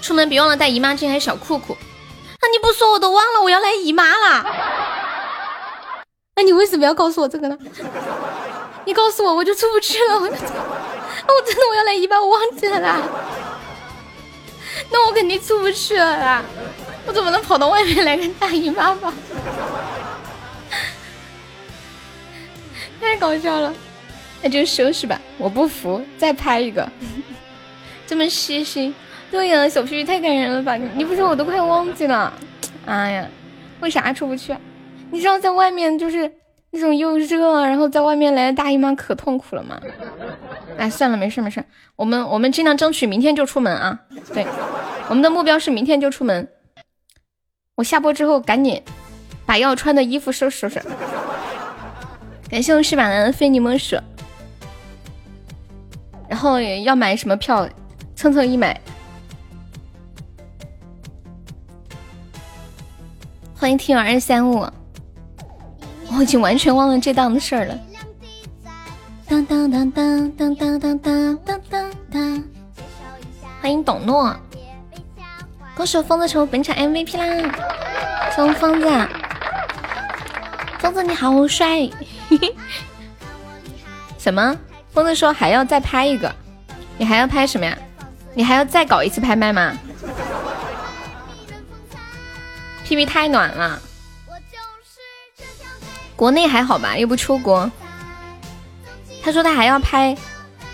[0.03, 1.75] 出门别忘了带姨妈巾还有小裤裤。
[2.43, 4.45] 那你不说我都忘了，我要来姨妈了。
[6.35, 7.57] 那你为什么要告诉我这个呢？
[8.85, 10.13] 你告诉我，我就出不去了。
[10.13, 13.01] 我我真的我要来姨妈，我忘记了啦。
[14.91, 16.43] 那我肯定出不去了啦。
[17.05, 19.13] 我怎么能跑到外面来跟大姨妈吧？
[23.01, 23.73] 太搞笑了。
[24.41, 26.85] 那就收拾吧，我不服，再拍一个。
[28.05, 28.93] 这么细心。
[29.31, 30.75] 对呀，小皮皮太感人了吧！
[30.75, 32.31] 你不说我都快忘记了。
[32.85, 33.27] 哎呀，
[33.79, 34.53] 为啥出不去？
[35.11, 36.29] 你知道在外面就是
[36.71, 39.79] 那种又热，然后在外面来的大姨妈可痛苦了嘛。
[40.77, 41.63] 哎，算了，没事没事，
[41.95, 43.97] 我们我们尽量争取明天就出门啊。
[44.33, 44.45] 对，
[45.07, 46.47] 我们的目标是明天就出门。
[47.75, 48.79] 我下播之后赶紧
[49.47, 50.79] 把要穿的衣服收拾收拾。
[52.47, 53.97] 感谢我翅膀的非你莫属。
[56.29, 57.67] 然后要买什么票，
[58.15, 58.79] 蹭蹭一买。
[63.55, 64.67] 欢迎听友二三五，
[66.11, 67.79] 我已经完全忘了这档子事儿了。
[69.27, 72.43] 当当当当当当当当当当！
[73.61, 74.35] 欢迎董诺，
[75.75, 78.31] 恭喜我疯子成为本场 MVP 啦！
[78.35, 78.87] 送疯子，
[80.79, 81.89] 疯子你好帅！
[84.19, 84.55] 什么？
[84.93, 86.33] 疯子说还要再拍一个？
[86.97, 87.75] 你还要拍什么呀？
[88.35, 89.75] 你还要再搞一次拍卖吗
[92.83, 93.81] ？P P 太暖了，
[96.15, 96.95] 国内还好吧？
[96.95, 97.69] 又不出国。
[99.23, 100.15] 他说他还要拍，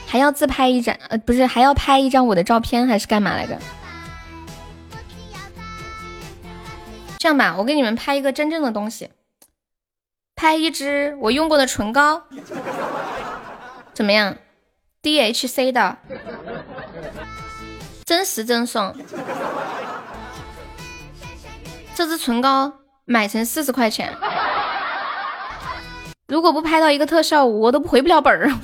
[0.06, 3.58] 还要自拍一张，呃，不是，还要拍一张我的照片，还是干嘛来着？
[7.20, 9.10] 这样吧，我给你们拍一个真正的东西，
[10.38, 12.24] 拍一支我用过的唇膏，
[13.94, 14.38] 怎么样
[15.02, 15.98] ？D H C 的，
[18.06, 18.96] 真实赠送。
[21.94, 22.72] 这支唇膏
[23.04, 24.16] 买成四十块钱，
[26.26, 28.50] 如果不拍到一个特效，我都回不了本儿。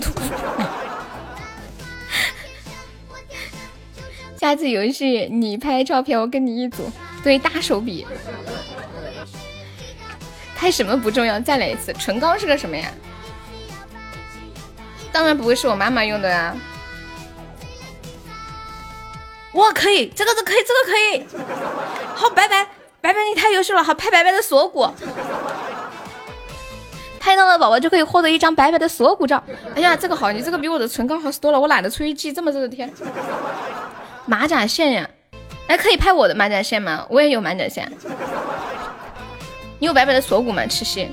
[4.40, 6.90] 下次游戏你拍照片，我跟你一组，
[7.26, 8.06] 对，大手笔。
[10.56, 11.92] 拍什么不重要，再来一次。
[11.94, 12.88] 唇膏是个什么呀？
[15.12, 16.56] 当然不会是我妈妈用的呀。
[19.54, 21.26] 哇，可以，这个是可以，这个可以。
[22.14, 22.68] 好，拜拜。
[23.02, 24.88] 白白你太优秀了，好拍白白的锁骨，
[27.20, 29.44] 拍到了宝宝就可以获得一张白白的锁骨照。
[29.76, 32.94] 哎呀，这个好，你这个比我的唇膏好使多了，我懒得出去寄，这么热的天。
[34.28, 35.10] 马甲线呀，
[35.68, 37.06] 哎，可以拍我的马甲线吗？
[37.10, 37.92] 我也有马甲线。
[39.80, 40.66] 你有白白的锁骨吗？
[40.68, 41.10] 吃西。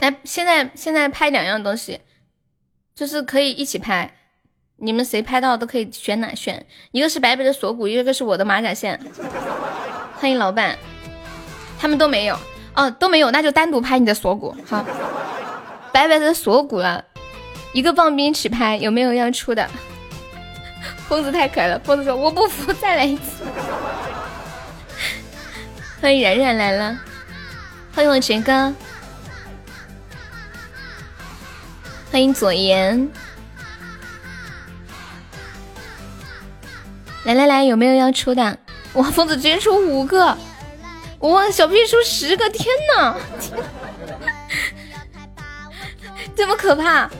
[0.00, 2.00] 来，现在现在拍两样东西，
[2.94, 4.14] 就是可以一起拍。
[4.80, 9.00] 你们谁拍到都可以选哪选，一个是白白的锁骨，一个是我的马甲线。
[10.16, 10.78] 欢迎老板，
[11.80, 12.38] 他们都没有
[12.74, 14.54] 哦，都没有，那就单独拍你的锁骨。
[14.66, 14.84] 好，
[15.92, 17.04] 白白的锁骨了，
[17.72, 19.68] 一个棒冰起拍，有没有要出的？
[21.08, 23.42] 疯子太可爱了，疯子说我不服， 再来一次。
[26.02, 26.98] 欢迎冉冉来了，
[27.94, 28.74] 欢迎我杰哥，
[32.12, 33.10] 欢迎左岩。
[37.24, 38.58] 来来来，有没有要出的？
[38.92, 40.36] 哇，疯子直接出五个，
[41.20, 42.66] 哇，小屁出十个，天
[42.96, 43.16] 哪，
[46.36, 47.10] 这么可怕？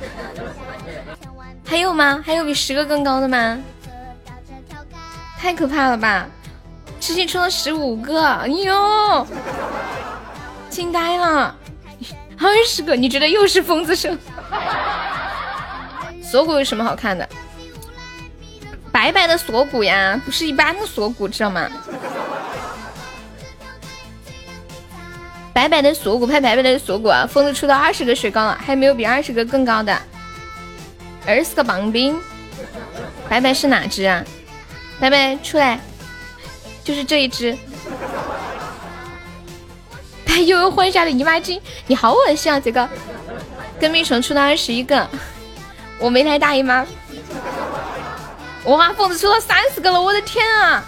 [1.66, 2.23] 还有吗？
[2.24, 3.59] 还有比十个更高的吗？
[5.40, 6.27] 太可怕了吧！
[7.01, 9.27] 直接出了十五个，哎呦，
[10.69, 11.55] 惊呆了！
[12.36, 14.19] 二十个，你觉得又是疯子生？
[16.20, 17.27] 锁骨有什么好看的？
[18.90, 21.69] 白白的锁骨呀，不是一般的锁骨，知道吗？
[25.52, 27.27] 白白的锁骨拍白白的锁骨啊！
[27.27, 29.97] 疯子出到二十个雪糕了，还有没有比二十个更高的？
[31.27, 32.19] 二十个棒冰，
[33.28, 34.24] 白白是哪只啊？
[35.01, 35.81] 白白出来，
[36.85, 37.57] 就是这一只。
[40.27, 42.61] 他又换下了姨妈巾，你好恶心啊！
[42.61, 42.89] 这个
[43.81, 45.09] 跟蜜虫出到二十一个，
[45.99, 46.87] 我没来大姨妈。
[48.65, 50.01] 哇，疯子出了三十个了！
[50.01, 50.85] 我的天啊！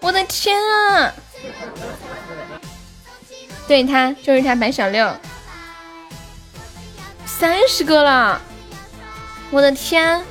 [0.00, 1.12] 我的天啊！
[3.66, 5.14] 对他就是他白小六，
[7.26, 8.40] 三十个了！
[9.50, 10.24] 我的天，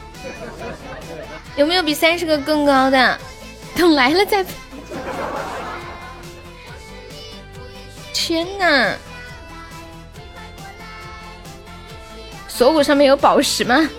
[1.57, 3.19] 有没有比三十个更高的？
[3.75, 4.45] 等来了再。
[8.13, 8.93] 天呐！
[12.47, 13.89] 锁骨上面有宝石吗？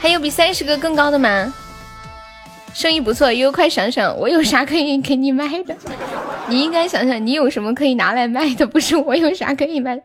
[0.00, 1.52] 还有比三十个更高的吗？
[2.72, 5.76] 生意不错，悠悠快想想，我有啥可以给你卖的？
[6.48, 8.66] 你应该想想，你有什么可以拿来卖的？
[8.66, 10.02] 不是我有啥可以卖的？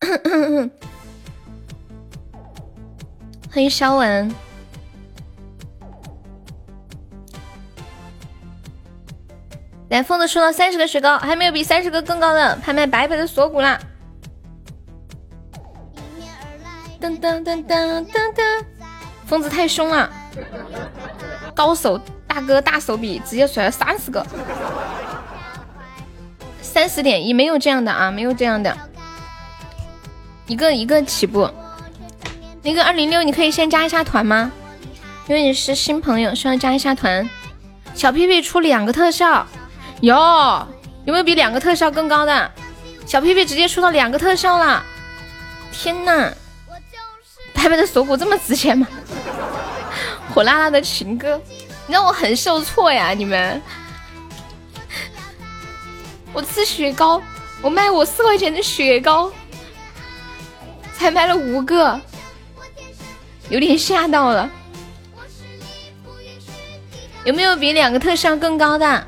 [3.50, 4.32] 欢迎肖文，
[9.90, 13.78] 来疯子出了三十个雪糕，还没有比三十个更高的，拍卖白白的锁骨啦！
[17.00, 18.64] 噔噔噔噔噔噔，
[19.24, 20.10] 疯子太凶了，
[21.54, 24.26] 高手大哥大手笔，直接甩了三十个。
[26.60, 28.76] 三十点一没有这样的啊，没有这样的，
[30.46, 31.48] 一个一个起步。
[32.62, 34.52] 那个二零六，你可以先加一下团吗？
[35.28, 37.26] 因为你是新朋友，需要加一下团。
[37.94, 39.46] 小屁屁出两个特效，
[40.00, 40.14] 有
[41.04, 42.50] 有没有比两个特效更高的？
[43.06, 44.84] 小屁屁直接出到两个特效了，
[45.72, 46.30] 天呐！
[47.54, 48.86] 白白的锁骨这么值钱吗？
[50.34, 51.40] 火辣辣的情歌，
[51.86, 53.10] 你让我很受挫呀！
[53.10, 53.60] 你们，
[56.34, 57.20] 我吃雪糕，
[57.62, 59.32] 我卖我四块钱的雪糕，
[60.96, 61.98] 才卖了五个。
[63.48, 64.50] 有点吓到了，
[67.24, 69.06] 有没有比两个特效更高的？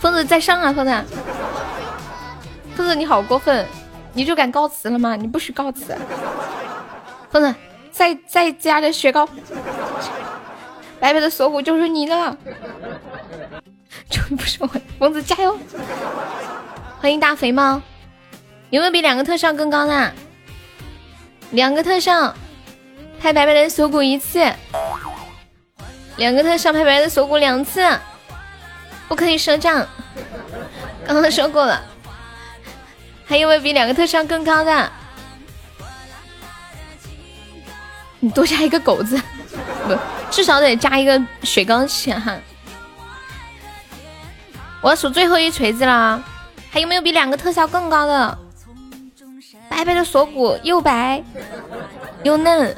[0.00, 1.04] 疯子在上啊，疯子！
[2.74, 3.66] 疯子你好过分，
[4.14, 5.14] 你就敢告辞了吗？
[5.14, 5.94] 你不许告辞！
[7.30, 7.54] 疯子，
[7.92, 9.28] 再再加点雪糕，
[10.98, 12.36] 白白的锁骨就是你的，
[14.08, 14.70] 终于不是我！
[14.98, 15.58] 疯子加油！
[16.98, 17.80] 欢迎大肥猫，
[18.70, 20.12] 有没有比两个特效更高的？
[21.50, 22.34] 两个特效。
[23.20, 24.50] 拍白白的锁骨一次，
[26.16, 27.86] 两个特效拍白白的锁骨两次，
[29.10, 29.84] 不可以赊账。
[31.04, 31.82] 刚刚说过了，
[33.26, 34.92] 还有没有比两个特效更高的？
[38.20, 39.20] 你多加一个狗子，
[39.88, 39.98] 不，
[40.30, 42.36] 至少得加一个雪糕钱哈。
[44.80, 46.22] 我要数最后一锤子了，
[46.70, 48.38] 还有没有比两个特效更高的？
[49.68, 51.20] 白白的锁骨又白
[52.22, 52.76] 又嫩。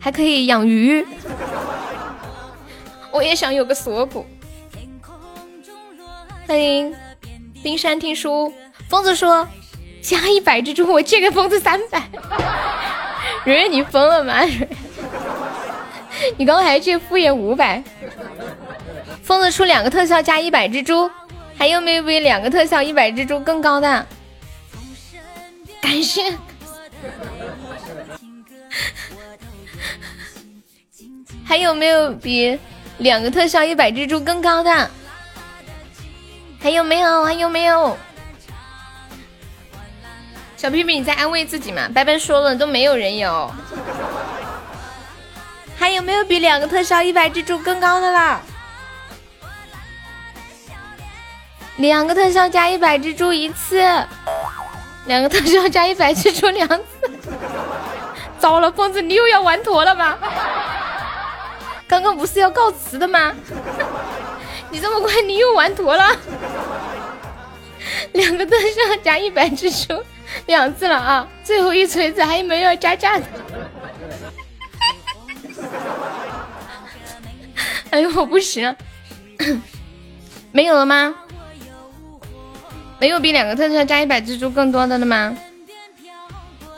[0.00, 1.06] 还可以养鱼，
[3.10, 4.26] 我也想有个锁骨。
[6.46, 6.94] 欢迎
[7.62, 8.52] 冰山听书，
[8.88, 9.48] 疯子说
[10.02, 12.02] 加一百只猪，我借给疯子三百。
[13.44, 14.42] 蕊蕊你疯了吗？
[16.36, 17.82] 你刚刚还借敷衍五百。
[19.22, 21.10] 疯子出两个特效加一百只猪，
[21.56, 24.06] 还有没有比两个特效一百只猪更高的？
[25.80, 26.36] 感谢。
[31.42, 32.58] 还有没有比
[32.98, 34.90] 两个特效一百只猪更高的？
[36.64, 37.24] 还有没有？
[37.24, 37.94] 还有没有？
[40.56, 41.90] 小屁屁，你在安慰自己吗？
[41.94, 43.52] 白白说了，都没有人有。
[45.78, 48.40] 还有没有比两个特效一百蜘蛛更高的啦？
[51.76, 53.84] 两个特效加一百蜘蛛一次，
[55.04, 57.10] 两个特效加一百蜘蛛两次。
[58.40, 60.16] 糟了，疯子，你又要玩坨了吗？
[61.86, 63.34] 刚刚不是要告辞的吗？
[64.74, 66.04] 你这么快，你又玩坨了。
[68.12, 70.02] 两个特效加一百支出
[70.46, 71.28] 两次了啊！
[71.44, 73.24] 最后一锤子还有没有要加价的？
[77.90, 78.74] 哎呦，我不行，
[80.50, 81.14] 没有了吗？
[82.98, 85.36] 没有比两个特效加一百蜘蛛更多的了吗？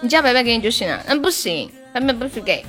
[0.02, 1.02] 你叫白白给你就行了。
[1.06, 2.62] 嗯，不行，白白不许给。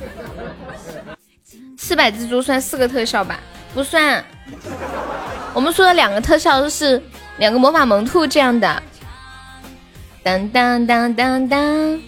[1.78, 3.38] 四百蜘蛛算四个特效吧？
[3.78, 4.26] 不算。
[5.54, 7.00] 我们说的两个特效都是
[7.38, 8.82] 两个魔法萌兔这样的。
[10.24, 12.02] 当当当当当，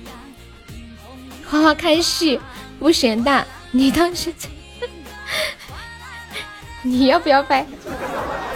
[1.47, 2.41] 花花开戏
[2.79, 4.49] 不嫌大，你当时在
[6.81, 7.63] 你要不要拍？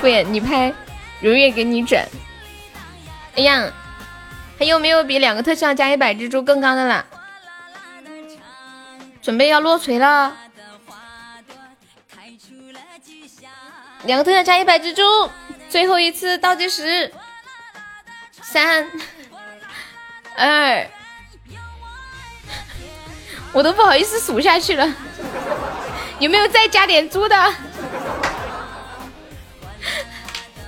[0.02, 0.74] 敷衍你拍，
[1.22, 2.04] 如月给你整。
[3.36, 3.72] 哎呀，
[4.58, 7.06] 还有没有比两个特效加一百蜘蛛更高的啦？
[9.22, 10.36] 准备要落锤了。
[14.04, 15.02] 两个特效加一百蜘蛛，
[15.70, 17.10] 最后一次倒计时，
[18.42, 18.86] 三
[20.36, 20.86] 二，
[23.54, 24.94] 我都不好意思数下去了。
[26.20, 27.54] 有没有再加点猪的？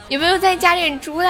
[0.07, 1.30] 有没有再加点猪的？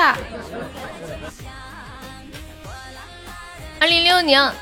[3.80, 4.53] 二零六，你要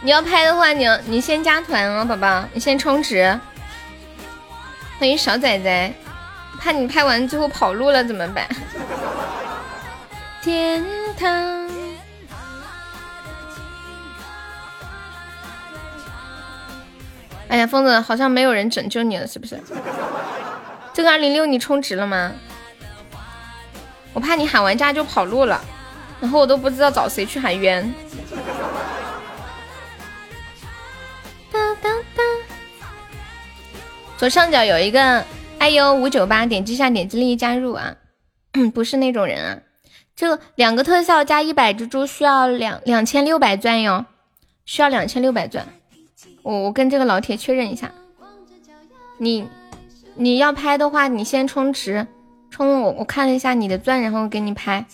[0.00, 3.38] 你要拍的话，你要你先加团哦，宝宝，你先充值。
[4.98, 5.94] 欢迎小仔仔。
[6.62, 8.46] 怕你拍完之后跑路了怎么办？
[10.40, 10.84] 天
[11.18, 11.68] 堂。
[17.48, 19.60] 哎呀，疯子，好像没有人拯救你了，是不是？
[20.94, 22.32] 这个二零六你充值了吗？
[24.12, 25.60] 我怕你喊完价就跑路了，
[26.20, 27.92] 然后我都不知道找谁去喊冤。
[31.50, 32.24] 当当当。
[34.16, 35.24] 左上角有一个。
[35.62, 37.94] 哎呦，五九八，点击一下，点击立即加入啊！
[38.74, 39.60] 不是那种人啊，
[40.16, 44.04] 这两个特效加一百只猪需要两两千六百钻哟，
[44.64, 45.64] 需要两千六百钻。
[46.42, 47.92] 我我跟这个老铁确认一下，
[49.18, 49.48] 你
[50.16, 52.08] 你要拍的话，你先充值，
[52.50, 54.84] 充我我看了一下你的钻，然后给你拍。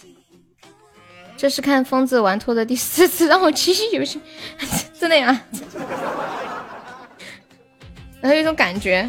[1.39, 4.20] 这是看疯子玩脱的第四次， 让我继续游戏，
[5.01, 5.45] 真的呀。
[8.20, 9.09] 然 后有种感觉，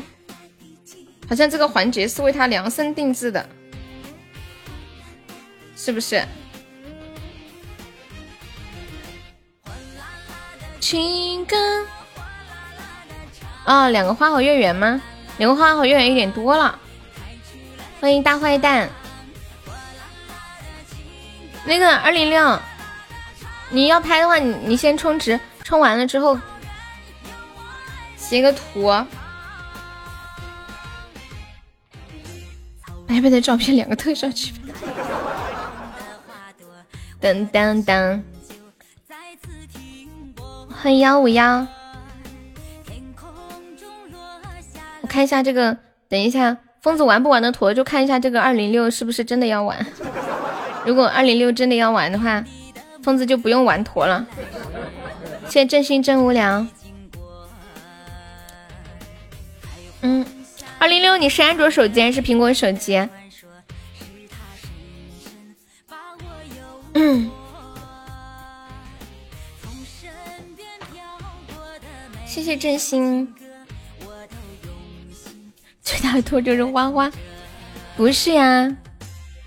[1.30, 3.48] 好像这个环节是为他量身定制的，
[5.78, 6.26] 是不是？
[10.80, 11.56] 情歌
[13.64, 15.00] 啊，两个花好月圆吗？
[15.38, 16.80] 两个花好月圆有点多了。
[18.02, 18.90] 欢迎大坏蛋。
[21.64, 22.60] 那个二零六，
[23.70, 26.40] 你要拍的话，你你先充值，充完了之后
[28.18, 28.92] 截个图，
[33.10, 34.72] 白白的照片两个特效区别。
[37.20, 38.22] 噔噔噔，
[40.72, 41.66] 欢迎幺五幺，
[45.02, 45.76] 我看一下这个，
[46.08, 49.84] 等一下疯子玩不玩的坨，就看一下这个二零六是不是真的要玩。
[50.86, 52.46] 如果二零六真的要玩的话，
[53.02, 54.24] 疯子就不用玩坨了。
[55.48, 56.64] 谢谢真心真无聊。
[60.02, 60.24] 嗯，
[60.80, 62.98] 二零六，你是安卓手机还是苹果手机？
[66.94, 67.30] 嗯。
[72.26, 73.36] 谢谢真心。
[75.84, 77.12] 最大的托就是花花，
[77.98, 78.74] 不是呀。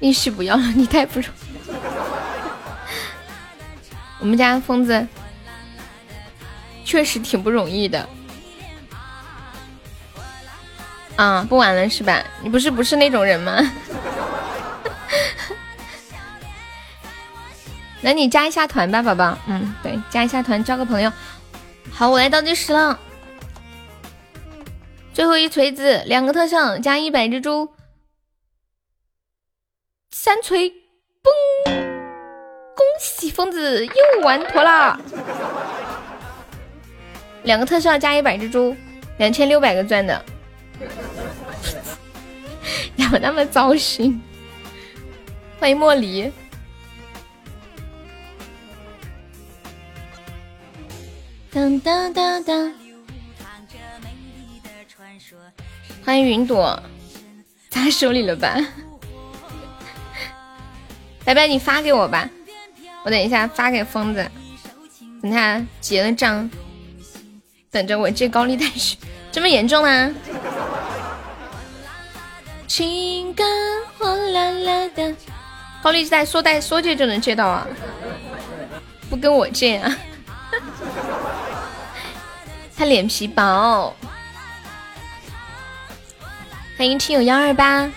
[0.00, 1.72] 允许不要了，你太不容易。
[4.18, 5.06] 我们家疯子
[6.84, 8.06] 确实挺不容易的。
[11.22, 12.20] 啊，不玩了是吧？
[12.42, 13.56] 你不是不是那种人吗？
[18.00, 19.38] 那你加一下团吧，宝宝。
[19.46, 21.12] 嗯，对，加一下团，交个朋友。
[21.92, 22.98] 好，我来倒计时了。
[25.14, 27.72] 最后一锤子，两个特效加一百只猪。
[30.10, 30.68] 三锤，
[31.22, 31.70] 嘣！
[32.74, 34.98] 恭喜疯子又玩脱啦！
[37.44, 38.76] 两个特效加一百只猪，
[39.18, 40.24] 两千六百个钻的，
[42.96, 44.20] 怎么那么糟心？
[45.58, 46.30] 欢迎莫离，
[51.52, 52.72] 当当当当，
[56.04, 56.82] 欢迎云朵，
[57.68, 58.56] 砸手里了吧？
[61.24, 62.28] 白白，你发给我吧，
[63.04, 64.28] 我等一下发给疯子，
[65.22, 66.50] 等他结了账，
[67.70, 68.96] 等着我借高利贷去，
[69.30, 70.12] 这么严重吗？
[72.74, 73.44] 情歌
[73.98, 75.14] 火辣辣的，
[75.82, 77.66] 高利贷说贷说借就能借到啊？
[79.10, 79.94] 不跟我借啊？
[82.74, 83.94] 他脸皮薄。
[86.78, 87.92] 欢迎听友幺二八，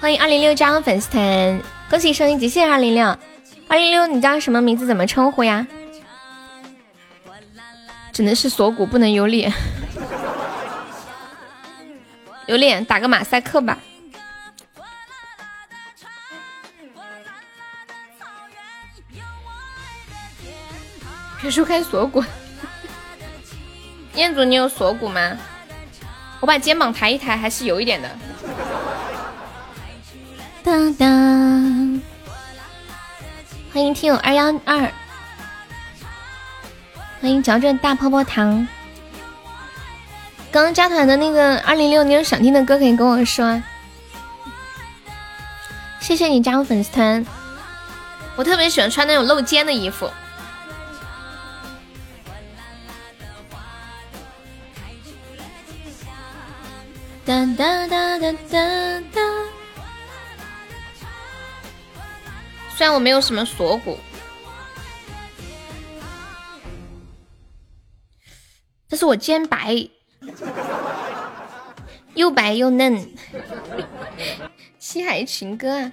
[0.00, 1.62] 欢迎二零六加入粉丝团。
[1.88, 3.16] 恭喜升一级，谢谢二零六，
[3.68, 4.88] 二零六，你叫什么名字？
[4.88, 5.64] 怎么称呼呀？
[8.12, 9.52] 只能是锁骨，不能有脸。
[12.46, 13.78] 有脸打个马赛克吧。
[21.40, 22.24] 别说开锁骨，
[24.14, 25.36] 彦祖，你有锁骨吗？
[26.40, 28.10] 我把肩膀抬一抬，还是有一点的。
[30.64, 32.02] 当当，
[33.72, 34.90] 欢迎听友二幺二，
[37.20, 38.66] 欢迎嚼着大泡泡糖。
[40.50, 43.62] 刚刚加团的那个二零六，你有想听的歌可以跟我说啊。
[46.00, 47.26] 谢谢你加入粉丝团，
[48.36, 50.10] 我特别喜欢穿那种露肩的衣服。
[57.24, 59.20] 哒哒哒哒哒哒。
[62.76, 63.98] 虽然我没有什么锁骨，
[68.88, 69.88] 但是我肩白，
[72.14, 73.08] 又白又嫩。
[74.78, 75.90] 西海情歌，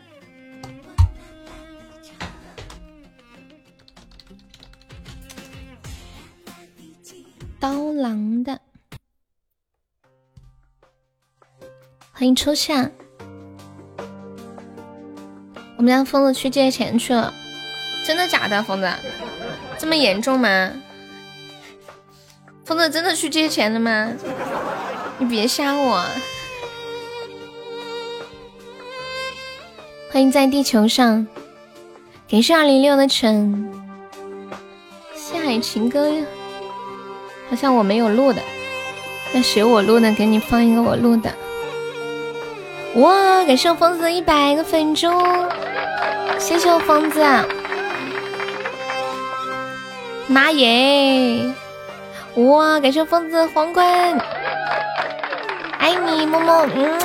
[7.59, 8.61] 刀郎的，
[12.11, 12.91] 欢迎初夏。
[15.75, 17.33] 我们家疯子去借钱去了，
[18.05, 18.61] 真的假的？
[18.63, 18.89] 疯子，
[19.77, 20.71] 这么严重吗？
[22.65, 24.13] 疯子真的去借钱了吗？
[25.17, 26.05] 你别吓我！
[30.11, 31.27] 欢迎在地球上，
[32.29, 33.69] 感谢二零六的橙，
[35.13, 36.09] 西海情歌，
[37.49, 38.41] 好像我没有录的，
[39.33, 41.33] 那谁我录的，给你放一个我录的。
[42.95, 43.43] 哇！
[43.43, 45.09] 感谢我疯子一百个粉猪。
[46.39, 47.21] 谢谢我疯子，
[50.27, 51.51] 妈耶！
[52.35, 54.17] 哇，感谢疯子皇冠，
[55.77, 56.99] 爱你么么，嗯，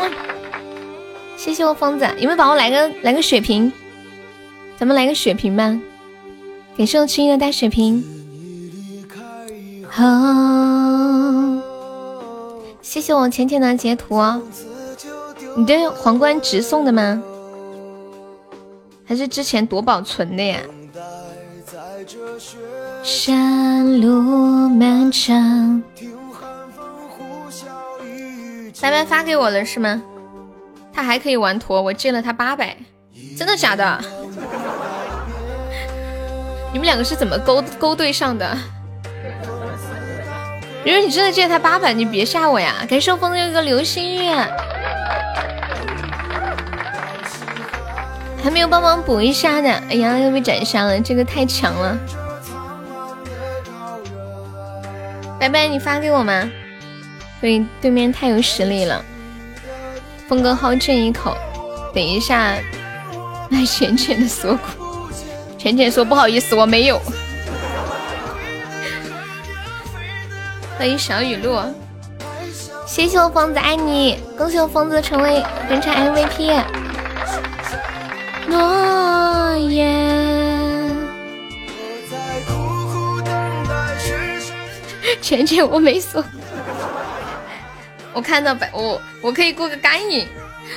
[1.37, 3.71] 谢谢我疯子，有没有帮我来个来个血瓶？
[4.79, 5.79] 咱们来个血瓶吧，
[6.79, 8.03] 感谢我青音的大血瓶。
[9.87, 10.03] 好，
[12.81, 14.19] 谢谢我浅浅的截图。
[15.57, 17.23] 你这皇冠直送的吗？
[19.05, 20.61] 还是之前夺宝存的呀？
[23.11, 25.83] 山路漫长。
[28.83, 30.03] 白白发给我了是吗？
[30.93, 32.77] 他还可以玩驼，我借了他八百，
[33.35, 33.99] 真的假的？
[36.71, 38.55] 你们两个是怎么勾勾对上的？
[40.85, 42.75] 如果你真的借他八百，你别吓我呀！
[42.87, 44.31] 感谢风的一个流星雨，
[48.45, 51.97] 还没有帮忙补一下的，哎呀，又被斩杀了，这个太强了。
[55.39, 56.51] 拜拜，你发给我吗？
[57.41, 59.05] 对，对面太有实力了。
[60.29, 61.37] 峰哥好这一口，
[61.95, 62.55] 等一下
[63.49, 65.09] 卖浅浅的锁骨。
[65.57, 67.01] 浅浅说不好意思，我没有。
[70.77, 71.61] 欢迎小雨露，
[72.87, 76.63] 谢谢我疯子爱你，恭喜我疯子成为本场 MVP。
[78.49, 80.18] 诺言。
[85.29, 86.25] 浅浅我没锁，
[88.15, 90.27] 我看到白我我可以过个干瘾。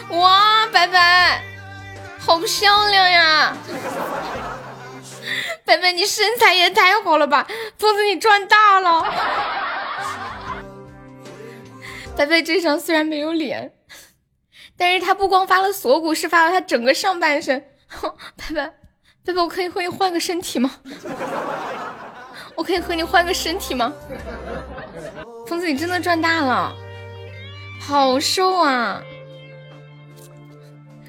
[0.10, 1.42] 哇，白白，
[2.20, 3.56] 好漂亮呀！
[5.64, 7.48] 白白你身材也太好了吧，
[7.78, 9.06] 疯子你赚大了。
[12.18, 13.72] 白白这张虽然没有脸，
[14.76, 17.66] 但是他不光发了锁骨，是发了他整个上半身。
[18.36, 18.74] 白白，
[19.24, 20.70] 白白，我可以和你换个身体吗？
[22.56, 23.94] 我可以和你换个身体吗？
[25.48, 26.74] 疯子，你真的赚大了，
[27.80, 29.02] 好瘦啊！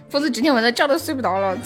[0.08, 1.56] 疯子今天晚上觉都睡不着了。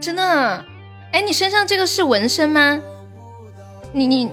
[0.00, 0.64] 真的？
[1.12, 2.80] 哎，你身上这个是纹身吗？
[3.92, 4.30] 你你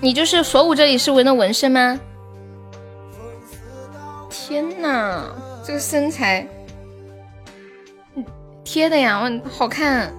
[0.00, 1.98] 你就是锁骨这里是纹的纹身吗？
[4.30, 5.24] 天呐，
[5.64, 6.46] 这个身材
[8.64, 10.12] 贴的呀，我好看。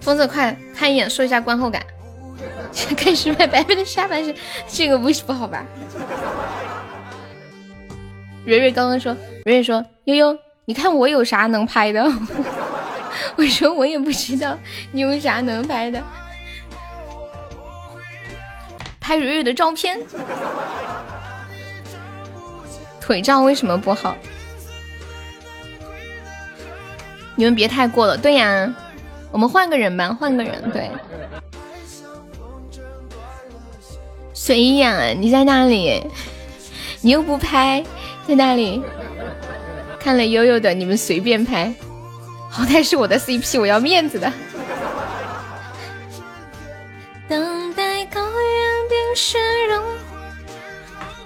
[0.00, 1.82] 疯子，快看一眼，说一下观后感。
[2.96, 4.34] 开始卖白白的下半身，
[4.68, 5.64] 这个不是不好吧？
[8.44, 12.04] 蕊蕊刚刚说，蕊蕊说，悠悠，你看我有啥能拍的？
[13.36, 14.56] 我说我也不知道
[14.92, 16.00] 你有啥能拍的，
[19.00, 19.98] 拍蕊蕊的照片，
[23.00, 24.16] 腿照为什么不好？
[27.36, 28.16] 你们别太过了。
[28.16, 28.74] 对呀，
[29.30, 30.70] 我们换个人吧，换个人。
[30.72, 30.90] 对，
[34.34, 36.02] 随意啊，你在那里？
[37.02, 37.84] 你又不拍，
[38.26, 38.82] 在那里
[40.00, 41.72] 看了悠悠的，你们随便拍。
[42.50, 44.32] 好歹是我的 CP，我要面子的。
[47.28, 49.38] 等待高原冰雪
[49.68, 49.88] 融化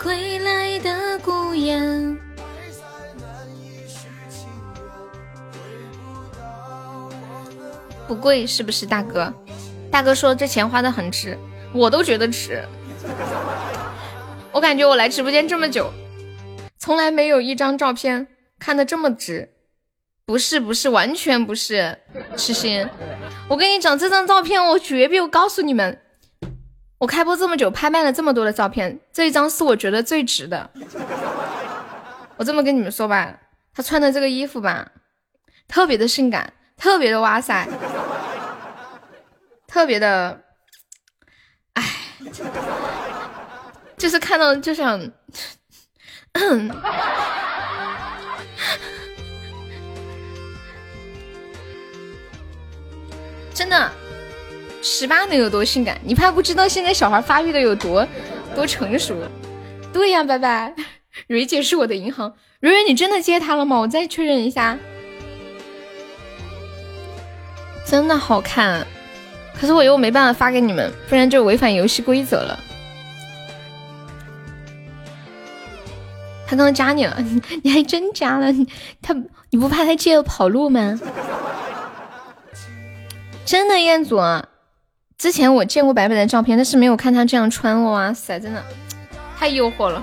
[0.03, 2.19] 归来的孤雁。
[8.11, 9.33] 不贵是不是大哥？
[9.89, 11.39] 大哥说这钱花的很值，
[11.73, 12.61] 我都觉得值。
[14.51, 15.93] 我感觉我来直播间这么久，
[16.77, 18.27] 从来没有一张照片
[18.59, 19.51] 看的这么值。
[20.27, 21.99] 不是不是，完全不是，
[22.37, 22.85] 痴心。
[23.49, 26.01] 我跟你讲，这张照片我绝逼，我告诉你们，
[26.99, 30.69] 我开播这么久，拍卖了这么多的照片，这一张是我觉得最值的。
[32.39, 33.39] 我这么跟你们说吧，
[33.73, 34.91] 他穿的这个衣服吧，
[35.69, 37.69] 特别的性感，特别的哇塞，
[39.69, 40.41] 特别的，
[41.75, 41.85] 哎，
[43.99, 44.99] 就是看到就想。
[53.53, 53.93] 真的，
[54.81, 56.01] 十八能有多性感？
[56.03, 58.09] 你怕不知道现在小孩发育的有多
[58.55, 59.15] 多成熟？
[59.93, 60.75] 对呀，拜拜，
[61.27, 62.35] 蕊姐是我的银行。
[62.61, 63.77] 蕊蕊，你真的接他了吗？
[63.79, 64.79] 我再确认一下。
[67.91, 68.87] 真的好看，
[69.53, 72.57] 可是我又没办法发给你们，不然就违反游戏规则了。
[76.47, 77.17] 他刚刚加你了，
[77.65, 78.47] 你还真加了？
[79.03, 79.13] 他
[79.51, 81.01] 你不怕他借了跑路吗？
[83.45, 84.21] 真的彦祖，
[85.19, 87.83] 之前我见过白白的照片，但是没有看他这样穿。
[87.83, 88.65] 哇塞，真的
[89.37, 90.01] 太诱惑了！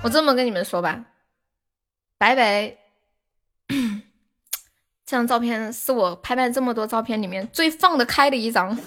[0.00, 1.00] 我这么跟你们说吧，
[2.18, 2.72] 白白
[5.10, 8.78] 这张照片是我拍卖这么多照片里面最放得开的一张，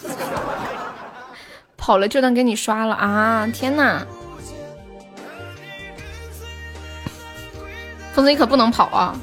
[1.75, 3.45] 跑了就能给你刷了啊！
[3.53, 4.07] 天呐！
[8.13, 9.13] 风子你可不能跑啊！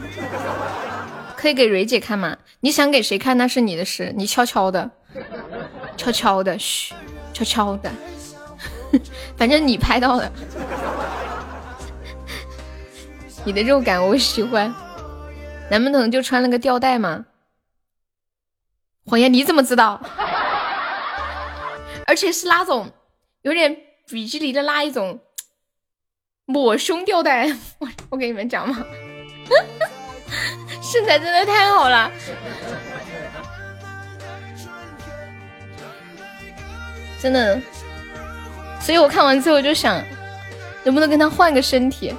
[1.38, 2.36] 可以给蕊姐看吗？
[2.60, 4.90] 你想给谁看那是你的事，你悄悄的，
[5.96, 6.92] 悄悄的，嘘，
[7.32, 7.90] 悄悄的，
[9.38, 10.30] 反正你拍到了。
[13.42, 14.70] 你的肉感我喜欢，
[15.70, 17.24] 难不能就穿了个吊带吗？
[19.06, 20.00] 黄爷你怎么知道？
[22.06, 22.90] 而且是那种
[23.42, 23.74] 有点
[24.08, 25.20] 比基尼的那一种
[26.44, 27.48] 抹胸吊带，
[27.78, 28.84] 我我给你们讲嘛，
[30.82, 32.10] 身材真的太好了，
[37.20, 37.60] 真的，
[38.80, 40.02] 所以我看完之后就想，
[40.84, 42.14] 能不能跟他换个身体。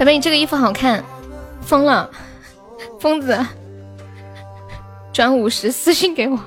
[0.00, 1.04] 小妹，你这个衣服好看，
[1.60, 2.08] 疯了，
[2.98, 3.38] 疯子，
[5.12, 6.40] 转五十私信给我，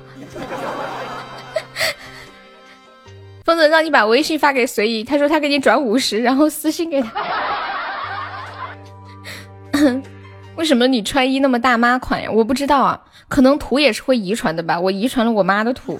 [3.44, 7.12] 疯子让你把微信发给随意，他说他给你转五十，然后私信给他。
[10.58, 12.28] 为什么你穿衣那么大妈款呀？
[12.28, 15.96] 我不知道啊，可能图也是会遗传的吧，我遗传了我妈的图。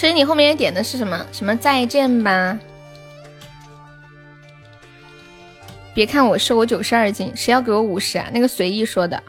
[0.00, 1.26] 所以你后面点的是什么？
[1.30, 2.58] 什么再见吧？
[5.92, 8.26] 别看我瘦，我九十二斤，谁要给我五十啊？
[8.32, 9.22] 那个随意说的。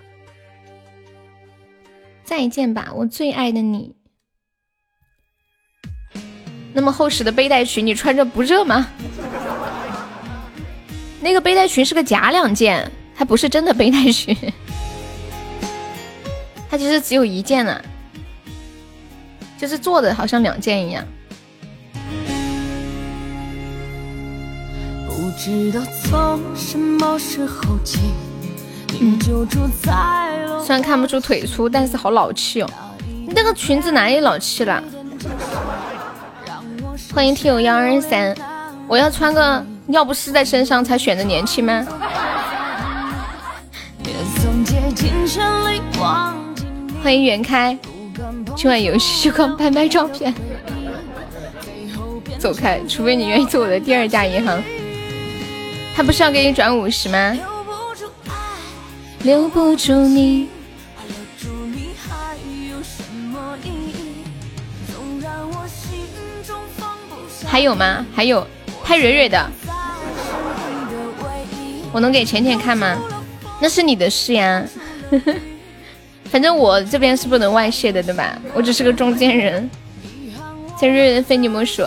[2.23, 3.93] 再见吧，我最爱的你。
[6.72, 8.88] 那么厚实的背带裙，你穿着不热吗？
[11.19, 14.34] 那个背带裙是个假两件，它不是真的背带裙，
[16.69, 17.84] 它其实只有一件呢。
[19.61, 21.05] 就是做的好像两件一样。
[30.63, 32.69] 虽然看不出腿粗，但是好老气哦。
[33.05, 34.83] 你那个裙子哪里老气了？
[37.13, 38.35] 欢迎听友幺二三，
[38.88, 41.85] 我要穿个尿不湿在身上才显得年轻吗？
[47.03, 47.77] 欢迎袁开。
[48.61, 50.31] 去玩游戏去看拍卖照片，
[52.38, 52.79] 走开！
[52.88, 54.61] 除非你愿意做我的第二家银行。
[55.95, 57.35] 他不是要给你转五十吗？
[59.23, 60.47] 留不住你。
[67.47, 68.05] 还有吗？
[68.13, 68.45] 还有
[68.83, 69.51] 拍蕊蕊的，
[71.91, 72.95] 我能给浅浅看吗？
[73.59, 74.63] 那是你的事呀。
[76.32, 78.40] 反正我这边是不能外泄的，对吧？
[78.53, 79.70] 我只是个中间人。
[80.80, 81.84] 在瑞人非你莫属。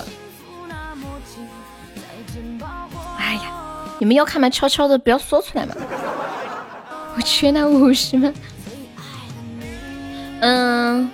[3.19, 3.41] 哎呀，
[3.99, 4.51] 你们要看吗？
[4.51, 5.75] 悄悄的，不要说出来嘛。
[7.17, 8.33] 我缺那五十吗？
[10.41, 11.11] 嗯，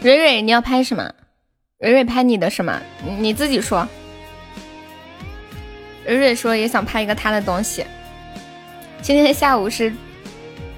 [0.00, 1.12] 蕊蕊，你要拍什么？
[1.78, 2.80] 蕊蕊拍你的什么？
[3.18, 3.86] 你自己说。
[6.06, 7.84] 蕊蕊说也想拍一个她的东西。
[9.02, 9.92] 今天下午是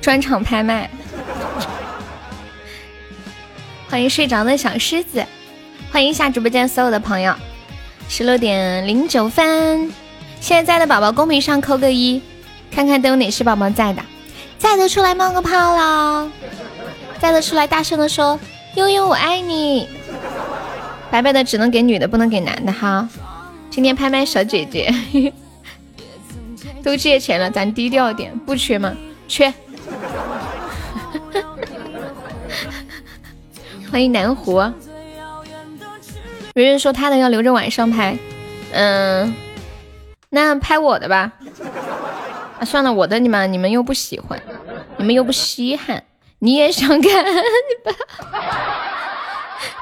[0.00, 0.90] 专场拍卖。
[3.88, 5.24] 欢迎睡着的小狮子，
[5.90, 7.34] 欢迎下直播间所有的朋友。
[8.08, 9.90] 十六点零九分，
[10.40, 12.20] 现在在的宝宝公屏上扣个一，
[12.70, 14.02] 看看都有哪些宝宝在的，
[14.58, 16.30] 在的出来冒个泡啦，
[17.20, 18.38] 在的出来大声的说
[18.74, 19.88] 悠悠我爱你。
[21.10, 23.08] 白白的只能给女的，不能给男的哈。
[23.70, 24.92] 今天拍卖小姐姐
[26.82, 28.92] 都借钱了，咱低调点，不缺吗？
[29.28, 29.52] 缺。
[33.92, 34.58] 欢迎南湖，
[36.54, 38.16] 圆圆说他的要留着晚上拍，
[38.72, 39.34] 嗯，
[40.30, 41.30] 那拍我的吧。
[42.58, 44.40] 啊，算了，我的你们你们又不喜欢，
[44.96, 46.02] 你们又不稀罕，
[46.38, 47.24] 你也想看？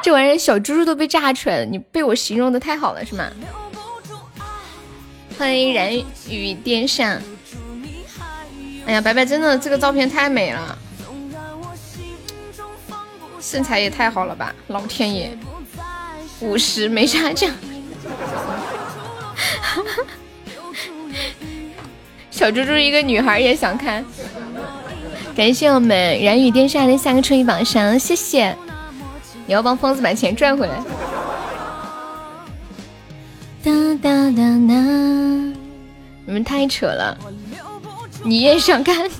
[0.03, 3.31] 这玩意儿小猪猪都被炸出来了，你被我形容的太好了是吗？
[5.39, 5.95] 欢迎燃
[6.29, 7.23] 雨电扇。
[8.87, 10.77] 哎呀，白白真的这个照片太美了。
[13.41, 15.37] 身材也太好了吧，老天爷，
[16.41, 17.51] 五十没啥奖。
[22.31, 24.05] 小猪猪一个女孩也想看，
[25.37, 28.57] 感谢我们燃雨电扇的三个春雨榜上，谢谢。
[29.47, 30.75] 你要帮疯子把钱赚回来。
[33.63, 33.71] 哒
[34.03, 34.75] 哒哒哒，
[36.25, 37.19] 你们太扯了，
[38.23, 39.11] 你也想看？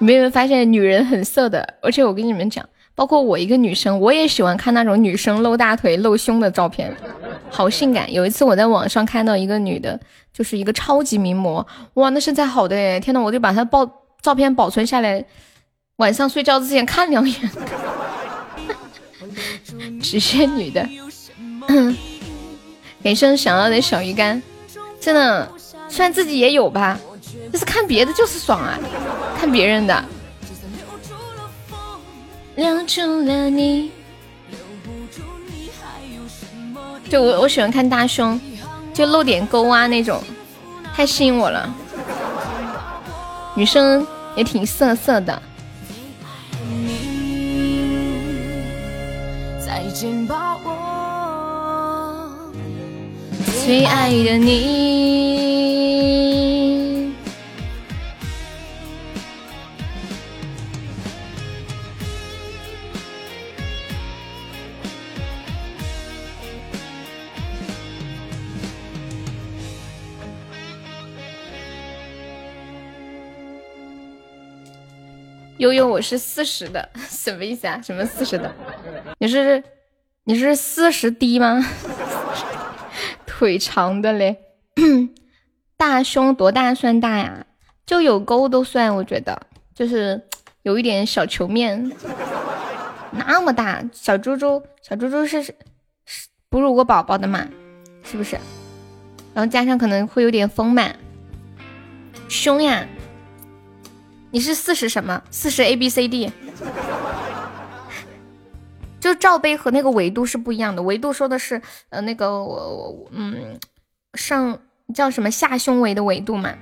[0.00, 1.74] 你们有没有发现女人很色的？
[1.82, 6.90] 而且我跟你们讲，包括我一个女生，我也喜欢看那种女生露大腿、露胸的照片，
[7.50, 8.10] 好性感。
[8.10, 10.00] 有一次我在网上看到一个女的，
[10.32, 12.98] 就是一个超级名模，哇，那身材好的哎！
[12.98, 13.86] 天呐，我就把她抱
[14.22, 15.22] 照片保存下来，
[15.96, 17.50] 晚上睡觉之前看两眼。
[20.00, 20.88] 只限女的，
[23.02, 24.42] 给生想要的小鱼干，
[24.98, 25.52] 真的，
[25.90, 26.98] 虽然自己也有吧。
[27.52, 28.78] 但是看别的就是爽啊，
[29.38, 30.04] 看别人的。
[37.08, 38.40] 就我我喜欢看大胸，
[38.94, 40.22] 就露点沟啊那种，
[40.94, 41.74] 太吸引我了。
[43.54, 45.42] 女生也挺色色的。
[53.64, 56.29] 最爱的你。
[75.60, 77.78] 悠悠，我是四十的， 什么意思啊？
[77.84, 78.50] 什么四十的？
[79.18, 79.62] 你是
[80.24, 81.62] 你是四十 D 吗？
[83.26, 84.38] 腿长的嘞，
[85.76, 87.44] 大胸多大算大呀？
[87.84, 89.38] 就有沟都算，我觉得
[89.74, 90.22] 就是
[90.62, 91.92] 有一点小球面，
[93.10, 95.54] 那么大小猪猪，小猪猪是是
[96.48, 97.46] 哺乳过宝宝的嘛？
[98.02, 98.38] 是不是？
[99.34, 100.96] 然后加上可能会有点丰满，
[102.30, 102.86] 胸呀。
[104.30, 105.22] 你是四十什么？
[105.30, 106.30] 四十 A B C D，
[109.00, 110.82] 就罩杯和那个维度是不一样的。
[110.82, 113.58] 维度说的是呃那个我我嗯
[114.14, 114.58] 上
[114.94, 116.54] 叫什么下胸围的维度嘛？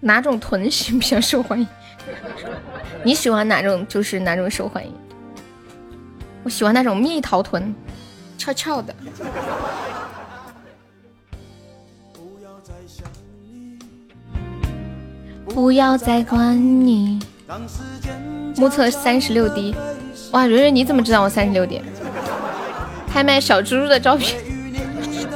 [0.00, 1.66] 哪种臀型比较受欢迎？
[3.04, 3.86] 你喜欢哪种？
[3.88, 4.92] 就是哪种受欢迎？
[6.44, 7.74] 我喜欢那种蜜桃臀，
[8.38, 8.94] 翘翘的。
[15.56, 16.54] 不要再管
[16.86, 17.18] 你。
[18.58, 19.74] 目测三十六 D，
[20.32, 21.80] 哇，蕊蕊你怎么知道我三十六 D？
[23.08, 24.38] 拍卖小猪猪的照片。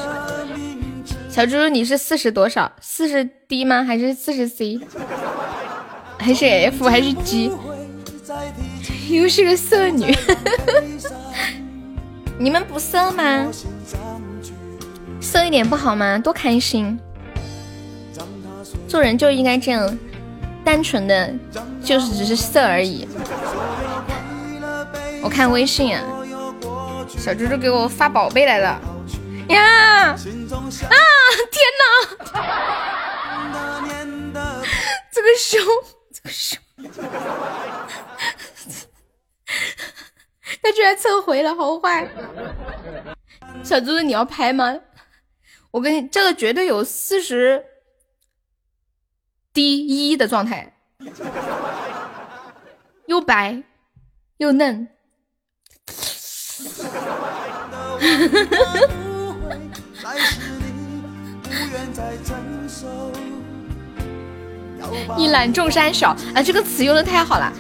[1.31, 2.71] 小猪猪你是四十多少？
[2.83, 3.83] 四十 D 吗？
[3.83, 4.79] 还是四十 C？
[6.19, 6.87] 还是 F？
[6.87, 7.51] 还是 G？
[9.09, 10.15] 又是个色女。
[12.39, 13.47] 你们不色吗？
[15.19, 16.19] 色一点不好吗？
[16.19, 17.01] 多开心。
[18.87, 19.99] 做人就应该这样。
[20.65, 21.33] 单纯的，
[21.83, 23.09] 就是只是色而已。
[25.23, 26.03] 我看微信啊，
[27.09, 28.81] 小猪猪给我发宝贝来了
[29.49, 30.13] 呀！
[30.13, 31.85] 啊，天哪！
[35.13, 35.61] 这个熊，
[36.13, 36.59] 这个熊，
[40.63, 42.09] 他居然撤回了，好坏！
[43.63, 44.79] 小猪猪，你要拍吗？
[45.71, 47.65] 我跟你，这个绝对有四十。
[49.53, 50.73] 第一的状态，
[53.07, 53.61] 又白
[54.37, 54.87] 又嫩，
[65.19, 67.53] 一览众山小啊，这个词用的太好了。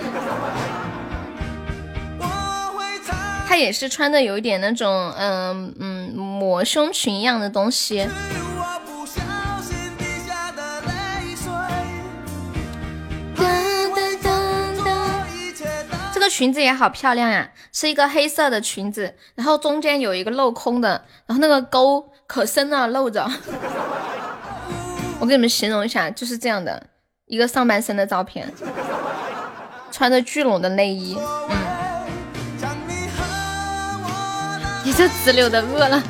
[3.48, 8.06] 他也是穿的有一点那种嗯嗯抹胸裙一样的东西。
[16.40, 23.30] 裙子也好漂亮呀，是一个黑色的裙子，然后中间有一个镂空的，然后那个沟可深了，露着。
[25.20, 26.82] 我给你们形容一下，就是这样的
[27.26, 28.50] 一个上半身的照片，
[29.92, 31.18] 穿着聚拢的内衣。
[31.50, 32.66] 嗯，
[34.82, 36.02] 你这直溜的饿了？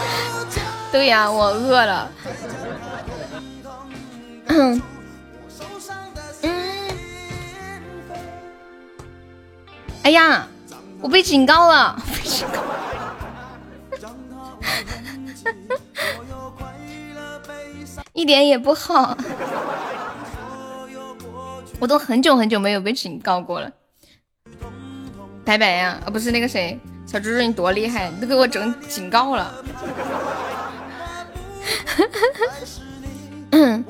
[0.92, 2.12] 对呀，我饿了。
[10.08, 10.48] 哎呀，
[11.02, 12.02] 我被警告了！
[18.14, 19.14] 一点也不好，
[21.78, 23.70] 我都很久很久没有被警告过了。
[25.44, 29.62] 白白呀，啊不是那个谁，小猪猪你多厉害，你都给我整警告了。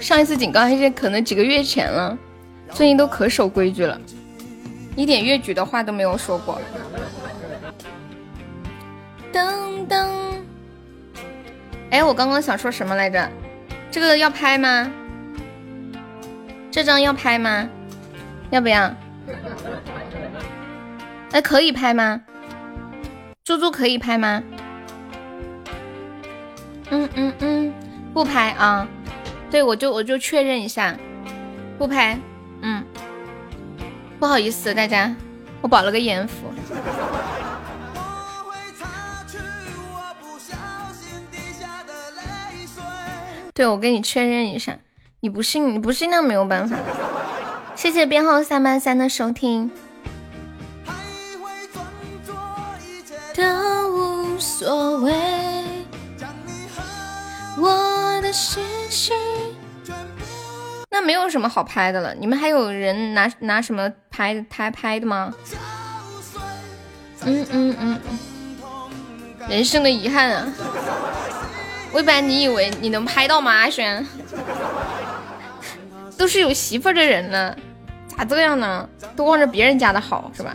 [0.00, 2.16] 上一次警告还是可能几个月前了，
[2.70, 4.00] 最近都可守规矩了。
[4.96, 6.60] 一点越矩的话都没有说过。
[9.32, 10.34] 噔噔，
[11.90, 13.30] 哎，我刚刚想说什么来着？
[13.90, 14.90] 这个要拍吗？
[16.70, 17.68] 这张要拍吗？
[18.50, 18.94] 要不要？
[21.32, 22.20] 哎，可以拍吗？
[23.44, 24.42] 猪猪可以拍吗？
[26.90, 27.74] 嗯嗯嗯，
[28.12, 28.86] 不拍啊。
[29.50, 30.96] 对，我就我就确认一下，
[31.78, 32.18] 不拍。
[32.60, 32.84] 嗯，
[34.22, 35.12] 不好意思大家，
[35.60, 36.46] 我保了个眼福。
[43.52, 44.78] 对，我跟你确认一下，
[45.18, 46.76] 你不信，你不信那没有办法。
[47.74, 49.68] 谢谢编号三八三的收听。
[53.34, 53.42] 都
[53.90, 55.12] 无所谓，
[57.58, 59.16] 我的心情。
[60.92, 65.32] 那没有什么好拍的了，你们还有人拿拿什么拍拍拍的吗？
[67.24, 68.00] 嗯嗯嗯，
[69.48, 70.46] 人生的遗憾啊。
[71.92, 73.52] 未般你以为你能拍到吗？
[73.52, 74.06] 阿轩，
[76.18, 77.56] 都是有媳妇儿的人了，
[78.16, 78.88] 咋这样呢？
[79.16, 80.54] 都望着别人家的好是吧？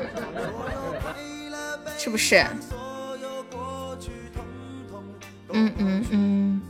[1.98, 2.46] 是不是？
[5.54, 6.62] 嗯嗯嗯。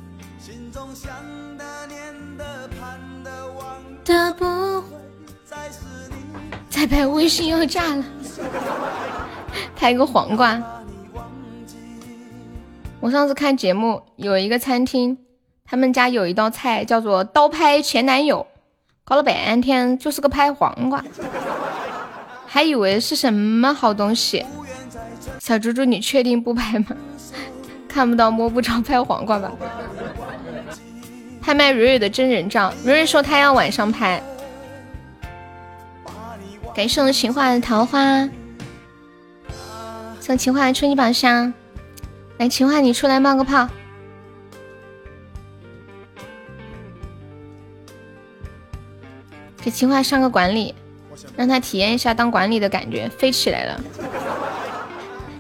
[6.70, 8.06] 再拍微信要炸了，
[9.76, 10.64] 拍个黄瓜。
[13.02, 15.18] 我上次看节目，有一个餐厅，
[15.66, 18.48] 他们家有一道菜叫做刀拍前男友，
[19.04, 21.04] 搞了半天就是个拍黄瓜，
[22.46, 24.46] 还以为是什么好东西。
[25.40, 26.86] 小猪猪，你确定不拍吗？
[27.90, 29.52] 看不到摸不着，拍黄瓜吧。
[31.48, 34.22] 拍卖蕊蕊的真人照，蕊蕊说她要晚上拍。
[36.76, 38.28] 感谢我情话的桃花，
[40.20, 41.54] 送情话的春一宝箱。
[42.38, 43.66] 来，情话，你出来冒个泡，
[49.64, 50.76] 给情话上个管理，
[51.38, 53.82] 让他体验一下当管理的感觉，飞起来了，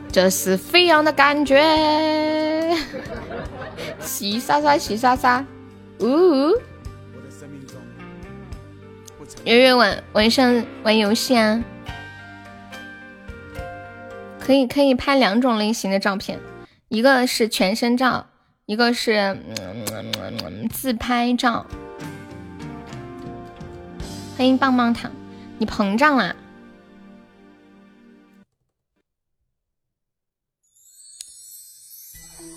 [0.09, 2.77] 这是飞扬的感觉，
[3.99, 5.45] 洗沙沙，洗沙沙，
[5.99, 6.53] 呜。
[9.43, 11.63] 圆圆晚晚上玩游戏啊，
[14.39, 16.39] 可以可以拍两种类型的照片。
[16.87, 18.27] 一个是全身照，
[18.65, 19.37] 一个是
[20.71, 21.65] 自拍照。
[24.37, 25.11] 欢迎棒棒糖，
[25.57, 26.35] 你膨胀啦？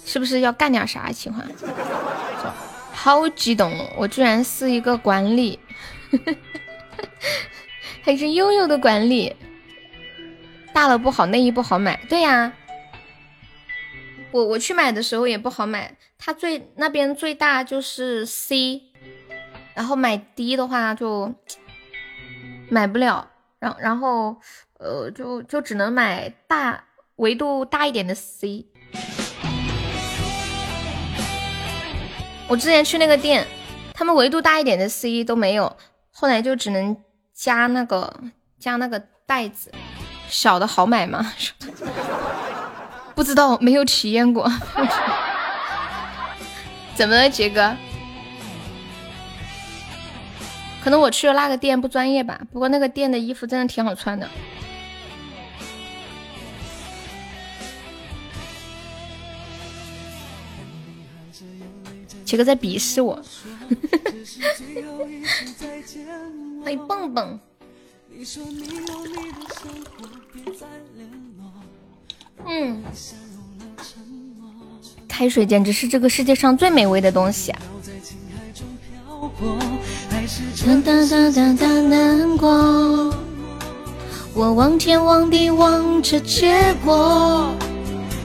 [0.05, 1.11] 是不是要干点啥？
[1.11, 1.45] 情况？
[3.03, 5.59] 超激动，我居然是一个管理，
[8.05, 9.35] 还是悠悠的管理。
[10.75, 11.99] 大了不好，内衣不好买。
[12.11, 12.53] 对呀。
[14.33, 18.83] 我我去买的时候也不好买，它最那边最大就是 C，
[19.75, 21.35] 然后买 D 的话就
[22.69, 24.37] 买不了，然然后
[24.79, 26.85] 呃就就只能买大
[27.17, 28.67] 维度大一点的 C。
[32.51, 33.47] 我之前去那个店，
[33.95, 35.77] 他们维度大一点的 C 都没有，
[36.11, 36.97] 后来就只能
[37.33, 38.13] 加那个
[38.59, 39.71] 加那个袋子，
[40.29, 41.33] 小的好买吗？
[43.15, 44.51] 不知道，没有体验过。
[46.97, 47.77] 怎么了，杰哥？
[50.83, 52.41] 可能我去的那个店不专业吧。
[52.53, 54.29] 不过那个店的衣服真的挺好穿的。
[62.31, 63.20] 杰哥在鄙视我。
[66.62, 67.40] 欢迎蹦蹦。
[72.47, 72.85] 嗯，
[75.09, 77.61] 开水简直是这个世界上最美味的东西啊！
[80.65, 83.12] 哒哒哒哒哒难过，
[84.35, 87.52] 我望天望地望着结果。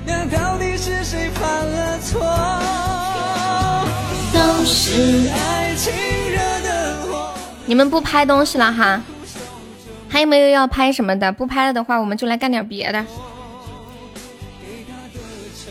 [0.05, 2.74] 那到底是谁犯了错？
[4.35, 5.93] 都是爱情
[6.29, 7.33] 惹的祸。
[7.65, 9.01] 你们不拍东西了哈？
[10.09, 11.31] 还有没有要拍什么的？
[11.31, 13.05] 不拍了的话，我们就来干点别的。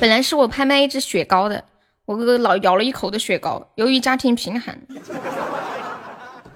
[0.00, 1.62] 本来是我拍卖一只雪糕的，
[2.06, 3.68] 我哥哥老咬了一口的雪糕。
[3.74, 4.78] 由于家庭贫寒，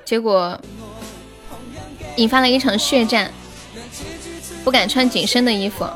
[0.04, 0.58] 结果
[2.16, 3.30] 引发了一场血战，
[4.64, 5.86] 不敢穿紧身的衣服。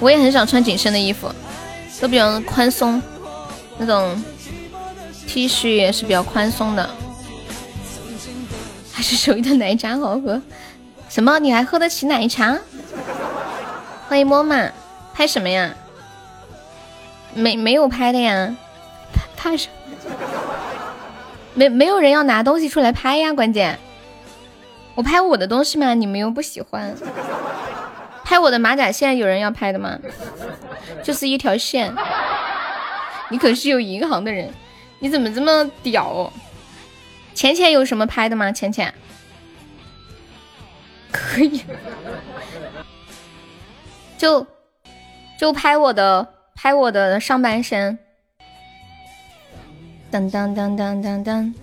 [0.00, 1.30] 我也很少穿紧身的衣服，
[2.00, 3.00] 都比较宽松，
[3.78, 4.22] 那种
[5.26, 6.88] T 恤也是比较宽松的。
[8.92, 10.40] 还是手里的奶茶好喝？
[11.08, 11.38] 什么？
[11.38, 12.56] 你还喝得起奶茶？
[14.08, 14.70] 欢迎摸妈，
[15.12, 15.74] 拍什么呀？
[17.34, 18.54] 没没有拍的呀，
[19.36, 19.72] 拍什么？
[21.54, 23.78] 没没有人要拿东西出来拍呀，关键
[24.94, 26.94] 我拍我的东西嘛，你们又不喜欢。
[28.24, 29.98] 拍我的马甲线有人要拍的吗？
[31.02, 31.94] 就是一条线。
[33.28, 34.50] 你可是有银行的人，
[34.98, 36.32] 你怎么这么屌？
[37.34, 38.50] 浅浅有什么拍的吗？
[38.50, 38.94] 浅浅
[41.12, 41.62] 可以，
[44.16, 44.46] 就
[45.38, 47.98] 就拍我的拍我的上半身。
[50.10, 51.54] 当当当当当当，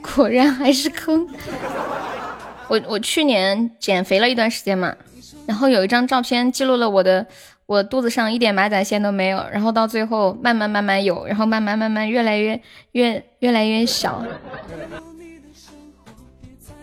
[0.00, 1.28] 果然还是坑。
[2.68, 4.96] 我我去年减肥了一段时间嘛，
[5.46, 7.26] 然后有一张照片记录了我的
[7.70, 12.60] 我肚子上一点马甲线都没有，然后到最后慢慢慢慢有，然后慢慢慢慢越来越
[12.90, 14.24] 越越来越小。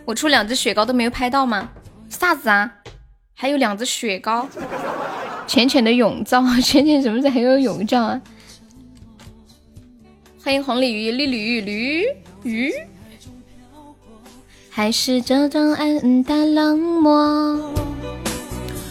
[0.06, 1.72] 我出两只雪糕都没有拍到吗？
[2.08, 2.74] 啥子啊？
[3.34, 4.48] 还有两只雪糕？
[5.46, 8.22] 浅浅的泳照，浅浅什么时候还有泳照啊？
[10.42, 12.06] 欢迎红鲤鱼、绿鲤鱼、驴
[12.44, 12.72] 鱼。
[14.70, 17.74] 还是这种暗淡冷漠，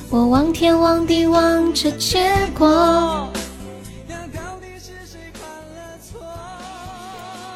[0.08, 3.28] 我望天望地望着结果。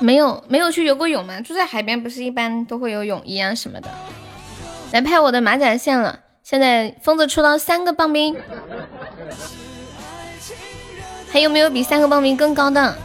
[0.00, 1.40] 没有没有去游过泳吗？
[1.40, 3.88] 住在海边不是一般都会有泳衣啊什么的。
[4.92, 8.36] 来拍我的马甲线了，现在疯子出到三个棒冰，
[11.30, 12.96] 还有没有比三个棒冰更高的？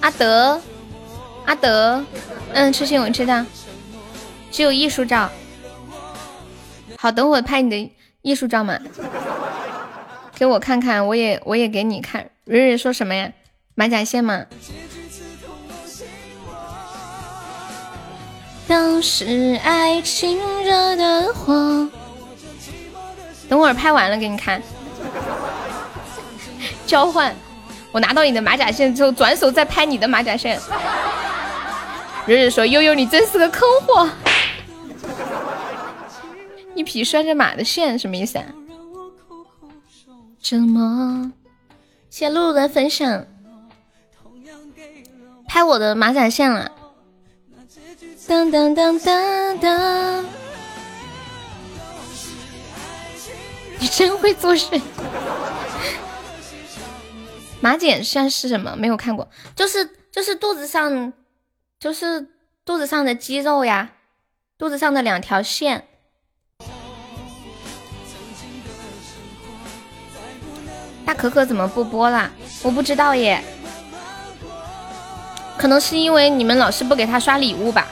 [0.00, 0.60] 阿德，
[1.44, 2.04] 阿德，
[2.52, 3.44] 嗯，痴心我知道。
[4.50, 5.30] 只有艺术照，
[6.96, 7.92] 好，等会拍你的
[8.26, 8.76] 艺术照嘛，
[10.34, 12.28] 给我看看，我也我也给你看。
[12.44, 13.30] 蕊蕊说什么呀？
[13.76, 14.44] 马甲线吗？
[18.66, 21.88] 都是爱情惹的祸。
[23.48, 24.60] 等会儿拍完了给你看。
[26.84, 27.32] 交换，
[27.92, 30.60] 我拿到你的马甲线之后，转手再拍你的马甲线。
[32.26, 34.10] 蕊蕊说：“悠悠，你真是个坑货。”
[36.76, 38.44] 一匹拴着马的线什么意思啊？
[40.40, 41.32] 怎么？
[42.10, 43.26] 谢露露的分享，
[45.48, 46.70] 拍我的马甲线了。
[48.28, 50.24] 当当当当当！
[53.78, 54.80] 你真会做事。
[57.60, 58.76] 马甲线是什么？
[58.76, 61.12] 没有看过，就是就是肚子上，
[61.80, 62.28] 就是
[62.64, 63.92] 肚子上的肌肉呀，
[64.58, 65.88] 肚子上的两条线。
[71.06, 72.30] 大可可怎么不播啦？
[72.62, 73.40] 我不知道耶，
[75.56, 77.86] 可能是因为你们老是不给他刷礼物吧，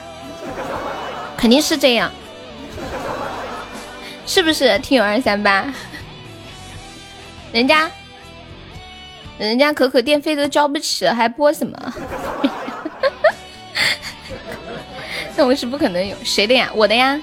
[1.37, 2.11] 肯定是这样，
[4.27, 4.77] 是不是？
[4.79, 5.73] 听友二三八，
[7.53, 7.89] 人家
[9.39, 11.93] 人家可可电费都交不起，还播什么？
[15.37, 16.69] 那我是不可能有谁的呀？
[16.75, 17.19] 我的呀？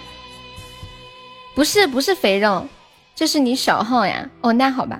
[1.55, 2.67] 不是不是肥肉，
[3.15, 4.27] 这是你小号呀？
[4.41, 4.99] 哦，那好吧。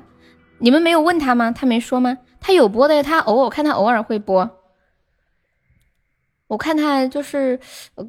[0.63, 1.51] 你们没有问他吗？
[1.51, 2.19] 他没说吗？
[2.41, 4.49] 他有播的，他偶尔看他偶尔会播。
[6.47, 7.59] 我看他就是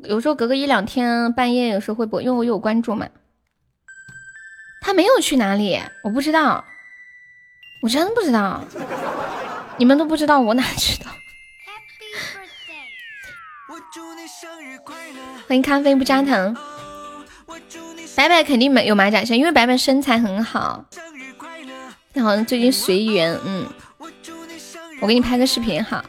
[0.04, 3.08] 有时候隔个一两天半夜有时候会播，因为我有关注嘛。
[4.82, 6.64] 他没有去哪里，我不知道，
[7.82, 8.62] 我真的不知道。
[9.78, 11.10] 你们都不知道，我哪知道？
[15.48, 16.56] 欢迎咖啡不加糖。
[18.16, 20.86] 白白肯定没有马甲线，因为白白身材很好。
[22.14, 23.68] 他好像最近随缘，嗯，
[25.02, 26.06] 我给你拍个视频哈，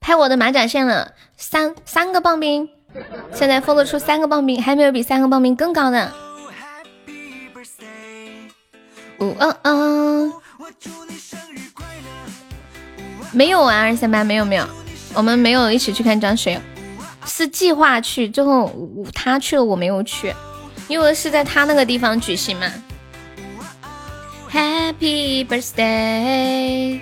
[0.00, 2.68] 拍我的马甲线了，三三个棒冰，
[3.32, 6.12] 现在封得出三个棒冰，还没有比三个棒冰更高的。
[9.18, 10.32] 嗯嗯嗯，
[13.32, 14.66] 没有啊，二三八没有没有，
[15.14, 16.60] 我们没有一起去看张学友，
[17.26, 18.72] 是计划去，最后
[19.14, 20.34] 他去了，我没有去，
[20.88, 22.66] 因为是在他那个地方举行嘛。
[24.52, 27.00] Happy birthday！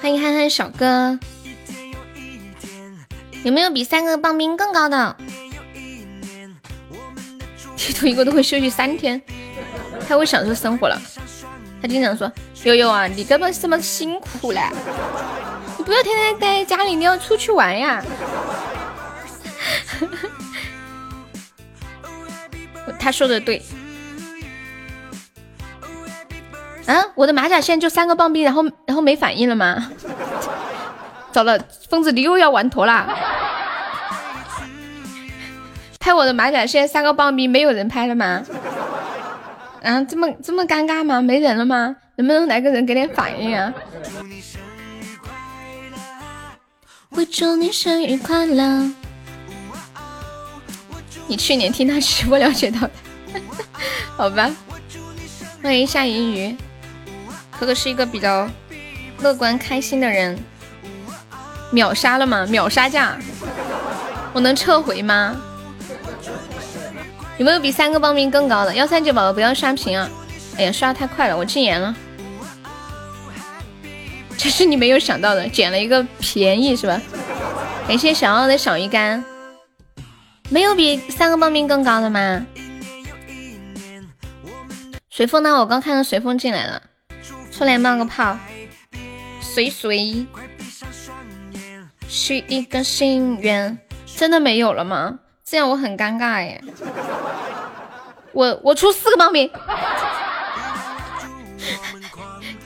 [0.00, 1.16] 欢迎憨憨小哥，
[3.44, 5.16] 有没有比三个棒冰更高的？
[7.76, 9.22] 剃头一个都会休息三天，
[10.08, 11.00] 太会享受生活了。
[11.80, 12.30] 他经常说
[12.64, 14.60] ：“悠悠啊，你干嘛这么辛苦嘞？
[15.78, 18.04] 你不要天天待在家里，你要出去玩呀！”
[22.98, 23.62] 他说的对。
[26.90, 27.06] 啊！
[27.14, 29.92] 我的马甲线就三个棒冰，然后然后没反应了吗？
[31.30, 31.56] 糟了，
[31.88, 33.08] 疯子你又要玩脱啦！
[36.00, 38.42] 拍我的马甲线三个棒冰，没有人拍了吗？
[39.84, 41.22] 啊，这么这么尴尬吗？
[41.22, 41.94] 没人了吗？
[42.16, 43.72] 能不能来个人给点反应啊？
[47.10, 48.90] 我祝你生日快乐。
[51.28, 52.90] 你去年听他直播了解到的，
[54.16, 54.50] 好吧？
[55.62, 56.56] 欢迎夏银鱼，
[57.60, 58.48] 可可是一个比较
[59.20, 60.38] 乐观开心的人。
[61.70, 62.46] 秒杀了吗？
[62.46, 63.18] 秒杀价，
[64.32, 65.36] 我能撤回吗？
[67.36, 68.74] 有没有比三个报名更高的？
[68.74, 70.08] 幺三九宝宝不要刷屏啊！
[70.56, 71.94] 哎呀，刷的太快了，我禁言了。
[74.38, 76.98] 这是你没有想到的，捡了一个便宜是吧？
[77.86, 79.22] 感谢小奥的小鱼干。
[80.48, 82.46] 没有比三个报名更高的吗？
[85.10, 85.60] 随风呢？
[85.60, 86.82] 我刚看到随风进来了，
[87.60, 88.38] 出来冒个泡。
[89.42, 90.26] 随随
[92.08, 93.78] 许一个心愿，
[94.16, 95.18] 真的没有了吗？
[95.44, 96.64] 这样我很尴尬耶。
[98.32, 99.50] 我我出四个报名，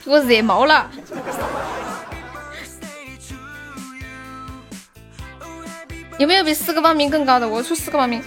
[0.05, 0.89] 我惹毛了。
[6.17, 7.45] 有没有比四个报名更高的？
[7.45, 8.23] 我出四个报名。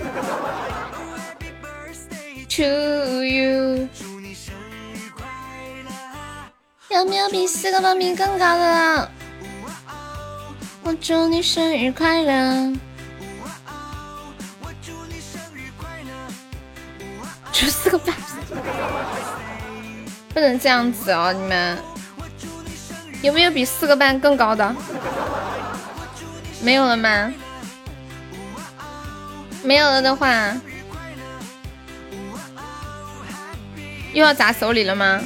[2.57, 3.89] To you，
[6.91, 9.11] 有没有比四个报名更高的？
[10.83, 12.73] 我祝你生日快乐。
[17.53, 18.15] 就四个半，
[20.33, 21.31] 不能这样子哦！
[21.33, 21.79] 你们
[23.21, 24.75] 有没有比四个半更高的？
[26.63, 27.31] 没有了吗？
[29.63, 30.55] 没有了的话，
[34.15, 35.21] 又要砸手里了吗？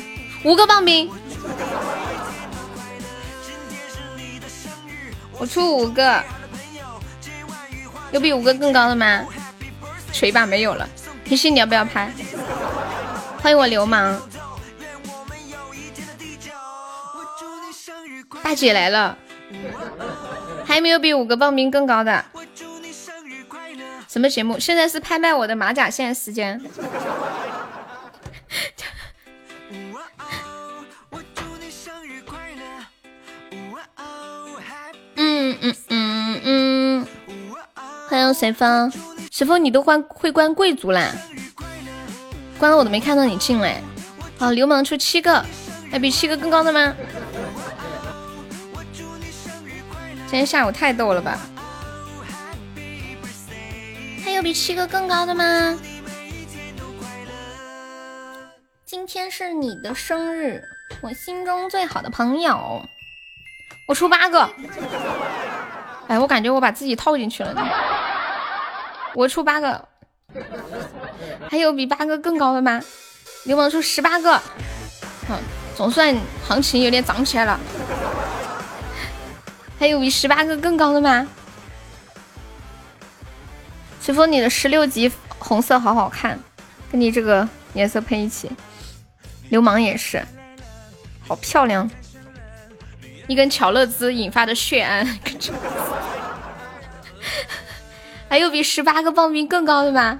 [0.45, 1.09] 五个棒冰，
[5.39, 6.23] 我出五个，
[8.13, 9.25] 有比五个更高的吗？
[10.13, 10.89] 锤吧，没有了。
[11.25, 12.13] 甜心，你要不要拍？
[13.41, 14.21] 欢迎我流氓，
[18.43, 19.17] 大姐来了，
[20.65, 22.25] 还没有比五个报名更高的？
[24.09, 24.59] 什么节目？
[24.59, 26.61] 现在是拍卖我的马甲线时间。
[35.23, 37.07] 嗯嗯嗯嗯，
[38.09, 38.93] 欢迎随风，
[39.31, 41.13] 随风你都关会关贵族啦，
[42.59, 43.81] 关了我都没看到你进来。
[44.37, 45.45] 好，流氓出七个，
[45.93, 46.93] 还比七个更高的吗？
[50.27, 51.39] 今天下午太逗了吧！
[54.25, 55.79] 还有比七个更高的吗？
[58.85, 60.61] 今天是你的生日，
[61.01, 62.85] 我心中最好的朋友。
[63.93, 64.49] 我出八个。
[66.09, 67.55] 哎，我感觉我把自己套进去了。
[69.15, 69.87] 我出八个。
[71.51, 72.81] 还有比八个更高的吗？
[73.45, 74.33] 流氓出十八个。
[75.29, 75.39] 好，
[75.77, 76.17] 总算
[76.49, 77.61] 行情有点涨起来了。
[79.79, 81.29] 还有比十八个更高的吗？
[84.01, 86.41] 随风，你的十六级红色好好看，
[86.91, 88.51] 跟你这个颜色配一起。
[89.51, 90.25] 流氓也是，
[91.29, 91.91] 好漂亮。
[93.27, 95.07] 一根巧乐兹引发的血案。
[98.29, 100.19] 还有比十八个棒冰更高的吗？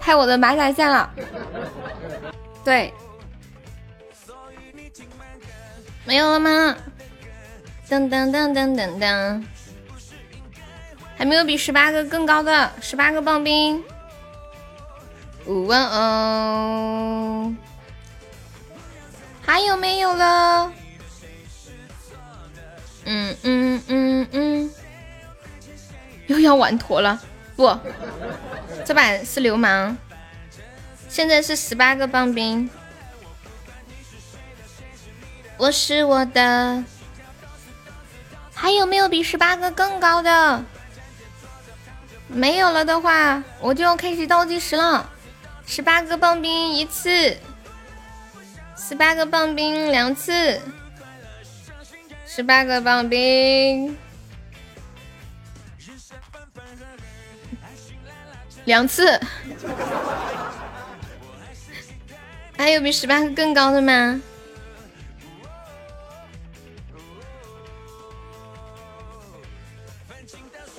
[0.00, 1.10] 拍我的马甲线了。
[2.64, 2.92] 对，
[6.04, 6.76] 没有了吗？
[7.88, 9.44] 噔噔噔噔噔噔。
[11.16, 13.82] 还没有比十八个更高的，十八个棒冰，
[15.46, 17.54] 五万哦，
[19.40, 20.72] 还有没有了？
[23.04, 24.70] 嗯嗯嗯嗯，
[26.26, 27.20] 又要玩坨了，
[27.56, 27.78] 不，
[28.84, 29.96] 这把是流氓，
[31.08, 32.68] 现在是十八个棒冰，
[35.56, 36.82] 我是我的，
[38.54, 40.64] 还有没有比十八个更高的？
[42.26, 45.10] 没有了的话，我就要开始倒计时了。
[45.66, 47.36] 十八个棒冰一次，
[48.76, 50.60] 十八个棒冰两次，
[52.34, 53.96] 十八个棒冰
[58.64, 59.20] 两次。
[62.58, 64.20] 还有比十八个更高的吗？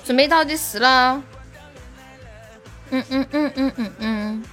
[0.04, 1.22] 准备倒计时了。
[2.90, 4.44] 嗯嗯嗯嗯嗯嗯，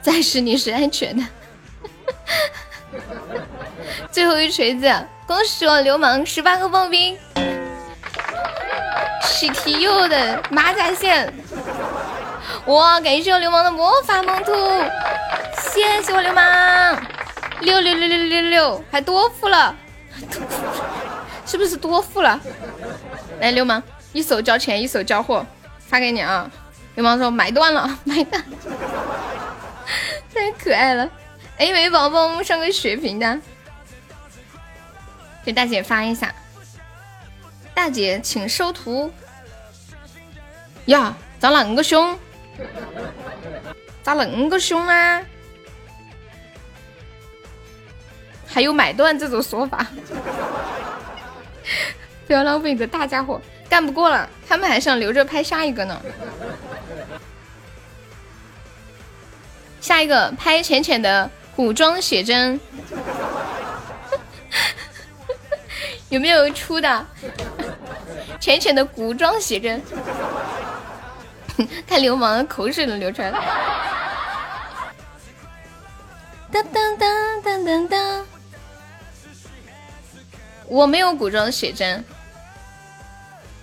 [0.00, 1.24] 暂时你是安全的。
[4.10, 4.92] 最后一锤子，
[5.26, 7.16] 恭喜我流氓十八个棒冰，
[9.22, 11.32] 喜提佑的马甲线。
[12.66, 14.52] 哇，感谢我流氓的魔法萌兔，
[15.72, 16.96] 谢谢我流氓，
[17.60, 19.74] 六六六六六六，还多付了，
[21.46, 22.40] 是不是多付了？
[23.40, 23.82] 来，流氓，
[24.12, 25.46] 一手交钱，一手交货，
[25.78, 26.50] 发给你啊！
[26.94, 28.42] 流氓说买断了，买断，
[30.34, 31.08] 太可爱了。
[31.58, 33.40] 哎，没宝宝上个血瓶的，
[35.44, 36.32] 给大姐发一下。
[37.74, 39.12] 大姐，请收徒。
[40.86, 42.16] 呀，咋恁个凶？
[44.04, 45.20] 咋恁个凶啊？
[48.46, 49.84] 还有买断这种说法？
[52.26, 56.00] 不要浪费你的大家伙，干不过了，他们还想留着拍下一个呢。
[59.80, 62.60] 下一个拍浅浅的古装写真，
[66.08, 67.04] 有没有出的？
[68.38, 69.82] 浅浅的古装写真，
[71.84, 73.42] 看流氓的口水都流出来了。
[76.52, 78.26] 当当当当当当，
[80.66, 82.04] 我没有古装写真。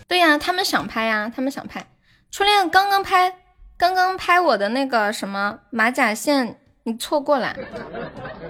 [0.06, 1.88] 对呀，他们想拍呀，他们想拍。
[2.30, 3.34] 初恋刚刚拍，
[3.78, 7.52] 刚刚拍我的那个什么马甲线，你错过了。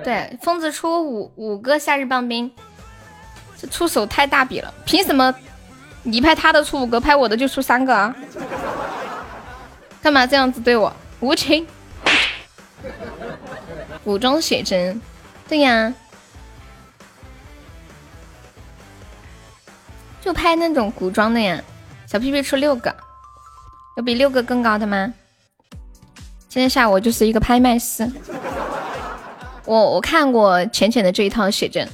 [0.03, 2.51] 对，疯子出五五个夏日棒冰，
[3.57, 5.33] 这出手太大笔了，凭什么？
[6.03, 8.13] 你拍他的出五个，拍我的就出三个啊？
[10.01, 11.65] 干嘛这样子对我无情？
[14.03, 15.01] 古装写真，
[15.47, 15.93] 对呀，
[20.19, 21.63] 就拍那种古装的呀。
[22.05, 22.93] 小屁屁出六个，
[23.95, 25.13] 有比六个更高的吗？
[26.55, 28.09] 今天下午就是一个拍卖师。
[29.65, 31.85] 我我看过浅浅的这一套写真。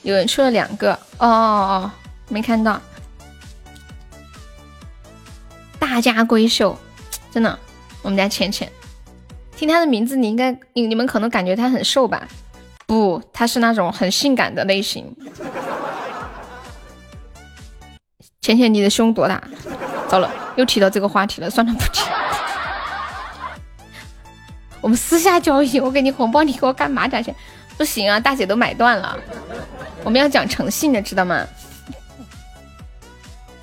[0.00, 1.90] 有人出了两个哦哦哦，
[2.30, 2.80] 没看到。
[5.78, 6.74] 大家闺秀，
[7.30, 7.58] 真的，
[8.00, 8.72] 我们家浅浅，
[9.54, 12.26] 听她的名字，你应该你你们可能感觉她很瘦吧？
[12.86, 15.14] 不，她是那种很性感的类型。
[18.40, 19.42] 浅浅，你的胸多大？
[20.08, 22.00] 糟了，又提到这个话题了，算了，不提。
[24.86, 27.34] 我们私下交易，我给你红包，你给我干马甲线？
[27.76, 29.18] 不行啊，大姐都买断了。
[30.04, 31.44] 我们要讲诚信的，知道吗？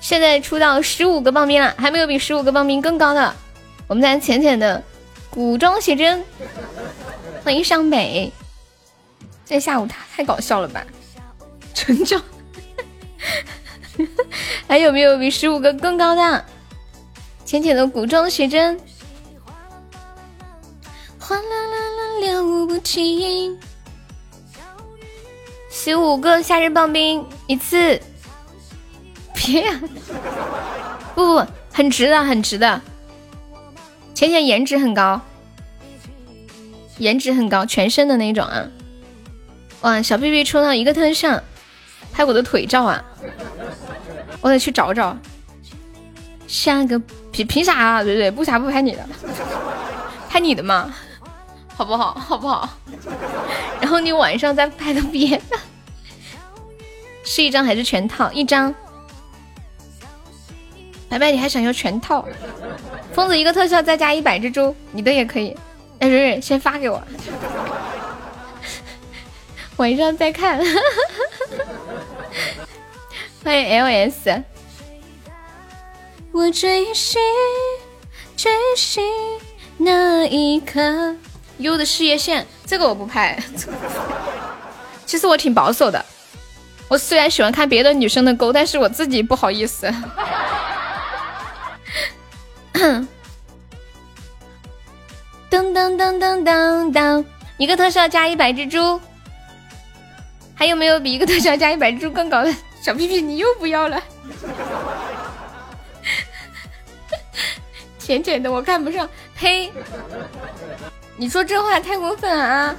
[0.02, 3.34] 现在出到十五个棒冰了，还没有比十五个棒冰更高的。
[3.86, 4.82] 我们家浅浅的
[5.30, 6.22] 古装写真，
[7.42, 8.30] 欢迎上北。
[9.46, 10.84] 今天下午太太搞笑了吧？
[11.72, 12.20] 成交。
[14.68, 16.44] 还有没有比十五个更高的？
[17.46, 18.78] 浅浅的古装写真。
[21.26, 23.56] 哗啦啦啦，了不起。
[25.70, 27.98] 十五个夏日棒冰一次，
[29.34, 29.80] 别呀！
[31.14, 32.78] 不不，很值的，很值的。
[34.14, 35.18] 浅浅颜值很高，
[36.98, 38.68] 颜值很高，全身的那种啊！
[39.80, 41.40] 哇，小屁屁抽到一个特效，
[42.12, 43.02] 拍我的腿照啊！
[44.42, 45.16] 我得去找找。
[46.46, 46.98] 下个
[47.32, 48.04] 凭凭啥啊？
[48.04, 49.08] 对对，不啥不拍你的，
[50.28, 50.94] 拍你的嘛，
[51.76, 52.14] 好不好？
[52.18, 52.68] 好不好？
[53.80, 55.58] 然后你晚上再拍个别的，
[57.24, 58.30] 是一张还是全套？
[58.32, 58.74] 一张。
[61.08, 62.24] 白白，你还想要全套？
[63.12, 65.56] 疯子一个特效再加一百只猪，你的也可以。
[66.00, 67.00] 哎，蕊蕊，先发给我，
[69.76, 70.60] 晚上再看。
[73.44, 74.42] 欢迎 LS。
[76.32, 77.20] 我追寻
[78.36, 79.04] 追寻
[79.78, 81.14] 那一刻。
[81.58, 83.38] 优的事业线，这个我不拍。
[85.06, 86.04] 其实我挺保守的，
[86.88, 89.86] 我虽然喜欢看别的女生的沟，但是我自己不好意思。
[92.74, 93.06] 噔
[95.72, 97.24] 噔噔噔噔噔，
[97.58, 99.00] 一个特效加一百只猪，
[100.54, 102.52] 还有没有比一个特效加一百只猪更高的？
[102.82, 104.02] 小屁屁，你又不要了？
[107.98, 109.72] 浅浅的我看不上，呸！
[111.16, 112.76] 你说这话太过分了啊！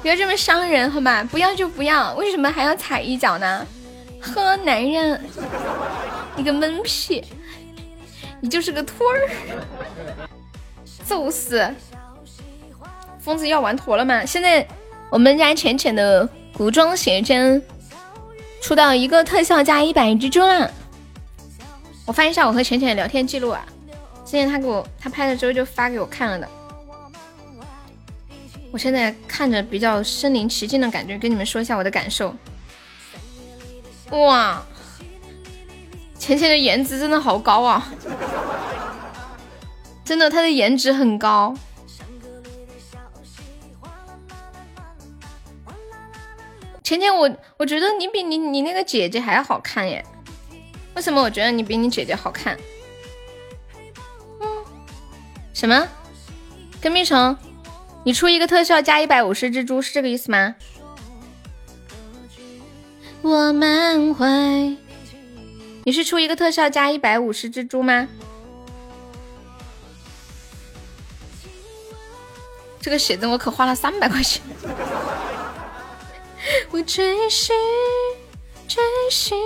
[0.00, 1.22] 不要这么伤人好吗？
[1.24, 3.66] 不要就不要，为什么还要踩一脚呢？
[4.20, 5.22] 呵，男人，
[6.34, 7.22] 你个闷屁，
[8.40, 9.30] 你就是个托儿，
[11.04, 11.68] 揍死！
[13.20, 14.24] 疯子要玩脱了吗？
[14.24, 14.66] 现在
[15.10, 16.26] 我们家浅浅的
[16.56, 17.62] 古装写真
[18.62, 20.70] 出到一个特效加一百只猪了。
[22.06, 23.64] 我翻一下我和浅浅的聊天记录啊，
[24.24, 26.48] 之前他给我他拍了之后就发给我看了的。
[28.74, 32.34] 我现在看着比较身临其境的感觉，跟你们说一下我的感受。
[34.10, 34.60] 哇，
[36.18, 37.88] 浅浅的颜值真的好高啊，
[40.04, 40.28] 真的。
[40.28, 41.54] 她的颜值很高，
[46.82, 47.16] 浅浅。
[47.16, 50.04] 我我觉得你比你你那个姐姐还要好看耶。
[50.96, 51.22] 为什么？
[51.22, 52.58] 我觉得你比你姐姐好看。
[54.40, 54.48] 嗯，
[55.52, 55.86] 什么？
[56.80, 57.36] 跟蜜虫。
[58.04, 60.54] 你出一个特效加一百五十蜘蛛是这个意思吗？
[63.22, 64.76] 我们会，
[65.84, 68.06] 你是出一个特效加一百五十蜘蛛吗？
[72.78, 74.42] 这个写真我可花了三百块钱。
[76.70, 77.56] 我追寻，
[78.68, 79.38] 追寻。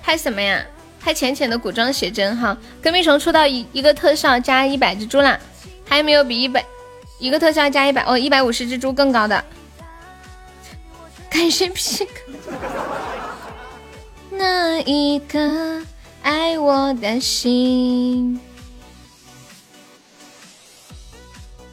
[0.00, 0.64] 拍什么呀？
[1.00, 2.56] 拍浅浅的古装写真哈。
[2.80, 5.36] 跟屁虫出到一一个特效加一百蜘蛛啦，
[5.84, 6.64] 还有没有比一百
[7.20, 9.44] 一个特效加一百哦一百五十蜘蛛更高的？
[11.30, 12.12] 感谢 P 哥。
[14.36, 15.82] 那一颗
[16.22, 18.40] 爱我的心，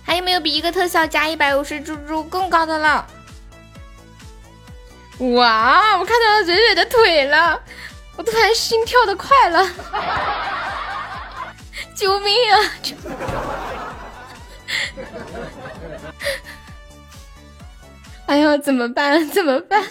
[0.03, 3.07] 还有没有比一个特效加一百五十蜘蛛更高的了？
[5.19, 5.97] 哇！
[5.97, 7.59] 我看到了蕊蕊的腿了。
[8.17, 9.69] 我突然心跳的快了，
[11.95, 12.59] 救命啊！
[18.27, 19.27] 哎呀，怎么办？
[19.29, 19.83] 怎么办？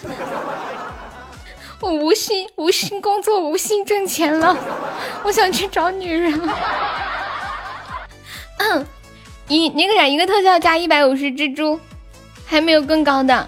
[1.79, 4.55] 我无心无心工作，无心挣钱了。
[5.23, 6.57] 我想去找女人了。
[8.59, 8.85] 嗯，
[9.47, 11.79] 一那个啥，一个特效加一百五十蜘蛛，
[12.45, 13.47] 还没有更高的。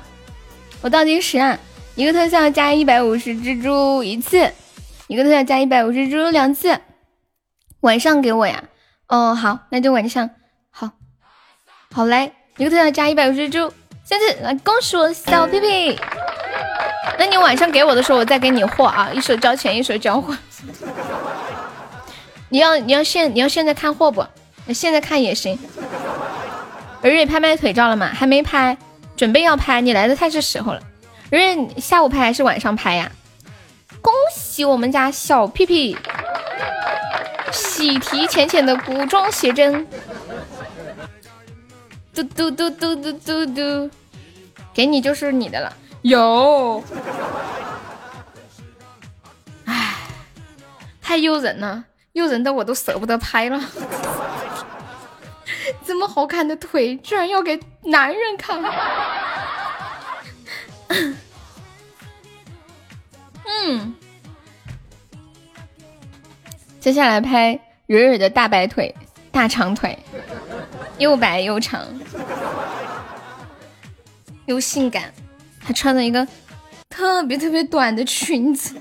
[0.82, 1.58] 我倒计时啊，
[1.96, 4.52] 一个特效加一百五十蜘蛛一次。
[5.08, 6.80] 一个特效加一百五十蜘蛛两次，
[7.82, 8.64] 晚上给我呀？
[9.08, 10.30] 哦，好，那就晚上。
[11.92, 13.72] 好，嘞，一个特效加一百五十猪
[14.04, 16.00] 三次，来恭喜我小屁屁。
[17.18, 20.38] 那你晚上给我的时候，我再给你货啊，一手交钱一手交货。
[22.50, 24.24] 你要你要现你要现在看货不？
[24.72, 25.58] 现在看也行。
[27.02, 28.12] 蕊蕊拍拍腿照了吗？
[28.14, 28.78] 还没拍，
[29.18, 29.82] 准备要拍。
[29.82, 30.80] 你来的太是时候了。
[31.32, 33.12] 蕊蕊下午拍还是晚上拍呀？
[34.00, 35.98] 恭喜我们家小屁屁
[37.52, 39.88] 喜提浅浅的古装写真，
[42.24, 43.90] 嘟嘟嘟嘟嘟嘟嘟，
[44.74, 45.74] 给你就是你的了。
[46.02, 46.84] 有，
[49.66, 49.96] 唉，
[51.02, 53.60] 太诱人了，诱人的我都舍不得拍了。
[55.86, 58.62] 这么好看的腿，居然要给男人看。
[63.46, 63.96] 嗯，
[66.80, 68.96] 接下来拍蕊蕊的大白腿、
[69.32, 69.98] 大长腿，
[70.98, 71.88] 又白又长，
[74.46, 75.14] 又性感，
[75.60, 76.28] 还穿了一个
[76.90, 78.76] 特别特别短的裙子，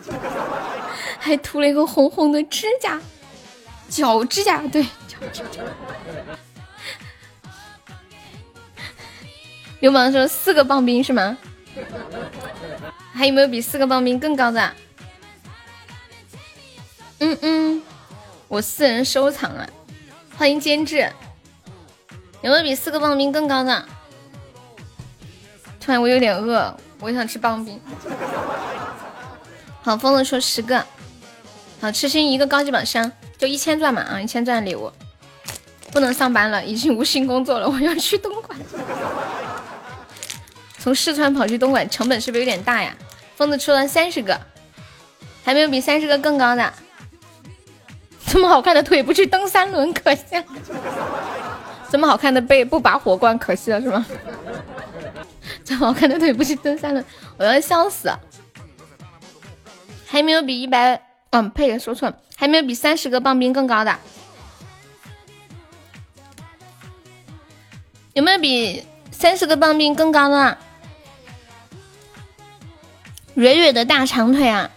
[1.18, 3.00] 还涂了一个红红的指甲，
[3.88, 5.62] 脚指甲，对，脚指甲。
[9.80, 11.36] 流氓说四个棒冰是吗？
[13.12, 14.72] 还有没有比四个棒冰更高的？
[17.20, 17.82] 嗯嗯，
[18.48, 19.68] 我私人收藏了。
[20.38, 21.10] 欢迎监制，
[22.42, 23.84] 有没有比四个棒冰更高的？
[25.80, 27.80] 突然我有点饿，我想吃棒冰。
[29.82, 30.86] 好，疯子说十个。
[31.80, 34.92] 好，痴心一个高级宝箱，就一千钻嘛啊，一千钻礼物。
[35.90, 38.56] 不能上班了，已经无心工作了，我要去东莞。
[40.78, 42.94] 从四川跑去东莞，成本是不是有点大呀？
[43.34, 44.40] 疯子出了三十个，
[45.42, 46.72] 还没有比三十个更高的。
[48.28, 50.44] 这么好看的腿不去蹬三轮，可惜了。
[51.90, 54.04] 这么好看的背不拔火罐，可惜了是吗？
[55.64, 57.04] 这么好看的腿不去蹬三轮，
[57.38, 58.10] 我要笑死。
[60.06, 63.98] 还没有比一百，嗯，呸，说错了，还没有比三十个棒冰更高的。
[68.12, 70.58] 有没有比三十个棒冰更高的？
[73.34, 74.70] 蕊蕊的大长腿啊，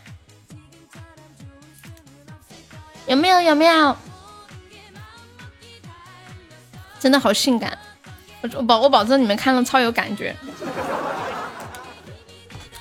[3.12, 3.42] 有没有？
[3.42, 3.94] 有没有？
[6.98, 7.78] 真的好性感，
[8.40, 10.34] 我我保我保证你们看了超有感觉。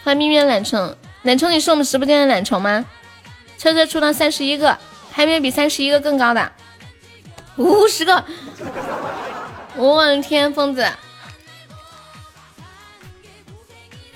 [0.04, 2.86] 欢迎咪咪懒虫，懒虫你是我们直播间的懒虫吗？
[3.58, 4.78] 车车出到三十一个，
[5.10, 6.52] 还没有比三十一个更高的？
[7.56, 8.24] 五十个！
[9.74, 10.88] 我的天，疯子，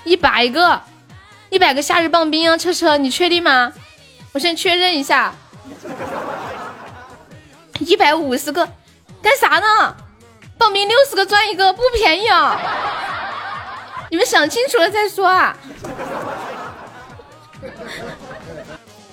[0.05, 0.81] 一百个！
[1.51, 3.73] 一百个夏日棒冰啊，车车，你确定吗？
[4.31, 5.35] 我先确认一下。
[7.81, 8.69] 一百五十个，
[9.23, 9.97] 干啥呢？
[10.57, 12.61] 棒冰六十个赚一个，不便宜啊！
[14.11, 15.57] 你们想清楚了再说啊！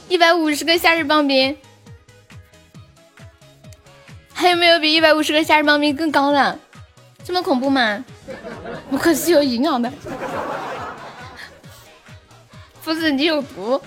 [0.08, 1.58] 一百五十个夏日棒冰，
[4.34, 6.60] 还有没有比一百五十个夏日棒冰更高的？
[7.24, 8.04] 这么恐怖吗？
[8.90, 9.92] 我可是有营养的。
[12.84, 13.82] 不是你有毒，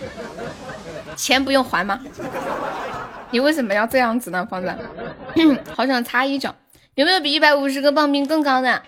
[1.17, 2.01] 钱不用还吗？
[3.31, 4.77] 你为什么要这样子呢，疯子？
[5.75, 6.55] 好想插一脚。
[6.95, 8.83] 有没有比一百五十个棒冰更高的？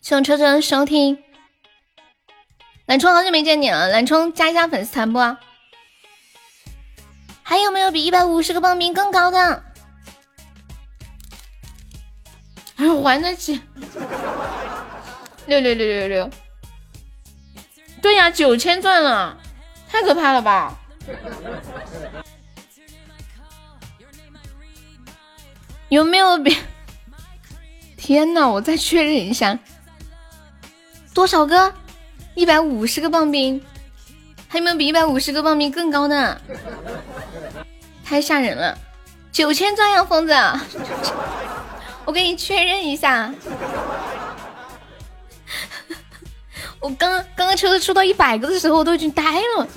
[0.00, 1.18] 谢车车收听。
[2.86, 5.18] 懒冲好久没见你了，懒冲加一下粉丝团不？
[7.42, 9.64] 还有没有比一百五十个棒冰更高的？
[12.76, 13.60] 还得起。
[15.46, 16.30] 六六六六六。
[18.02, 19.38] 对呀，九千钻了，
[19.88, 20.76] 太可怕了吧！
[25.88, 26.56] 有没有比？
[27.96, 29.56] 天呐，我再确认一下，
[31.14, 31.72] 多少个？
[32.34, 33.62] 一百五十个棒冰，
[34.48, 36.40] 还有没有比一百五十个棒冰更高的？
[38.04, 38.76] 太吓人了！
[39.30, 40.34] 九千钻呀，疯子！
[42.04, 43.32] 我给你确认一下，
[46.82, 49.22] 我刚刚刚车子出到一百个的时候，我都已经呆
[49.56, 49.68] 了，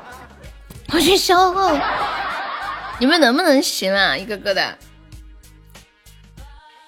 [0.92, 1.76] 我去消耗。
[2.98, 4.16] 你们能不能行啊？
[4.16, 4.78] 一个个的。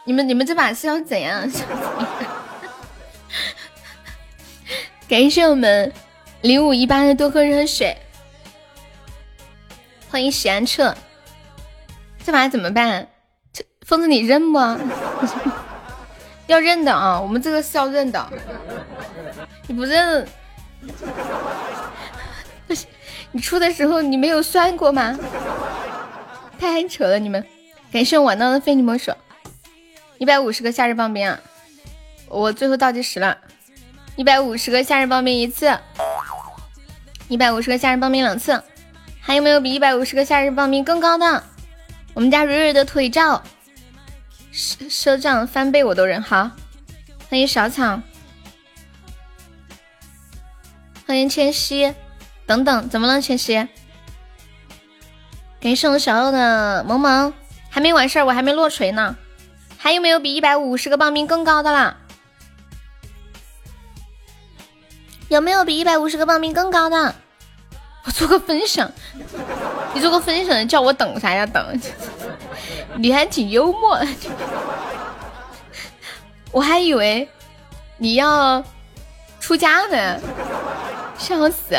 [0.04, 1.48] 你们你们这把是要怎样？
[5.08, 5.92] 感谢我们
[6.40, 7.94] 零五一八的多喝热水，
[10.10, 10.96] 欢迎喜安彻。
[12.24, 13.06] 这把怎么办？
[13.52, 14.58] 这疯子你认不？
[16.46, 17.20] 要认的啊！
[17.20, 18.28] 我们这个是要认的。
[19.66, 20.26] 你不认？
[22.66, 22.86] 不 是
[23.30, 25.18] 你出的时候你没有算过吗？
[26.58, 27.44] 太扯了你们！
[27.92, 29.12] 感谢我玩到的非你莫属。
[30.18, 31.40] 一百五十个夏日棒冰啊！
[32.28, 33.38] 我最后倒计时了，
[34.16, 35.78] 一百五十个夏日棒冰一次，
[37.28, 38.62] 一百五十个夏日棒冰两次，
[39.20, 41.44] 还有没有比一百五十个夏日棒冰更高的？
[42.14, 43.42] 我们家蕊蕊的腿照，
[44.52, 46.22] 赊账翻倍我都认。
[46.22, 46.50] 好，
[47.30, 48.00] 欢迎小草，
[51.06, 51.94] 欢迎千玺，
[52.44, 53.66] 等等，怎么了千玺？
[55.58, 57.32] 感谢我小欧的萌萌，
[57.70, 59.16] 还没完事儿，我还没落锤呢。
[59.78, 61.96] 还有没有比一百五十个棒冰更高的啦？
[65.28, 67.14] 有没有比一百五十个棒冰更高的？
[68.04, 68.90] 我做个分享，
[69.94, 71.46] 你做个分享，叫我等啥呀？
[71.46, 71.80] 等，
[72.96, 73.98] 你还挺幽默。
[76.52, 77.28] 我还以为
[77.96, 78.62] 你要
[79.40, 80.20] 出家呢，
[81.18, 81.74] 笑死！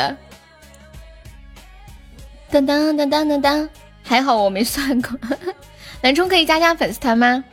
[2.50, 3.70] 当当当当当当，
[4.02, 5.18] 还好我没算过。
[6.02, 7.44] 南充可以加加粉丝团吗？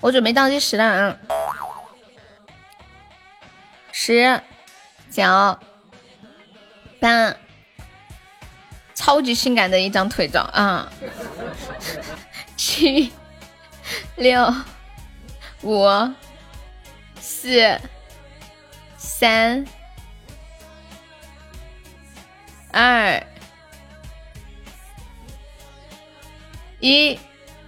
[0.00, 1.16] 我准备倒计时了啊！
[3.90, 4.40] 十、
[5.10, 5.22] 九、
[7.00, 7.34] 八，
[9.04, 10.90] 超级性感的一张腿照啊！
[12.56, 13.12] 七、
[14.16, 14.54] 六、
[15.60, 15.84] 五、
[17.20, 17.78] 四、
[18.96, 19.66] 三、
[22.72, 23.22] 二、
[26.80, 27.18] 一。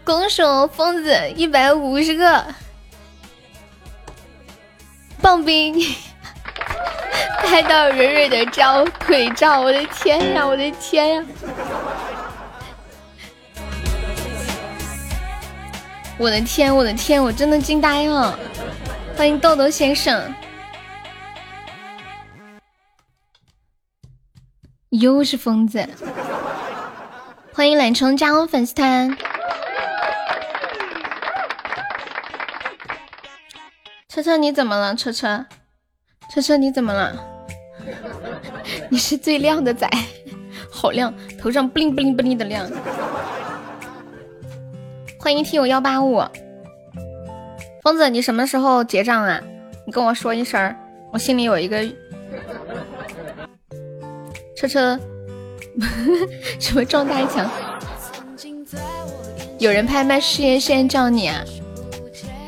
[0.06, 2.46] 拱手疯子一百五十个
[5.20, 5.74] 棒冰，
[7.44, 11.24] 拍到蕊蕊的照腿照，我的天呀，我的天呀，
[16.18, 18.38] 我的天，我的天，我真的惊呆了！
[19.16, 20.34] 欢迎豆豆先生，
[24.90, 25.88] 又是疯子，
[27.54, 29.16] 欢迎懒虫加入粉丝团。
[34.08, 34.94] 车车你怎么了？
[34.94, 35.46] 车车，
[36.30, 37.24] 车车你怎么了？
[38.90, 39.88] 你是最亮的仔，
[40.70, 42.68] 好亮，头上布灵布灵布灵的亮。
[45.18, 46.22] 欢迎听友幺八五，
[47.82, 49.40] 疯子，你什么时候结账啊？
[49.86, 50.74] 你跟我说一声，
[51.12, 51.82] 我心里有一个。
[54.56, 54.98] 车车，
[56.58, 57.48] 什么撞大墙？
[59.58, 61.42] 有人拍卖事业线叫你啊？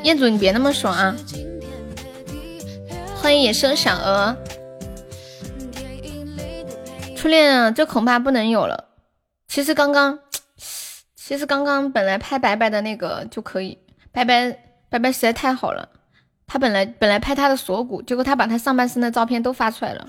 [0.02, 1.14] 彦祖，你别那么说啊！
[3.20, 4.36] 欢迎野生小鹅，
[7.16, 8.84] 初恋啊，这恐怕不能有了。
[9.48, 10.18] 其实刚刚，
[11.14, 13.78] 其实刚刚本来拍白白的那个就可以，
[14.12, 14.50] 白白
[14.88, 15.88] 白白实在太好了。
[16.46, 20.06] 他本来本来拍他的锁骨，结果他把他上半身的照片都发出来了，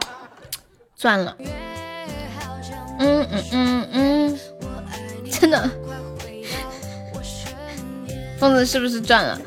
[0.94, 1.36] 赚了。
[3.00, 4.38] 嗯嗯嗯嗯，
[5.30, 5.68] 真的，
[8.38, 9.40] 疯子是不是赚了？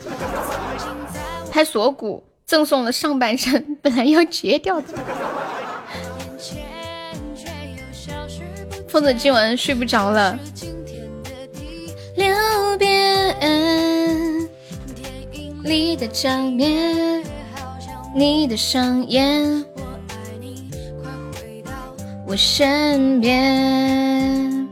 [1.50, 2.22] 拍锁骨。
[2.52, 4.88] 赠送了上半身， 本来要截掉的。
[8.90, 10.38] 疯子今晚睡不着了。
[15.64, 17.24] 里的场面，
[18.14, 19.64] 你的双眼，
[22.28, 24.68] 我身边。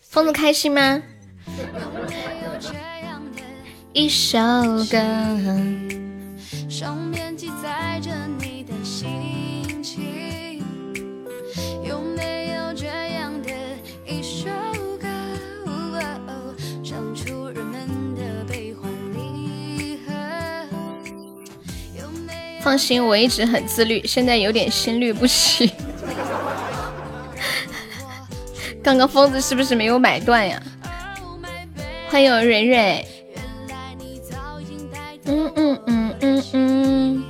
[0.00, 1.02] 疯子开心吗？
[3.98, 4.38] 一首
[4.88, 4.96] 歌
[6.68, 10.62] 上面记载着你的心情，
[11.82, 13.50] 有没有这样的
[14.06, 14.48] 一首
[15.00, 15.08] 歌？
[22.60, 25.72] 放心，我一直很自律，现在有点心律不齐。
[28.80, 30.62] 刚刚疯子是不是没有买断呀？
[32.08, 33.04] 欢迎蕊蕊。
[35.30, 37.24] 嗯嗯嗯嗯嗯。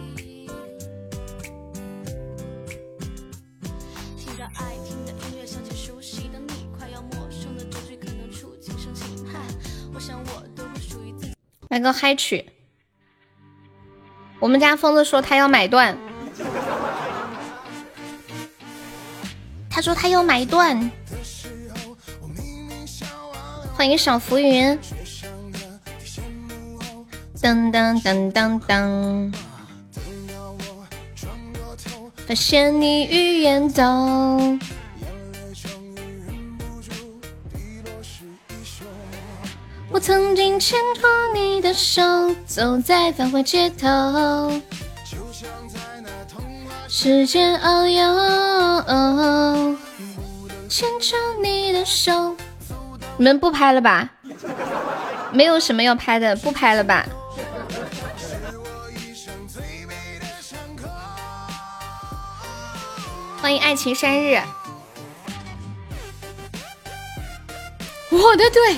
[11.68, 12.48] 来个嗨曲。
[14.38, 15.98] 我们家疯子说他要买断，
[19.68, 20.90] 他说他要买断。
[23.74, 24.78] 欢迎小浮云，
[27.40, 29.32] 噔噔噔噔噔，
[32.26, 34.58] 发现你语言懂。
[39.90, 42.02] 我曾经牵过你的手，
[42.44, 44.52] 走在繁华街头，
[46.88, 49.76] 时间遨游，
[50.68, 52.36] 牵着你的手。
[53.16, 54.10] 你们不拍了吧？
[55.32, 57.06] 没有什么要拍的，不拍了吧？
[63.40, 64.42] 欢迎爱情生日，
[68.10, 68.76] 我的腿。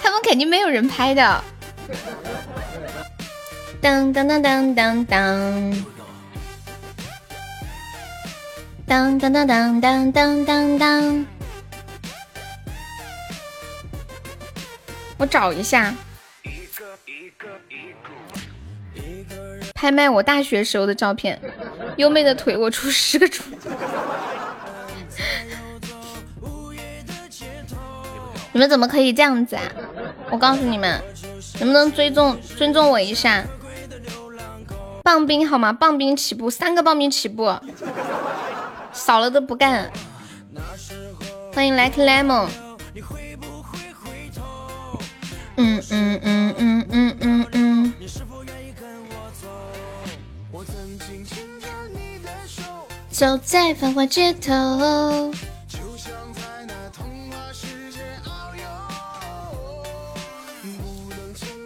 [0.00, 1.44] 他们肯定没有人拍的。
[3.80, 5.84] 当当当当当当，
[8.86, 11.26] 当当当当当当当当。
[15.18, 15.92] 我找一下，
[19.84, 21.38] 拍卖我大学时候的照片，
[21.98, 23.44] 优美的腿，我出十个出。
[28.50, 29.62] 你们怎么可以这样子啊？
[30.30, 30.98] 我告诉你们，
[31.60, 33.44] 能不能尊重尊重我一下？
[35.02, 35.70] 棒冰好吗？
[35.70, 37.54] 棒冰起步，三个棒冰起步，
[38.94, 39.90] 少了都不干。
[41.52, 42.48] 欢迎 Like Lemon。
[45.58, 47.92] 嗯嗯嗯嗯嗯嗯嗯。
[53.14, 55.32] 走在繁华街头。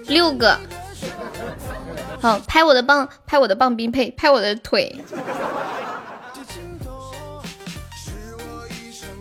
[0.06, 0.60] 六个，
[2.20, 5.02] 好拍我的棒，拍我的棒冰配，拍我的腿。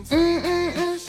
[0.10, 1.00] 嗯嗯嗯。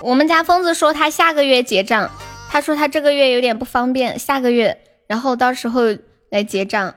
[0.00, 2.10] 我们家疯子说他下个月结账，
[2.48, 5.82] 他说他这个月有点不方便，下个月，然后到时候
[6.30, 6.94] 来结账。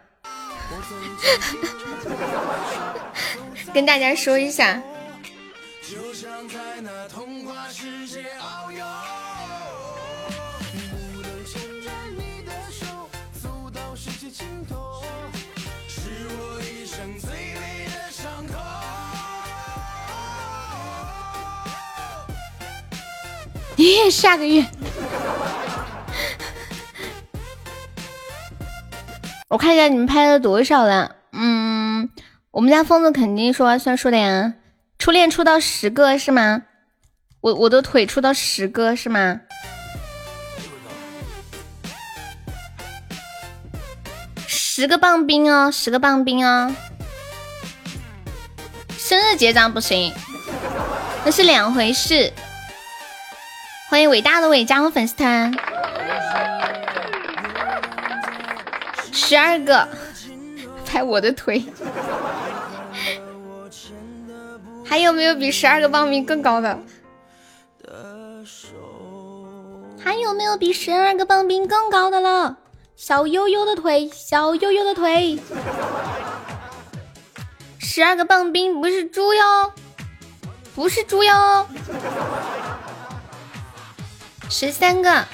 [3.77, 4.81] 跟大家说一下。
[23.75, 24.65] 咦，下个月，
[29.47, 31.15] 我看一下你们拍了多少了。
[31.31, 32.09] 嗯，
[32.57, 34.55] 我们家疯子肯定说算数的呀。
[34.97, 36.63] 初恋出到十个是吗？
[37.39, 39.41] 我我的腿出到十个是吗？
[44.47, 46.75] 十个棒冰哦，十个棒冰哦。
[48.97, 50.11] 生日结账不行，
[51.23, 52.33] 那是两回事。
[53.87, 55.53] 欢迎伟大的伟加入粉丝团，
[59.13, 59.87] 十二个
[60.83, 61.63] 拍我的腿，
[64.87, 66.79] 还有没有比十二个棒冰更高的？
[69.99, 72.57] 还有没有比十二个棒冰更高的了？
[72.95, 75.37] 小悠悠的腿，小悠悠的腿，
[77.77, 79.73] 十二个棒冰不是猪哟，
[80.73, 81.67] 不是猪哟。
[84.49, 85.25] 十三个，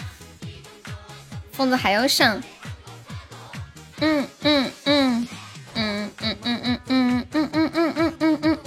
[1.52, 2.42] 疯子还要上，
[4.02, 5.28] 嗯嗯嗯
[5.76, 8.58] 嗯嗯嗯嗯嗯嗯嗯嗯嗯嗯嗯，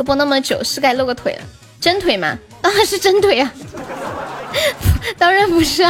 [0.00, 1.42] 都播那么久，是该露个腿了，
[1.78, 2.38] 真腿吗？
[2.62, 3.52] 啊，是真腿啊！
[5.18, 5.84] 当然不是。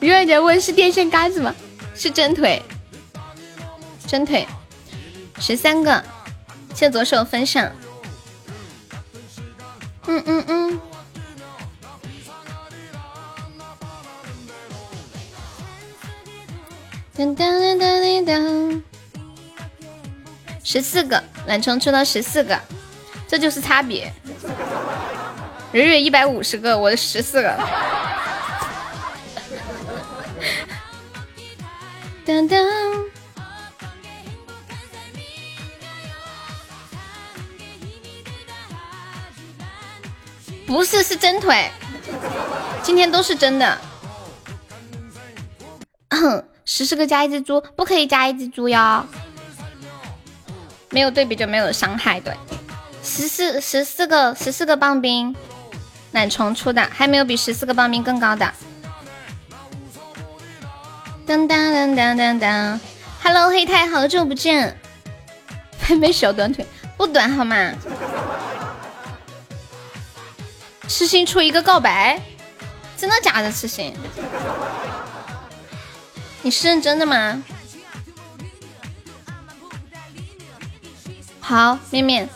[0.00, 1.54] 鱼儿姐问是电线杆子吗？
[1.94, 2.60] 是真腿，
[4.08, 4.44] 真腿，
[5.38, 6.02] 十三个，
[6.74, 7.70] 谢左手分享。
[10.08, 10.80] 嗯嗯嗯。
[17.14, 18.82] 当当当当当。
[20.72, 22.58] 十四个，懒虫出了十四个，
[23.28, 24.10] 这就是差别。
[25.70, 27.54] 蕊蕊一百五十个，我的十四个。
[32.24, 32.58] 当当，
[40.66, 41.70] 不是是真腿，
[42.82, 43.78] 今天都是真的。
[46.64, 49.06] 十四个加一只猪，不可以加一只猪哟。
[50.92, 52.32] 没有对比就没有伤害，对。
[53.02, 55.34] 十四十四个十四个棒冰，
[56.12, 58.52] 懒虫出的，还没有比十四个棒冰更高的。
[61.26, 62.80] 当当当当当当
[63.22, 64.78] ，Hello 黑太，好久不见。
[65.88, 66.64] 妹妹小短腿
[66.96, 67.72] 不短好吗？
[70.86, 72.20] 痴心出一个告白，
[72.96, 73.50] 真的假的？
[73.50, 73.94] 痴心，
[76.42, 77.42] 你是认真的吗？
[81.42, 82.28] 好，面面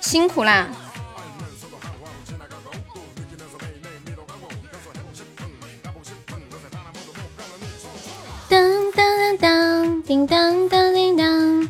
[0.00, 0.68] 辛苦啦。
[8.48, 11.68] 当当当当，叮当当叮当。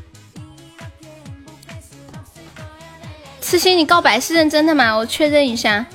[3.40, 4.94] 痴心，你告白是认真的吗？
[4.94, 5.86] 我确认一下。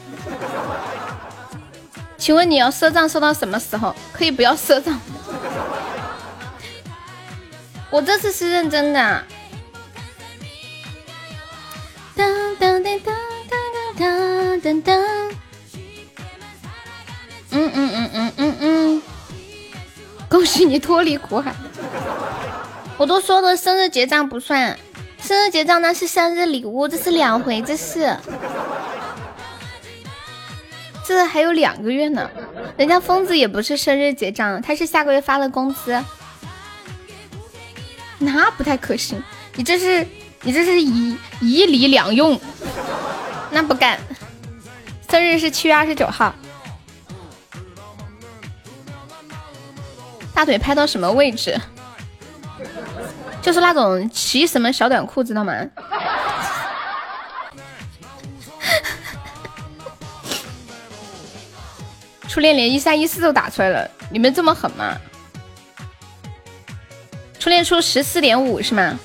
[2.18, 3.94] 请问你要赊账赊到什么时候？
[4.12, 5.00] 可以不要赊账。
[7.92, 9.24] 我这次是认真的。
[12.16, 12.24] 噔
[12.58, 13.12] 噔噔噔
[13.50, 13.58] 噔
[13.98, 14.90] 噔噔噔。
[17.52, 19.02] 嗯嗯嗯嗯嗯嗯。
[20.30, 21.54] 恭喜你脱离苦海。
[22.98, 24.80] 我都说了，生日结账不算，
[25.22, 28.18] 生日结账那是生日礼物，这是两回，这是。
[31.06, 32.30] 这还有两个月呢，
[32.78, 36.02] 人家疯子也不是生日结账，他是下个月发了工资。
[38.18, 39.22] 那不太可行，
[39.56, 40.08] 你这是。
[40.46, 42.40] 你这是以以礼两用，
[43.50, 44.00] 那不干。
[45.10, 46.36] 生日是七月二十九号，
[50.34, 51.60] 大腿拍到什么位置？
[53.42, 55.54] 就是那种骑什么小短裤，知道吗？
[62.28, 64.96] 初恋连一三一四都打出来了，你们这么狠吗？
[67.40, 69.00] 初恋出十四点五是吗？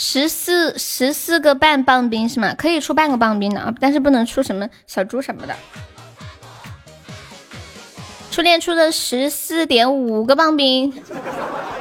[0.00, 2.54] 十四十四个半棒冰是吗？
[2.56, 5.56] 可以出半个棒冰的啊，但是不能出什么小猪什么的。
[8.30, 10.92] 初恋出的十四点五个棒冰，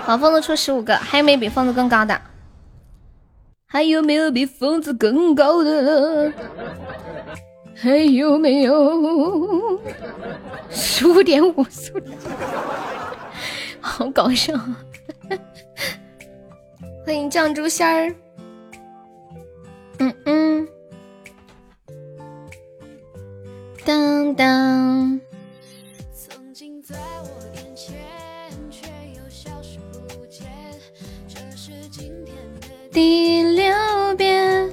[0.02, 2.20] 好，疯子出十五个，还有没有比疯子更高的？
[3.68, 6.34] 还有没有比疯子更高的？
[7.76, 9.80] 还有没有？
[10.72, 11.64] 十五点五，
[13.80, 14.56] 好搞笑。
[17.08, 18.14] 欢迎酱猪仙儿，
[20.00, 20.68] 嗯嗯，
[23.86, 25.18] 当当。
[32.92, 33.74] 第六
[34.18, 34.70] 遍。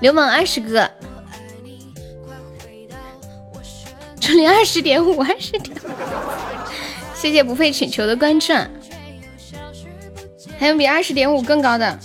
[0.00, 0.88] 流氓二十个，
[4.20, 5.76] 这里二十点五，二十点。
[7.24, 8.52] 谢谢不费请求的关注，
[10.58, 11.98] 还有比二十点五更高的。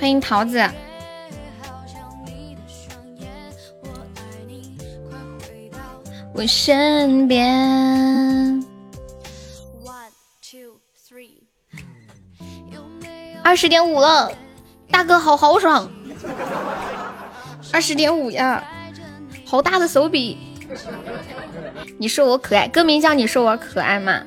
[0.00, 0.60] 欢迎桃子，
[6.34, 8.60] 我身边。
[13.44, 14.32] 二十点五了，
[14.90, 15.88] 大哥好豪爽，
[17.72, 18.68] 二十点五呀。
[19.56, 20.36] 好大的手笔！
[21.96, 24.22] 你说我可爱，歌名叫你说我可爱吗？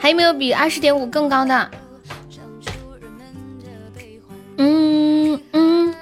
[0.00, 1.70] 还有没有比二十点五更高的？
[4.56, 5.94] 嗯嗯。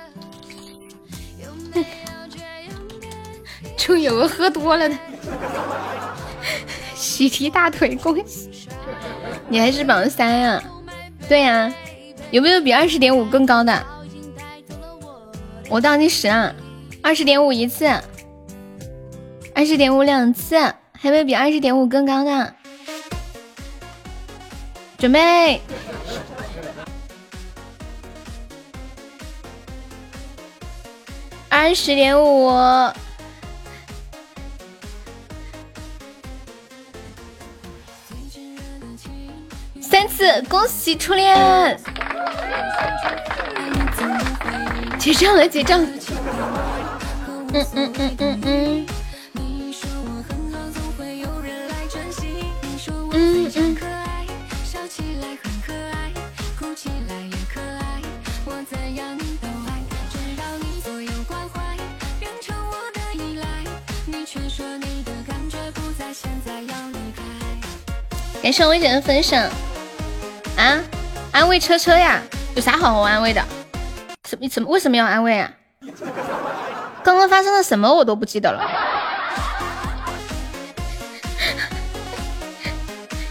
[3.77, 4.97] 就有个喝多了的，
[6.95, 8.49] 喜提大腿，恭喜！
[9.51, 10.63] 你还是榜三呀？
[11.29, 11.71] 对呀，
[12.31, 13.85] 有没有比二十点五更高的？
[15.69, 16.51] 我倒计时啊！
[17.03, 17.87] 二十点五一次，
[19.55, 20.57] 二十点五两次，
[20.93, 22.55] 还没有比二十点五更高的？
[24.99, 25.61] 准备。
[31.49, 32.51] 二十点五，
[39.81, 41.81] 三次，恭喜初恋！
[44.99, 45.85] 结账了，结账。
[47.51, 48.87] 嗯嗯嗯嗯嗯。
[53.13, 53.77] 嗯嗯。
[68.41, 69.43] 感谢薇姐的分享
[70.57, 70.81] 啊！
[71.33, 72.23] 安慰车车呀，
[72.55, 73.45] 有啥好好安慰的？
[74.27, 74.49] 什么？
[74.49, 74.71] 怎么？
[74.71, 75.53] 为什么要安慰啊？
[77.03, 77.93] 刚刚发生了什么？
[77.93, 78.61] 我都不记得了。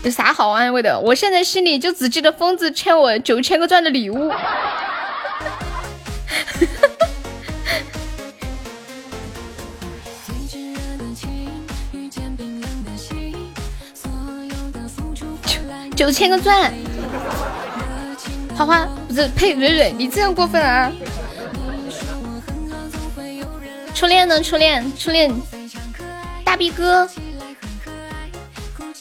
[0.03, 0.99] 有啥好安慰的？
[0.99, 4.31] 我现在心里就只记得疯子欠我九千个钻的礼物。
[15.95, 16.71] 九千个钻，
[18.55, 20.91] 花花不是呸蕊蕊，你这样过分啊！
[23.97, 24.39] 初恋呢？
[24.43, 25.33] 初恋，初恋，
[26.45, 27.03] 大逼哥，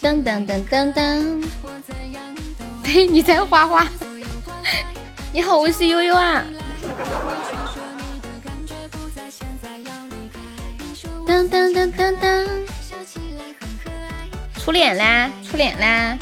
[0.01, 1.45] 噔噔噔噔噔，
[2.83, 3.87] 嘿，你在花花？
[5.35, 6.43] 你好，我是悠悠啊！
[11.27, 12.49] 噔噔噔噔噔，
[14.59, 16.17] 初恋啦，初恋啦！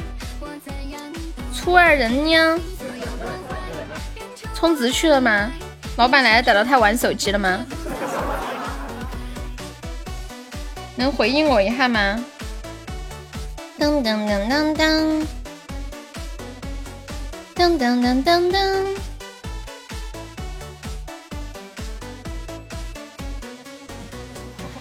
[1.55, 2.61] 初二人呢？
[4.53, 5.49] 充值去了吗？
[5.97, 7.65] 老板来了，逮到他玩手机了吗？
[10.97, 12.25] 能回应我一下吗？
[13.79, 15.27] 噔噔噔噔噔，
[17.57, 18.97] 噔噔噔噔噔，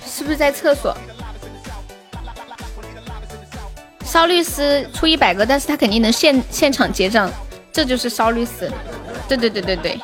[0.06, 0.96] 是不是在厕所？
[4.06, 7.32] 烧律师出一百个，但是他肯定能现现场结账，
[7.72, 8.72] 这就是烧律师。
[9.28, 10.00] 对对对对对，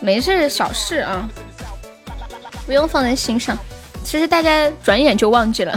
[0.00, 1.28] 没事，小事啊，
[2.66, 3.56] 不用放在心上。
[4.04, 5.74] 其实大家转眼就忘记了，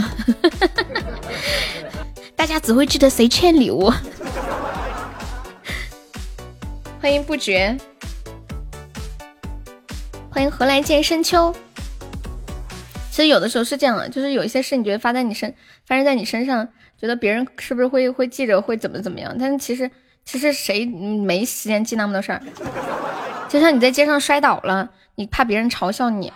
[2.36, 3.90] 大家只会记得谁欠礼物。
[7.00, 7.76] 欢迎不绝，
[10.30, 11.54] 欢迎何来见深秋。
[13.10, 15.54] 其实有的时候是这样的，就是有一些事你觉得发在你身，
[15.86, 16.68] 发生在你身上。
[16.98, 19.36] 觉得别人是不是会会记着会怎么怎么样？
[19.38, 19.90] 但是其实
[20.24, 22.42] 其实谁没时间记那么多事儿？
[23.48, 26.32] 就像你在街上摔倒了，你怕别人嘲笑你，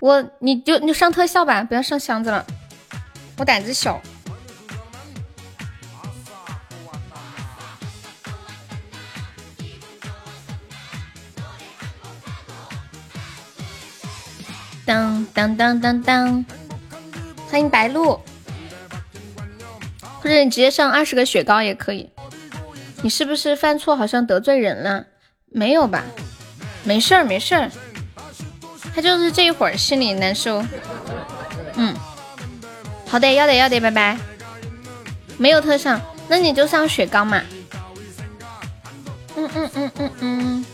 [0.00, 2.44] 我你就你就上特效吧，不要上箱子了，
[3.38, 4.00] 我胆子小。
[14.84, 16.44] 当当当当当，
[17.50, 18.20] 欢迎白鹿。
[20.20, 22.10] 或者你直接上二十个雪糕也可以。
[23.02, 25.06] 你是不是犯错，好像得罪人了？
[25.46, 26.04] 没有吧？
[26.84, 27.70] 没事儿，没事儿。
[28.96, 30.64] 他就是这一会儿心里难受。
[31.74, 31.94] 嗯，
[33.06, 34.16] 好的，要得要得，拜拜。
[35.36, 37.42] 没有特效，那你就上雪糕嘛。
[39.36, 40.66] 嗯嗯嗯嗯嗯。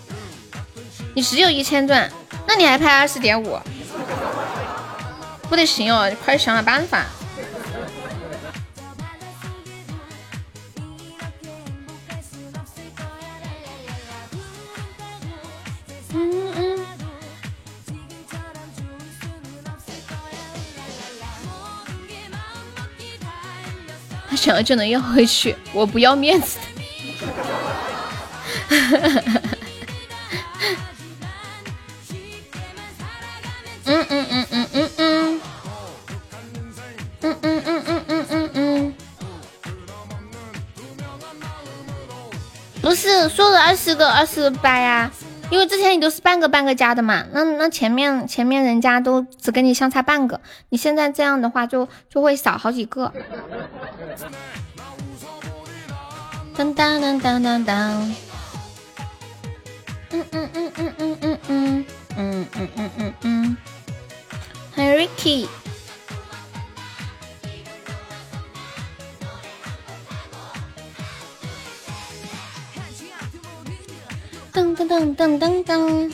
[1.14, 2.08] 你只有一千钻，
[2.46, 3.58] 那你还拍二十点五？
[5.48, 7.04] 不得行哦，你快想想办法。
[24.42, 26.64] 想要就能要回去，我不要面子的。
[33.84, 34.21] 嗯嗯
[43.72, 45.10] 二十个二十八呀？
[45.50, 53.10] 因为之前你都是半个半个加的嘛，那那前面前面人家都只跟你相差半个，你现在这样的话就就会少好几个。
[56.54, 58.14] 当当当当当当，
[60.10, 61.86] 嗯嗯嗯嗯嗯嗯嗯
[62.18, 63.14] 嗯嗯嗯嗯。
[63.22, 63.56] 嗯，
[64.76, 65.48] 欢迎 Ricky，
[74.52, 76.12] 噔噔噔噔噔噔，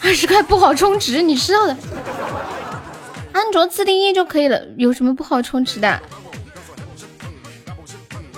[0.00, 1.76] 二十块不好充值，你知道的。
[3.32, 6.00] 安卓自定义就可以了，有什么不好充值的？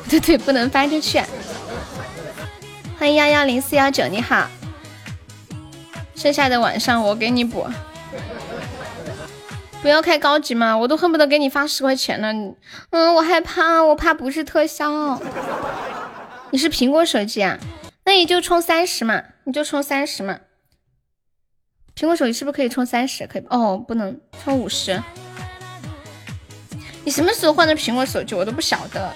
[0.08, 1.20] 对 对，不能发出去。
[2.99, 4.49] 欢迎幺幺零四幺九，你好。
[6.15, 7.66] 剩下的晚上我给你补。
[9.82, 12.32] 不要开高级嘛，我都恨不得给你发十块钱了。
[12.90, 15.20] 嗯，我害怕，我怕不是特效。
[16.53, 17.59] 你是苹果手机啊？
[18.05, 20.41] 那你就充三十嘛，你就充三十嘛。
[21.95, 23.27] 苹果手机是不是可以充三十？
[23.27, 25.01] 可以哦，不能充五十。
[27.05, 28.35] 你什么时候换的苹果手机？
[28.35, 29.12] 我都不晓得。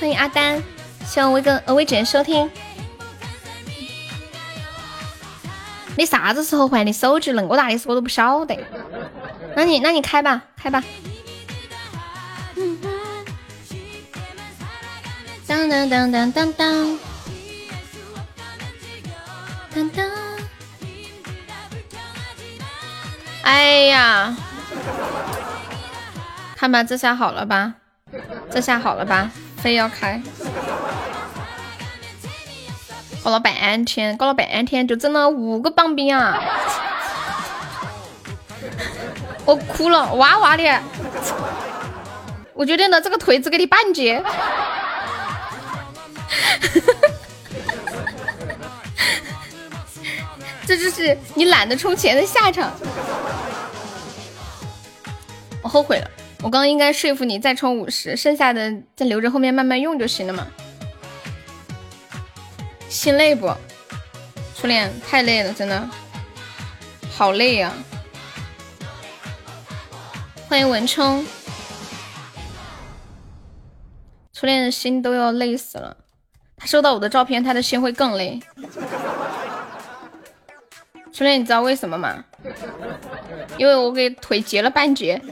[0.00, 0.62] 欢迎阿丹，
[1.06, 2.50] 希望威哥呃威姐收听。
[5.96, 7.32] 你啥子时候换的手机？
[7.32, 8.56] 恁么大的事我都不晓得。
[9.54, 10.82] 那你那你开吧，开吧。
[15.56, 16.98] 当当当当当当。
[23.42, 24.36] 哎呀，
[26.56, 27.74] 看吧，这下好了吧？
[28.50, 29.30] 这下好了吧？
[29.56, 30.20] 非要开。
[33.24, 36.38] 搞了半天，搞了半天，就整了五个棒冰啊！
[39.46, 40.80] 我哭了，哇哇的！
[42.52, 44.22] 我决定了，这个腿只给你半截。
[50.66, 52.72] 这就是你懒得充钱的下场。
[55.62, 60.46] 我后悔了，我刚刚应该说服你再充五十，剩下的再留着后面慢慢用就行了嘛。
[62.88, 63.52] 心累不？
[64.56, 65.88] 初恋太累了，真的
[67.12, 67.72] 好累呀！
[70.48, 71.26] 欢迎文冲，
[74.32, 75.96] 初恋的心都要累死了。
[76.56, 78.40] 他收到我的照片，他的心会更累。
[81.12, 82.24] 初恋，你知道为什么吗？
[83.58, 85.20] 因为我给腿截了半截。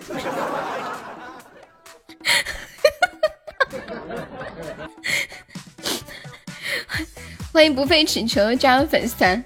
[7.52, 9.44] 欢迎不费请求加入粉丝团。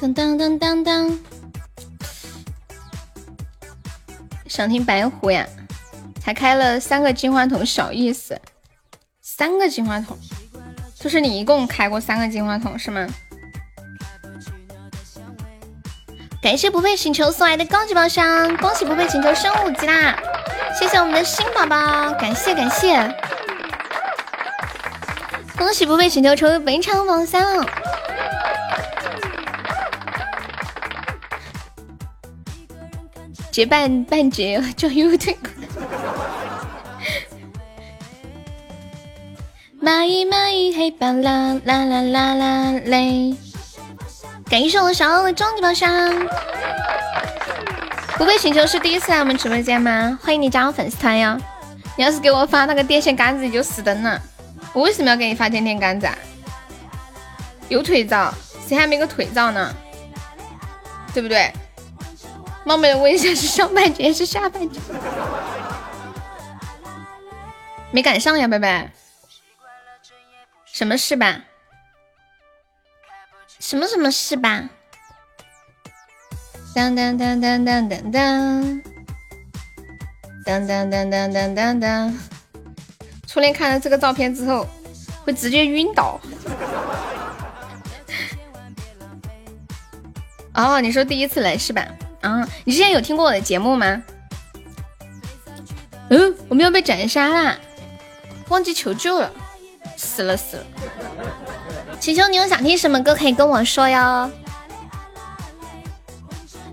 [0.00, 1.18] 当当当当当，
[4.46, 5.46] 想听白狐呀？
[6.24, 8.40] 才开了三个金话筒，小意思。
[9.20, 10.16] 三个金话筒，
[10.98, 13.06] 就是你一共开过三个金话筒是吗？
[16.40, 20.18] 感谢不被请求送来的高级宝箱，恭喜不被请求升五级啦！
[20.78, 22.96] 谢谢我们的新宝宝，感谢感谢。
[25.58, 27.44] 恭喜不被请求成为本场榜三，
[33.50, 35.36] 结伴半截就又退。
[39.84, 43.36] 蚂蚁蚂蚁黑巴啦啦啦啦啦嘞！
[44.48, 46.26] 感谢我小欧的终极宝箱。
[48.16, 50.18] 不被请求是第一次来我们直播间吗？
[50.22, 51.38] 欢迎你加入粉丝团哟！
[51.98, 54.18] 你要是给我发那个电线杆子，你就死灯了。
[54.72, 56.08] 我为什么要给你发电线杆子？
[57.68, 58.32] 有腿照，
[58.66, 59.70] 谁还没个腿照呢？
[61.12, 61.52] 对不对？
[62.64, 64.80] 冒昧的问一下，是上半截还是下半截？
[67.90, 68.90] 没赶上呀，拜拜。
[70.74, 71.40] 什么事吧？
[73.60, 74.68] 什么什么事吧？
[76.74, 78.82] 当当当当当当当，
[80.44, 82.18] 当当当当当当当。
[83.24, 84.66] 初恋看了这个照片之后，
[85.24, 86.20] 会直接晕倒。
[90.54, 91.86] 哦，你说第一次来是吧？
[92.20, 94.02] 啊，你之前有听过我的节目吗？
[96.10, 97.56] 嗯，我们要被斩杀啦！
[98.48, 99.32] 忘记求救了，
[99.96, 100.64] 死了死了！
[102.00, 104.30] 祈求你有想听什么歌可以跟我说哟。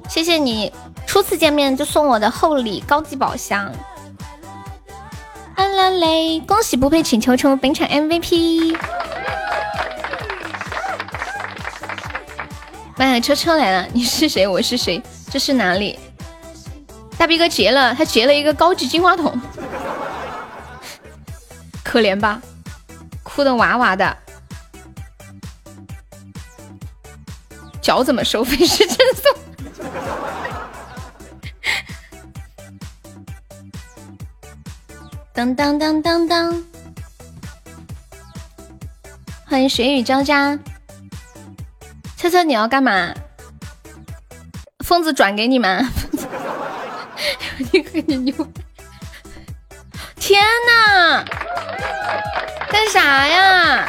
[0.09, 0.71] 谢谢你
[1.07, 3.71] 初次见面就送我的厚礼高级宝箱。
[5.81, 6.39] 啦嘞！
[6.41, 8.77] 恭喜不配请求成为本场 MVP。
[12.97, 13.87] 妈呀，车车来了！
[13.93, 14.47] 你是谁？
[14.47, 15.01] 我是谁？
[15.31, 15.97] 这是哪里？
[17.17, 19.39] 大逼哥截了，他截了一个高级金话筒，
[21.83, 22.41] 可怜吧？
[23.33, 24.15] 哭的哇哇的。
[27.81, 29.33] 脚怎么收费是赠送？
[35.33, 36.63] 当当当当当！
[39.47, 40.59] 欢迎雪雨交加。
[42.17, 43.11] 车车，你要干嘛？
[44.85, 45.83] 疯子转给你们。
[47.71, 48.35] 你可你牛！
[50.17, 51.25] 天哪！
[52.71, 53.87] 干啥呀？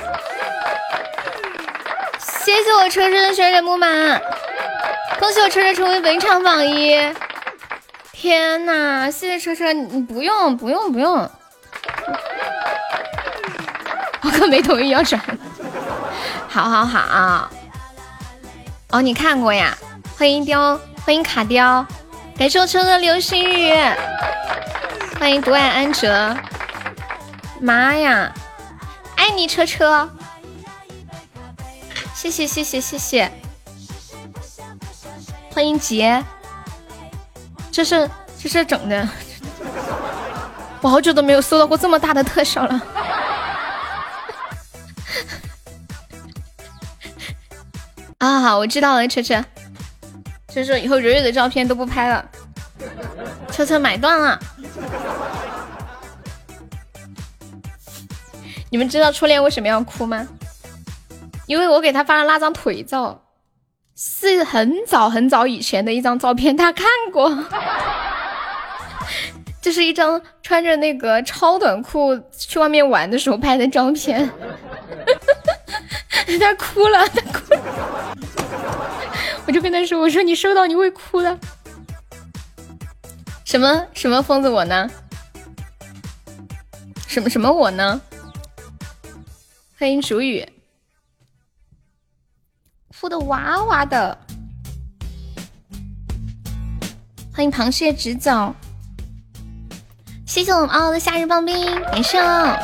[2.19, 3.87] 谢谢我车车的血染木马，
[5.19, 6.99] 恭喜我车车成为本场榜一。
[8.13, 11.31] 天呐，谢谢车车，你不用不用不用，
[14.23, 15.21] 我可没同意要转。
[16.49, 17.49] 好好好，
[18.91, 19.77] 哦，你看过呀？
[20.19, 21.87] 欢迎雕，欢迎卡雕，
[22.37, 23.73] 感谢我车的流星雨，
[25.19, 26.37] 欢迎独爱安哲，
[27.61, 28.33] 妈呀，
[29.23, 30.11] 爱你车车，
[32.13, 33.31] 谢谢谢谢谢谢，
[35.55, 36.21] 欢迎杰，
[37.71, 39.09] 这是这是整的，
[40.81, 42.83] 我好久都没有收到过这么大的特效了。
[48.19, 49.45] 啊，我知道了，车车，
[50.53, 52.29] 车车以后蕊蕊的照片都不拍了，
[53.53, 54.37] 车车买断了。
[58.73, 60.27] 你们知道初恋为什么要哭吗？
[61.47, 63.23] 因为我给他发了那张腿照，
[63.95, 67.31] 是很早很早以前的一张照片，他看过。
[69.61, 74.27] 这是一张穿着那个超短裤去外面玩的时候拍的照片。
[76.41, 78.17] 他哭了，他哭了，
[79.47, 81.39] 我就跟他说：“我说你收到你会哭的。”
[83.45, 84.91] 什么什么疯子我呢？
[87.07, 88.01] 什么什么我呢？
[89.83, 90.49] 欢迎竹雨，
[93.01, 94.17] 哭的哇哇的。
[97.35, 98.55] 欢迎螃蟹直走，
[100.25, 102.57] 谢谢我们嗷嗷的夏日棒冰，感谢哦。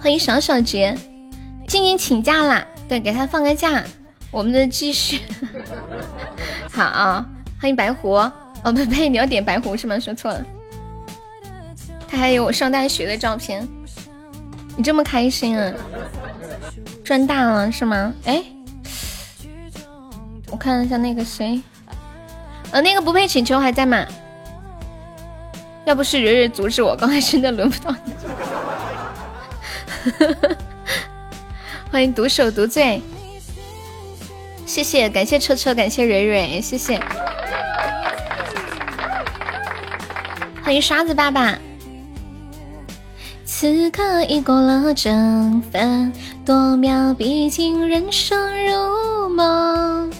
[0.00, 0.96] 欢迎小小杰，
[1.68, 3.84] 静静请假啦，对，给他放个假，
[4.30, 5.20] 我们的继续。
[6.72, 7.22] 好，
[7.60, 8.32] 欢迎白狐，哦
[8.64, 10.00] 不呸，你要点白狐是吗？
[10.00, 10.42] 说错了。
[12.14, 13.66] 还有我上大学的照片，
[14.76, 15.72] 你这么开心啊？
[17.04, 18.12] 赚大了是吗？
[18.24, 18.42] 哎，
[20.50, 21.60] 我看一下那个谁，
[22.70, 24.06] 呃，那个不配请求还在吗？
[25.84, 28.12] 要不是蕊蕊阻止我，刚才真的轮不到你。
[31.92, 33.02] 欢迎独守独醉，
[34.64, 36.98] 谢谢，感谢车车，感谢蕊蕊，谢谢。
[40.62, 41.58] 欢迎刷子爸爸。
[43.56, 46.12] 此刻已过了整分
[46.44, 50.10] 多秒，毕竟人生如梦。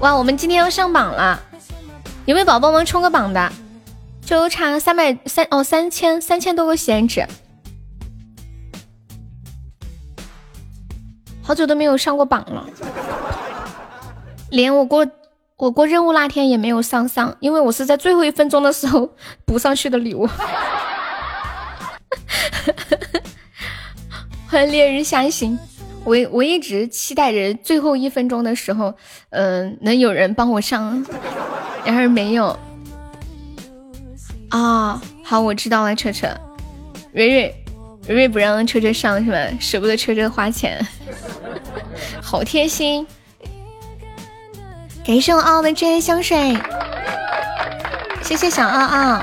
[0.00, 1.40] 哇，我们今天要上榜了，
[2.24, 3.52] 有没有宝宝们冲个榜的？
[4.26, 7.24] 就差三百三哦，三千三千多个闲值，
[11.42, 12.66] 好久都没有上过榜了，
[14.50, 15.06] 连我过
[15.60, 19.10] 我过任务那天也没有上上，因为我是在最后一分钟的时候
[19.44, 20.26] 补上去的礼物。
[24.48, 25.58] 欢迎烈日相行，
[26.02, 28.94] 我我一直期待着最后一分钟的时候，
[29.28, 31.04] 嗯，能有人帮我上，
[31.84, 32.58] 然而没有。
[34.48, 36.28] 啊，好，我知道了，车车，
[37.12, 37.54] 蕊蕊，
[38.08, 39.36] 蕊蕊不让车车上是吧？
[39.60, 40.82] 舍不得车车花钱，
[42.22, 43.06] 好贴心。
[45.04, 46.56] 感谢我傲傲的真爱香水，
[48.22, 49.22] 谢谢小傲傲。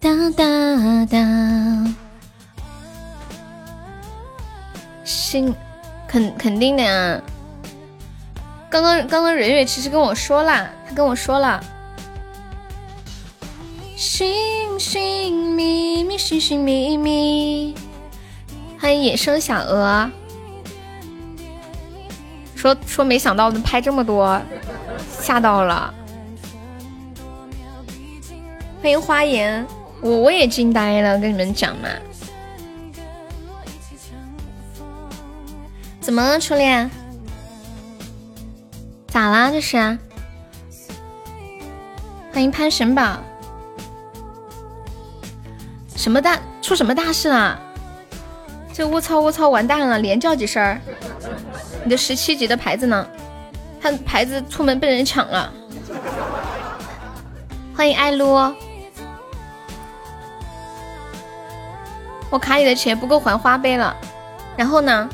[0.00, 1.94] 哒哒哒，
[5.04, 5.54] 心
[6.08, 7.20] 肯肯定的呀。
[8.68, 11.62] 刚刚刚刚蕊蕊其实跟我说了，他跟我说了。
[13.94, 17.74] 寻寻觅觅，寻寻觅觅。
[18.80, 20.10] 欢迎野生小鹅，
[22.56, 24.40] 说说没想到拍这么多，
[25.20, 25.92] 吓到了。
[28.82, 29.64] 欢迎花颜，
[30.00, 31.88] 我我也惊呆了，跟你们讲嘛。
[36.00, 36.90] 怎么了，初恋？
[39.08, 39.50] 咋啦？
[39.50, 39.76] 这是？
[42.32, 43.18] 欢迎潘神宝。
[45.94, 47.60] 什么大出什么大事了？
[48.72, 50.80] 这卧操卧操完蛋了，连叫几声。
[51.86, 53.06] 你的十七级的牌子呢？
[53.80, 55.52] 他牌子出门被人抢了。
[57.76, 58.34] 欢迎艾撸。
[62.28, 63.96] 我卡里的钱不够还花呗了。
[64.56, 65.08] 然后呢？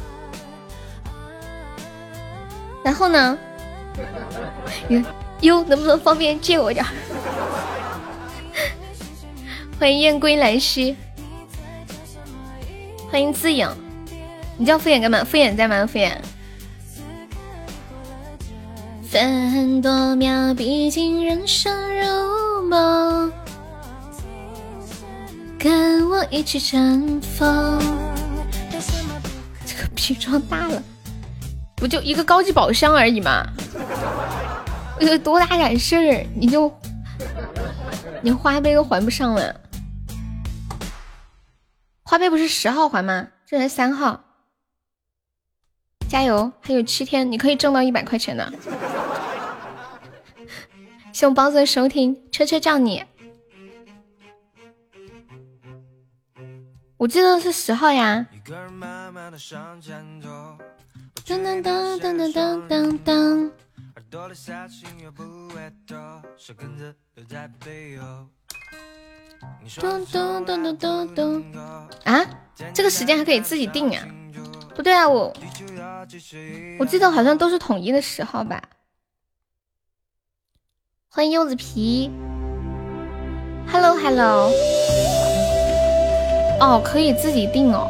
[2.83, 3.39] 然后呢？
[5.43, 6.83] 哟，能不能方便借我点？
[9.79, 10.97] 欢迎燕归来兮，
[13.11, 13.69] 欢迎自影，
[14.57, 15.23] 你叫敷衍干嘛？
[15.23, 15.87] 敷衍在吗？
[15.87, 16.13] 敷衍。
[19.13, 23.31] 分多秒，毕竟人生如梦，
[25.59, 27.79] 跟我一起乘风。
[29.67, 30.83] 这个皮装大了，
[31.77, 33.47] 不就一个高级宝箱而已嘛？
[34.99, 36.75] 呃，多大点事儿，你就
[38.23, 39.61] 你花呗都还不上了。
[42.03, 43.29] 花呗不是十号还吗？
[43.45, 44.25] 这才三号，
[46.09, 48.51] 加油，还有七天，你可以挣到一百块钱的。
[51.23, 53.05] 谢我包子的收听，车车叫你，
[56.97, 58.27] 我记得是十号呀。
[61.25, 63.53] 噔噔噔噔噔噔噔。
[69.81, 71.45] 咚咚咚咚咚咚
[72.03, 72.27] 啊！
[72.75, 74.05] 这个时间还可以自己定啊？
[74.75, 75.33] 不对啊，我
[76.81, 78.61] 我记得好像都是统一的十号吧。
[81.15, 82.11] 欢迎柚子皮
[83.71, 84.51] ，Hello Hello，
[86.59, 87.87] 哦，可以自己定哦。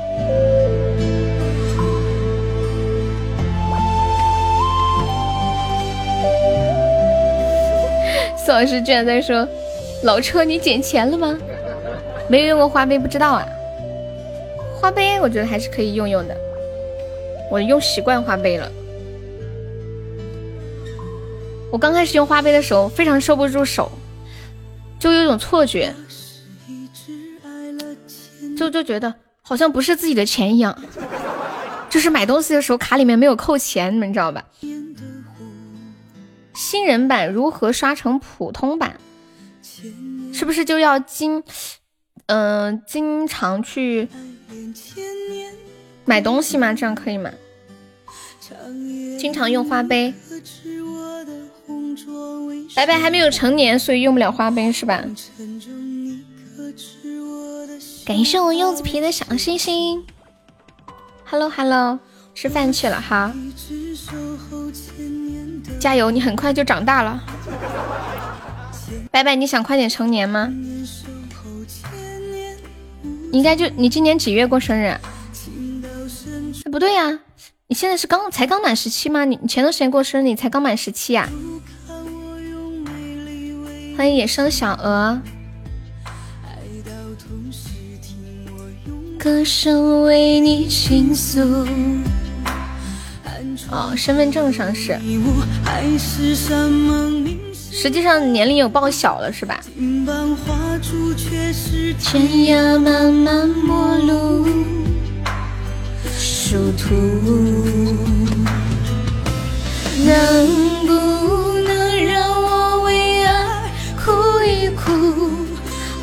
[8.36, 9.46] 宋老师居然在说
[10.02, 11.38] ：“老车，你捡钱了吗？”
[12.26, 13.46] 没有用过花呗，不知道啊。
[14.80, 16.36] 花呗我觉得还是可以用用的，
[17.48, 18.68] 我用习惯花呗了。
[21.72, 23.90] 我刚开始用花呗的时候，非常收不住手，
[25.00, 25.94] 就有种错觉，
[28.54, 30.78] 就就觉得好像不是自己的钱一样，
[31.88, 34.44] 就是买东西的时候卡里面没有扣钱，你们知道吧？
[36.54, 39.00] 新人版如何刷成普通版？
[40.34, 41.42] 是不是就要经，
[42.26, 44.06] 嗯，经常去
[46.04, 46.74] 买东西吗？
[46.74, 47.30] 这样可以吗？
[49.18, 50.12] 经常用花呗。
[52.74, 55.02] 白白还没有成年，所以用不了花呗是吧？
[58.04, 60.04] 感谢我柚子皮的小星星。
[61.24, 61.98] Hello Hello，
[62.34, 63.32] 吃饭去了哈。
[65.78, 67.22] 加油，你很快就长大了。
[69.10, 70.52] 白白，你想快点成年吗？
[73.32, 74.96] 应该就你今年几月过生日？
[76.70, 77.20] 不对呀，
[77.68, 79.24] 你现在是刚才刚满十七吗？
[79.24, 81.28] 你你前段时间过生日，你才刚满十七呀？
[83.96, 85.20] 欢迎野生小鹅。
[89.18, 91.40] 歌声为你倾诉。
[93.70, 94.98] 哦，身份证上是。
[97.54, 99.60] 实际上年龄有报小了是吧？
[102.00, 104.46] 天涯漫漫陌路，
[106.18, 106.94] 殊途。
[110.04, 110.48] 能
[110.86, 111.61] 不能
[114.44, 115.46] 一哭？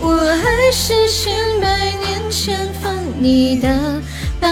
[0.01, 4.01] 我还是千百年前放你的
[4.39, 4.49] 白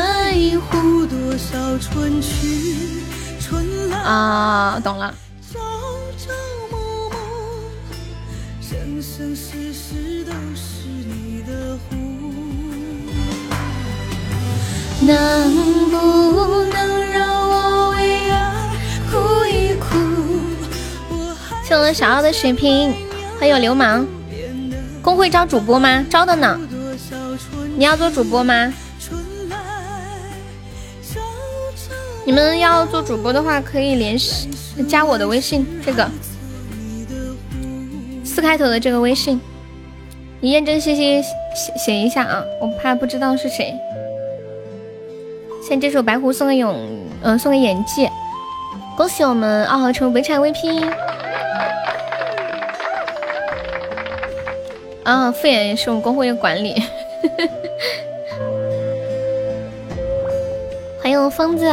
[0.59, 3.01] 狐，多少春去。
[3.93, 5.13] 啊，懂了。
[14.99, 18.35] 能不能让我为爱
[19.09, 19.85] 哭一哭？
[21.63, 22.93] 谢我们小奥的血瓶，
[23.39, 24.05] 欢迎流氓。
[25.01, 26.03] 公会招主播吗？
[26.09, 26.59] 招的呢。
[27.75, 28.73] 你要做主播吗？
[32.25, 34.49] 你们要做主播的话，可以联系
[34.89, 36.09] 加我的微信，这个
[38.25, 39.39] 四开头的这个微信，
[40.41, 43.73] 你验证信息写写一下啊，我怕不知道是谁。
[45.65, 46.75] 先这首白狐送给勇，
[47.21, 48.09] 嗯，送给演技。
[48.97, 50.83] 恭喜我们二号成为本场 VP。
[55.07, 56.83] 啊，敷衍也是我们公会的管理。
[61.01, 61.65] 欢迎疯子。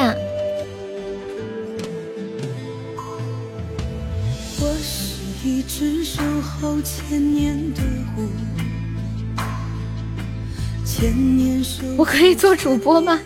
[5.67, 7.81] 只守候千年的
[8.15, 8.23] 狐，
[10.85, 11.65] 千年
[11.97, 13.19] 我可以做主播吗？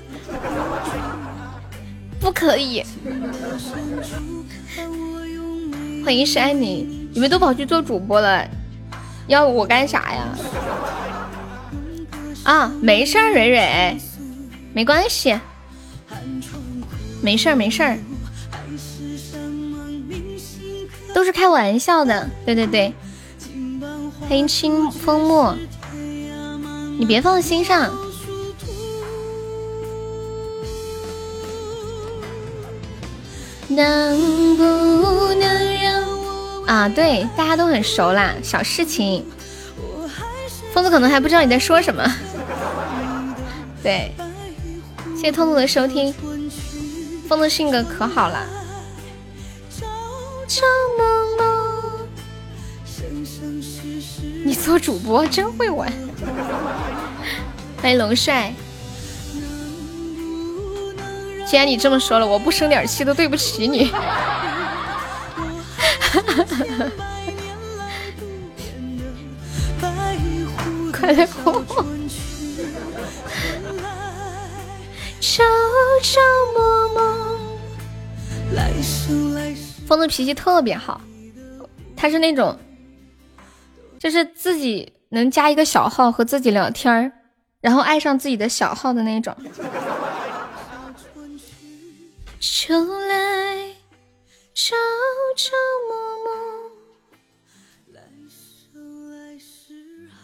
[2.19, 2.83] 不可以。
[6.03, 8.49] 欢迎是爱你，你们都跑去做主播了，
[9.29, 10.29] 要我干啥呀？
[12.45, 13.97] 啊，没事儿，蕊蕊，
[14.73, 15.39] 没关系，
[17.23, 17.99] 没事儿，没事儿。
[21.15, 22.93] 都是开玩笑的，对对对，
[24.21, 25.53] 欢迎清风木，
[26.99, 27.91] 你别放心上。
[33.71, 34.65] 能不
[35.35, 35.68] 能
[36.69, 36.87] 啊？
[36.87, 39.25] 对，大家都很熟啦，小事情。
[40.75, 42.05] 疯子可能还不知道你在说什么。
[43.83, 44.13] 对，
[45.17, 46.15] 谢谢通通的收听。
[47.27, 48.47] 疯子性格可好了。
[54.45, 55.91] 你做主播真会玩。
[57.81, 58.53] 欢迎龙帅。
[61.47, 63.91] 既然你这么说了，我不生点气都对不起你。
[70.93, 71.85] 快来哄我！
[75.21, 75.45] 朝
[76.03, 76.21] 朝
[76.55, 76.59] 暮
[76.95, 76.99] 暮。
[79.87, 81.01] 风的脾气特别好，
[81.97, 82.59] 他是那种，
[83.99, 87.13] 就是自己能加一个小号和自己聊天儿，
[87.61, 89.37] 然后爱上自己的小号的那种。
[92.41, 92.75] 秋
[93.09, 93.75] 来
[94.55, 94.77] 朝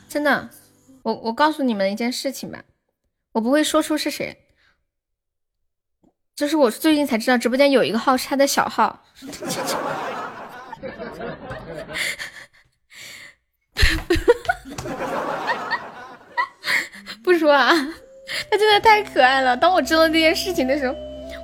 [0.08, 0.50] 真的，
[1.02, 2.62] 我我告诉你们一件事情吧，
[3.32, 4.36] 我不会说出是谁。
[6.34, 9.04] 就是我最近才知道，直播间有一个号是他的小号。
[17.22, 17.72] 不说啊，
[18.50, 19.56] 他真的太可爱了。
[19.56, 20.94] 当我知道这件事情的时候，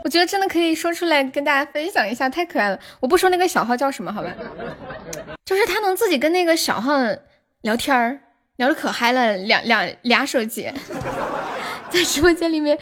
[0.02, 2.78] 我觉得真的可以说出来跟大家分享一下，太可爱了。
[3.00, 4.30] 我不说那个小号叫什么，好吧？
[5.44, 6.92] 就是他能自己跟那个小号
[7.62, 8.20] 聊天儿，
[8.56, 10.72] 聊的可嗨了，两两俩手机。
[11.90, 12.78] 在直播间里面，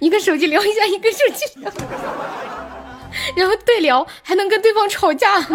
[0.00, 1.72] 一个手机聊一下，一个手机聊，
[3.36, 5.36] 然后对聊，还能跟对方吵架。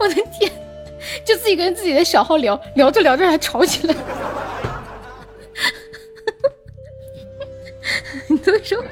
[0.00, 0.50] 我的天，
[1.26, 3.94] 就自己跟自己的小号聊聊着聊着还吵起来。
[8.46, 8.82] 都说，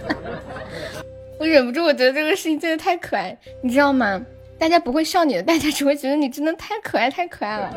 [1.39, 4.21] 我忍不住，我觉得这个事情真的太可爱，你知道吗？
[4.59, 7.75] 大家不会笑你的，大家只会觉得你真的太可爱，太可爱了。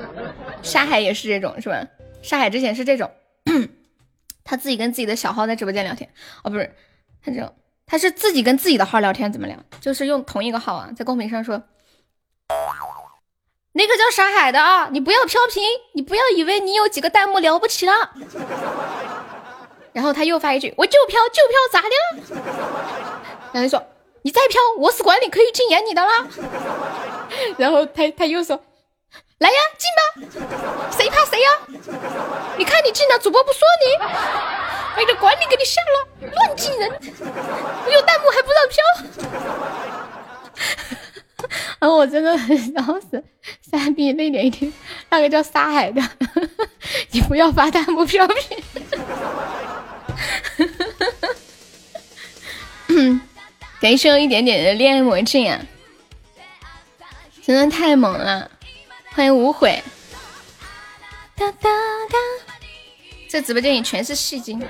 [0.62, 1.86] 沙海也是这种，是吧？
[2.22, 3.12] 沙海之前是这种，
[4.44, 6.10] 他自己跟自己的小号在直播间聊天，
[6.44, 6.74] 哦，不是，
[7.24, 7.54] 他这种，
[7.86, 9.58] 他是自己跟自己的号聊天，怎么聊？
[9.82, 11.62] 就是用同一个号啊，在公屏上说，
[13.74, 17.94] 那个叫沙海的啊，你不要飘屏，你不要以为你有几个弹幕了不起了。
[19.98, 21.96] 然后他又发一句，我就飘就飘，咋的？
[23.52, 23.84] 然后说，
[24.22, 26.28] 你再飘，我是管理可以禁言你的啦。
[27.58, 28.64] 然后他他又说。
[29.40, 31.50] 来呀，进吧，谁怕谁呀？
[32.60, 33.86] 你看你进了，主播不说你，
[34.98, 38.84] 为了管理给你下了，乱进人，我有弹幕还不让飘。
[41.80, 43.24] 啊，我真的很想死，
[43.68, 44.72] 三 B 内点一点，
[45.10, 46.02] 那个叫沙海的，
[47.10, 48.64] 你不要发弹幕飘屏。
[52.88, 53.22] 嗯，
[53.80, 55.60] 感谢一点点的恋爱魔镜啊，
[57.46, 58.50] 真的太猛了。
[59.14, 59.84] 欢迎无悔。
[61.36, 61.70] 哒哒
[62.10, 62.18] 哒，
[63.30, 64.62] 这直播间里全是戏精。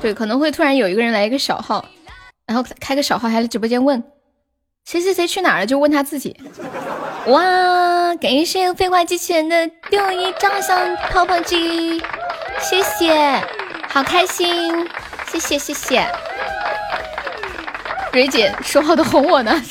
[0.00, 1.86] 对，可能会突然有一个人来一个小号，
[2.46, 4.02] 然后开个小号，还在直播间问
[4.84, 6.36] 谁谁谁去哪了，就问他自己。
[7.26, 12.02] 哇，感谢废话机器人的六一张相泡泡机，
[12.60, 13.42] 谢谢，
[13.92, 14.88] 好开心，
[15.30, 16.08] 谢谢谢谢。
[18.10, 19.62] 蕊姐说好的哄我呢？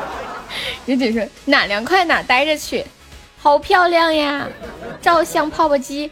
[0.84, 2.84] 蕊姐说哪凉快哪待着去。
[3.38, 4.46] 好漂亮呀！
[5.00, 6.10] 照相泡泡机，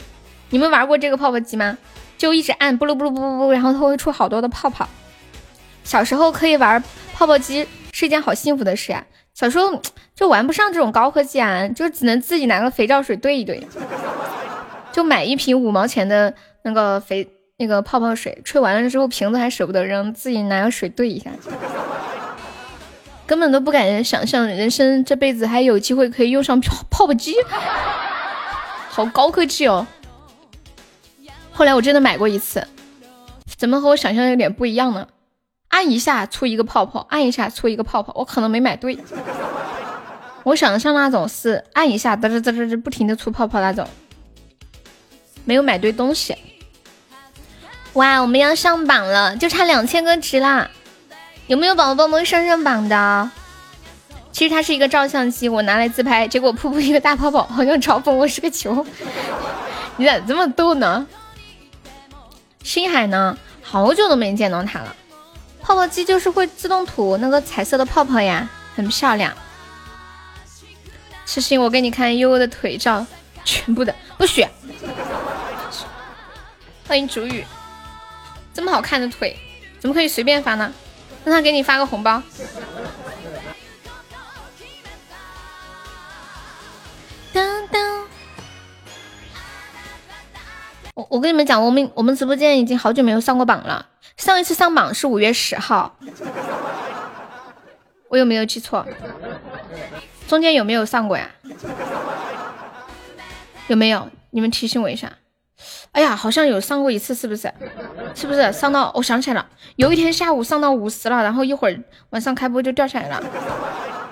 [0.49, 1.77] 你们玩过这个泡泡机吗？
[2.17, 4.89] 就一直按，不噜不噜不噜不，然后它会出好多的泡泡。
[5.83, 6.83] 小时候可以玩
[7.13, 9.05] 泡泡机是一件好幸福的事呀。
[9.35, 9.83] 小时候
[10.15, 13.67] 就玩不上这种高科技啊，就只能自己拿个肥皂水兑一兑，
[14.93, 16.33] 就买一瓶五毛钱的
[16.65, 17.29] 那个肥
[17.59, 21.31] 那个泡泡水，吹完了之后瓶子还舍不得扔，自己拿个水兑一下。
[23.27, 27.35] 根本都不敢想象，人生这辈子还有机会可以用上泡泡机，
[28.89, 29.87] 好高科技哦！
[31.53, 32.67] 后来我真的买过一次，
[33.57, 35.07] 怎么和我想象的有点不一样呢？
[35.69, 38.99] 按一下出一个泡泡，按一下出一个泡泡，我可能没买对。
[40.43, 43.89] 我想象那种是按一下嘚嘚嘚嘚嘚不停的出泡泡那种，
[45.47, 46.37] 没有买对东西。
[47.95, 50.69] 哇，我们要上榜了，就差两千个值啦！
[51.47, 53.31] 有没有宝宝帮忙上上榜的？
[54.33, 58.85] 其实它是一个照相机，我拿来自拍，结果噗噗一个大泡泡，好像嘲讽我是个球。
[59.97, 61.07] 你咋这么逗呢？
[62.65, 63.39] 星海呢？
[63.63, 64.97] 好久都没见到它了。
[65.63, 69.33] 泡泡机就是会自动吐那个彩色的泡泡呀，很漂亮。
[71.27, 73.07] 痴心，我给你看悠悠的腿照，
[73.45, 74.45] 全部的不许。
[76.89, 77.45] 欢迎竹雨，
[78.55, 79.37] 这么好看的腿，
[79.81, 80.73] 怎么可以随便发呢？
[81.25, 82.23] 让他给你发个红包。
[87.33, 88.07] 当当，
[90.95, 95.97] 我我跟你们讲，我们我们直播间已经好久没有上过榜了，上一次上榜是五月十号，
[98.09, 98.87] 我有没有记错？
[100.29, 101.29] 中间有没有上过呀？
[103.67, 104.09] 有没有？
[104.31, 105.13] 你们提醒我一下。
[105.95, 107.53] 哎呀，好像有上过一次，是不是？
[108.17, 108.91] 是不是上到？
[108.97, 113.23] 我想起来了，有一天下午上到五十了，然后一会儿晚上开播就掉下来了。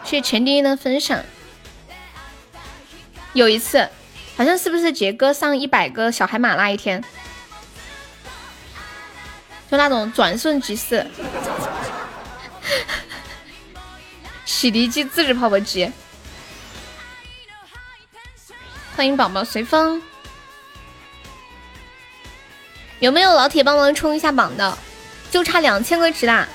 [0.05, 1.20] 谢谢钱丁丁的分享。
[3.33, 3.89] 有一次，
[4.36, 7.02] 好像是不是杰哥上一百个小海马那一天，
[9.69, 11.05] 就那种转瞬即逝，
[14.44, 15.91] 洗涤机、自制泡泡机。
[18.94, 20.01] 欢迎宝宝随风。
[23.02, 24.78] 有没有老铁帮忙冲一下榜的？
[25.28, 26.47] 就差两千个值啦，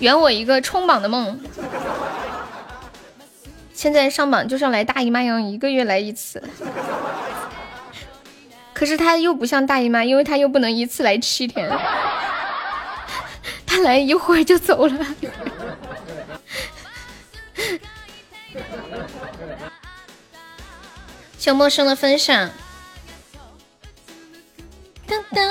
[0.00, 1.40] 圆我一个冲榜的梦。
[3.72, 6.42] 现在上榜就像来大姨妈一样，一个月来一次。
[8.74, 11.70] 可是他又不像大姨妈，因为他又不能一次来七天，
[13.64, 15.06] 他来一会儿就走了。
[21.38, 22.50] 小陌生的分享。
[25.12, 25.44] 当当，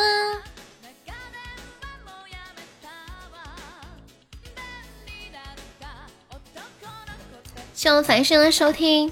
[7.76, 9.12] 谢我繁星的收听。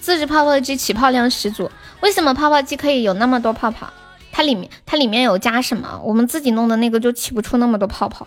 [0.00, 1.70] 自制泡泡机起泡量十足，
[2.00, 3.92] 为什么泡泡机可以有那么多泡泡？
[4.32, 6.00] 它里面它里面有加什么？
[6.02, 8.26] 我们自己弄的那个就起不出那么多泡泡。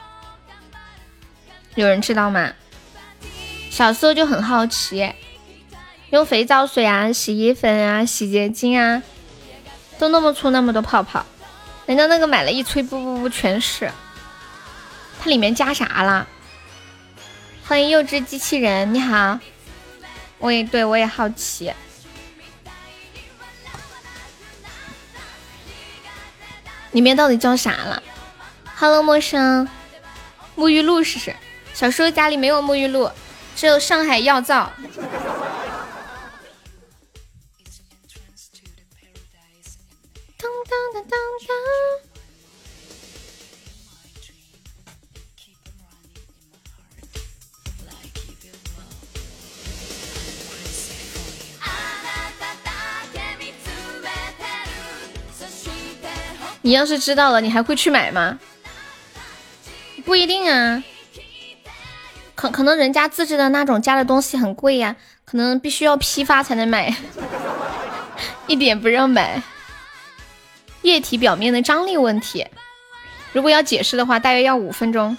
[1.74, 2.54] 有人知道吗？
[3.72, 5.12] 小时候就很好奇。
[6.10, 9.04] 用肥皂水啊、洗衣粉啊、洗洁精啊，
[10.00, 11.26] 都弄不出那么多泡泡。
[11.86, 13.92] 人家那个买了一吹，不不不，全是。
[15.20, 16.26] 它里面加啥了？
[17.66, 19.38] 欢迎幼稚机器人，你好。
[20.38, 21.74] 我也对我也好奇，
[26.92, 28.02] 里面到底装啥了
[28.78, 29.68] ？Hello，陌生。
[30.56, 31.36] 沐浴露试试。
[31.74, 33.12] 小时候家里没有沐浴露，
[33.56, 34.72] 只有上海药皂。
[40.70, 41.58] 当当当当！
[56.62, 58.38] 你要是知道了，你还会去买吗？
[60.04, 60.84] 不一定啊，
[62.36, 66.94] 可可能人家自制的那种加的东西很贵呀，可能必须要批发才能买，
[68.48, 69.42] 一点不让买。
[70.82, 72.48] 液体表面的张力问题，
[73.34, 75.16] 如果要解释的话，大约要五分钟。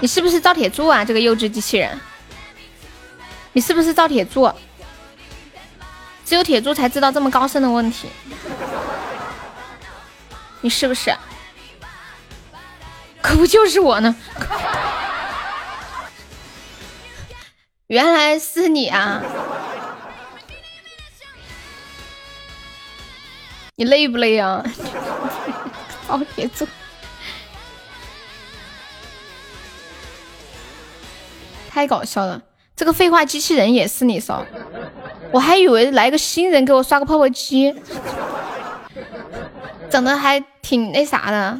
[0.00, 1.04] 你是不是造铁柱啊？
[1.04, 2.00] 这个幼稚机器人，
[3.52, 4.50] 你是不是造铁柱？
[6.24, 8.08] 只有铁柱才知道这么高深的问题。
[10.62, 11.14] 你是不是？
[13.20, 14.16] 可不就是我呢？
[17.88, 19.22] 原来是你啊！
[23.80, 24.62] 你累不累啊？
[26.06, 26.68] 造铁柱，
[31.70, 32.42] 太搞笑了！
[32.76, 34.44] 这个废话机器人也是你烧，
[35.32, 37.74] 我还以为来个新人给我刷个泡泡机，
[39.88, 41.58] 整的还挺那啥的。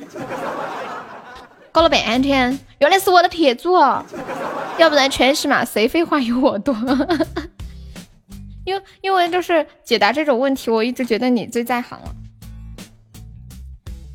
[1.73, 3.79] 搞了半天，原来是我的铁柱，
[4.77, 6.77] 要不然全是嘛，谁废话有我多？
[8.71, 12.15] 因因为就是解答这种问题，我一直觉得你最在行了。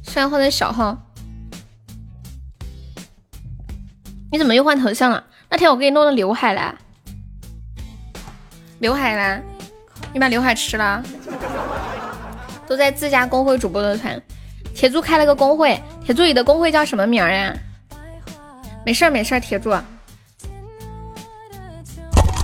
[0.04, 0.98] 虽然换的小号，
[4.32, 5.24] 你怎么又换头像了？
[5.50, 6.74] 那天我给你弄了刘海来，
[8.80, 9.44] 刘海呢？
[10.14, 11.04] 你把刘海吃了？
[12.68, 14.22] 都在自家公会主播的团，
[14.74, 17.54] 铁柱开了个公会，铁柱你的公会叫什么名儿呀？
[18.86, 19.72] 没事儿没事儿，铁柱。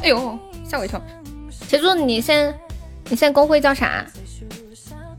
[0.04, 1.02] 哎呦，吓我一跳！
[1.72, 2.54] 铁柱，你现
[3.06, 4.06] 你现在公会叫啥？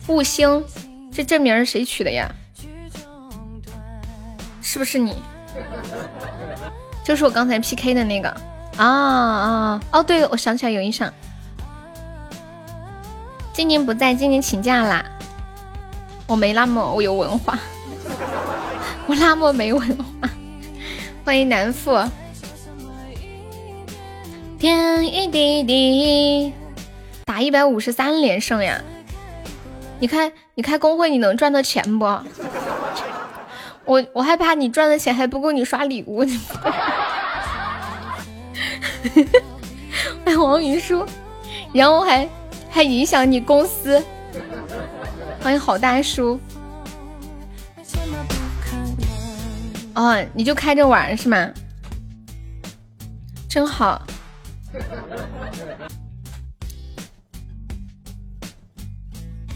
[0.07, 0.63] 悟星，
[1.11, 2.31] 这这名儿谁取的呀？
[4.61, 5.17] 是不是你？
[7.03, 8.29] 就是我刚才 P K 的那个
[8.77, 9.81] 啊啊！
[9.93, 11.11] 哦，对，我想起来有印象。
[13.55, 15.03] 静静不在，静静请假啦。
[16.27, 17.59] 我没那么我有文化，
[19.09, 20.29] 我那么没文化。
[21.25, 21.99] 欢迎南富。
[24.63, 26.55] 天一滴滴，
[27.25, 28.81] 打一百五十三连胜呀！
[29.99, 32.05] 你开你开工会，你能赚到钱不？
[33.85, 36.25] 我我害怕你赚的钱还不够你刷礼物。
[40.27, 41.05] 哎，王云舒，
[41.73, 42.29] 然后还
[42.71, 44.01] 还影响你公司。
[45.43, 46.39] 欢迎好大叔。
[49.95, 51.51] 哦，你就开着玩是吗？
[53.49, 54.01] 真好。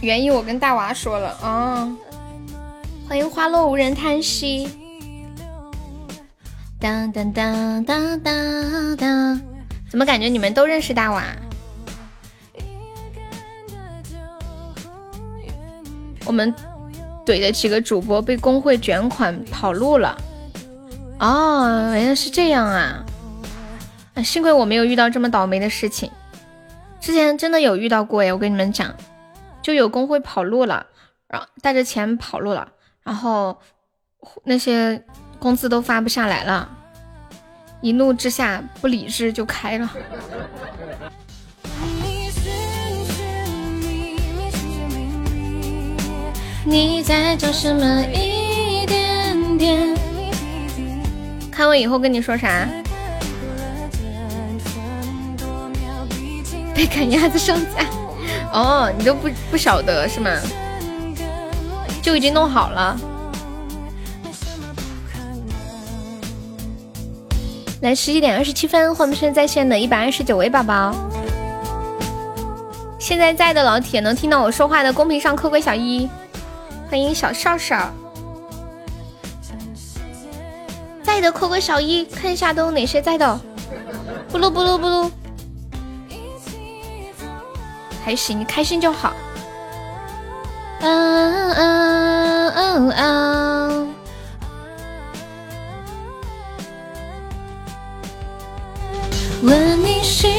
[0.00, 1.88] 原因我跟大娃说了啊。
[3.08, 4.68] 欢迎花落无人叹息。
[6.78, 9.40] 当当当当当当，
[9.88, 11.24] 怎么感觉你们都认识大娃？
[16.24, 16.52] 我们
[17.24, 20.20] 怼的几个主播被工会卷款跑路了。
[21.20, 23.04] 哦，原来是这样啊！
[24.22, 26.10] 幸亏我没有遇到这么倒霉的事情。
[27.00, 28.94] 之前真的有遇到过哎，我跟你们讲，
[29.62, 30.86] 就有工会跑路了，
[31.28, 32.68] 然后带着钱跑路了，
[33.04, 33.56] 然后
[34.44, 35.04] 那些
[35.38, 36.68] 工资都发不下来了，
[37.80, 39.90] 一怒之下不理智就开了。
[46.64, 48.04] 你在找什么？
[48.12, 49.96] 一点点。
[51.52, 52.66] 看我以后跟你说啥？
[56.76, 57.86] 被赶鸭子上架。
[58.52, 60.30] 哦，你都不不晓得是吗？
[62.02, 62.96] 就已经弄好了。
[67.80, 70.94] 来，十一点二十七分，欢迎现在在线的一百二十九位宝宝。
[72.98, 76.08] 现在在的老铁能听到我说话的，公屏上扣个小一。
[76.88, 77.90] 欢迎小少少，
[81.02, 83.40] 在的扣个小一，看一下都有哪些在的。
[84.28, 85.10] 不噜不噜不噜，
[88.06, 89.12] 还行，开心就好。
[90.80, 93.94] 嗯嗯嗯嗯。
[99.42, 100.30] 问你寻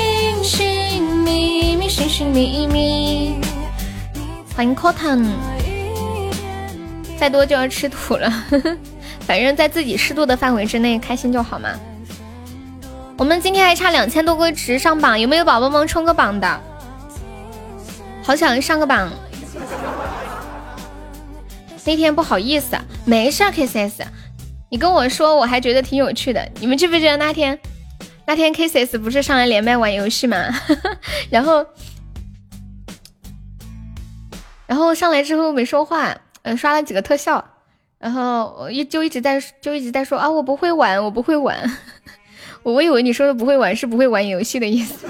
[0.42, 3.42] 寻觅觅，寻寻觅觅。
[4.56, 5.26] 欢迎 Cotton。
[7.20, 8.32] 再多就要吃土了，
[9.28, 11.68] 反正在自己适度的范围之内，开心就好嘛。
[13.18, 16.62] 我们今天还差两千多个值上榜，有没有宝宝们冲个榜的？
[18.28, 19.10] 好想上个榜。
[21.86, 24.04] 那天不好意思，没事，K C S，
[24.70, 26.46] 你跟我说，我还觉得挺有趣的。
[26.60, 27.58] 你们记不记得那天？
[28.26, 30.38] 那天 K C S 不是上来连麦玩游戏吗？
[31.32, 31.66] 然后，
[34.66, 36.14] 然后上来之后没说话。
[36.42, 37.42] 嗯，刷了几个特效，
[37.98, 41.58] 然后我一就一直在就一直在说啊，我不会玩，我不会玩。
[42.64, 45.08] 我以为你说的不会玩是不会玩游戏的意思。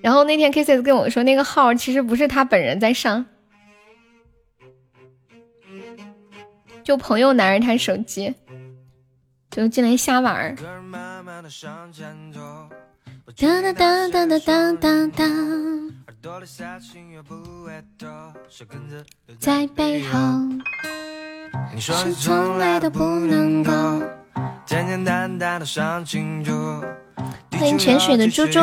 [0.00, 3.24] 然后那天 Kisses 跟我说，那个号其实不是他本人在上，
[6.82, 8.34] 就朋友拿着他手机
[9.50, 10.56] 就进来瞎玩。
[13.36, 15.92] 当当当当当当当。
[19.38, 20.18] 在背后，
[21.78, 23.72] 是从来都不能够。
[27.52, 28.60] 欢迎潜水的猪猪，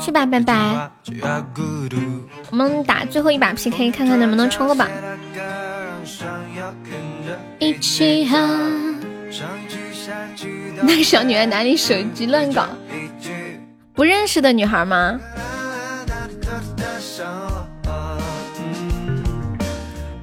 [0.00, 0.90] 去吧，拜拜。
[2.50, 4.88] 我们打最后一把 PK，看看能不能冲个榜。
[7.58, 8.38] 一起哈。
[10.82, 12.66] 那个小女孩拿你手机乱搞，
[13.94, 15.18] 不认识的女孩吗？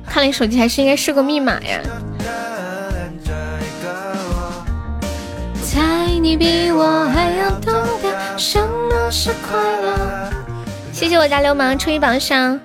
[0.06, 1.80] 看你手机还是应该设个密码呀。
[10.92, 12.60] 谢谢我家流氓抽一榜上，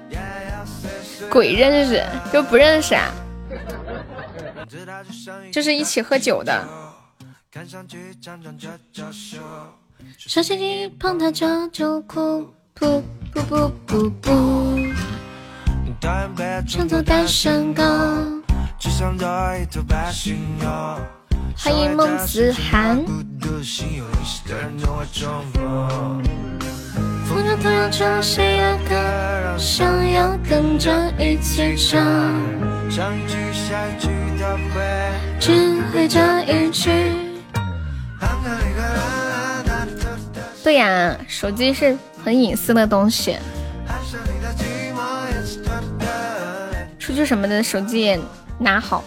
[1.31, 3.13] 鬼认识就不认识啊？
[5.53, 6.67] 就是一起喝酒的。
[10.19, 13.01] 手机碰它就就哭，噗
[13.33, 14.93] 噗噗噗噗。
[16.67, 17.83] 创作单身狗，
[21.57, 23.03] 欢迎孟子涵。
[27.27, 32.03] 风中突然出现一个，想要跟着一起唱。
[32.91, 34.09] 上一句下一句
[34.39, 34.83] 都会
[35.41, 36.91] 只会这一句。
[40.63, 43.37] 对呀，手机是很隐私的东西。
[46.99, 48.19] 出去什么的手机也
[48.59, 49.05] 拿好，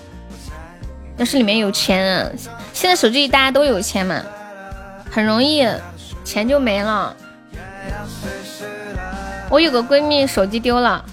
[1.18, 2.30] 要是里面有钱啊，
[2.74, 4.22] 现在手机里大家都有钱嘛，
[5.10, 5.68] 很容易
[6.24, 7.16] 钱就没了。
[9.50, 11.04] 我有个闺蜜手机丢了，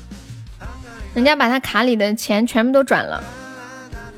[1.15, 3.23] 人家把她卡里的钱全部都转了。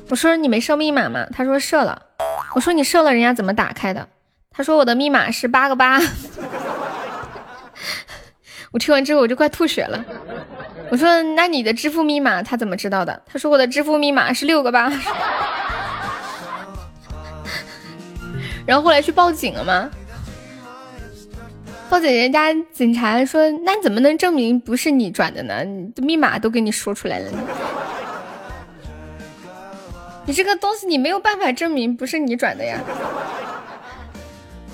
[0.08, 1.26] 我说你没设密码吗？
[1.32, 2.02] 她说设了。
[2.54, 4.08] 我说你设了，人家怎么打开的？
[4.50, 6.00] 她说我的密码是八个八。
[8.72, 10.04] 我听完之后我就快吐血了。
[10.90, 13.22] 我说那你的支付密码他怎么知道的？
[13.26, 14.90] 他说我的支付密码是六个八。
[18.66, 19.90] 然后后来去报警了吗？
[21.88, 25.54] 报警，人家警察说那怎么能证明不是你转的呢？
[25.98, 27.30] 密码都给你说出来了。
[30.24, 32.80] 你这个东西你没有办法证明不是你转的呀，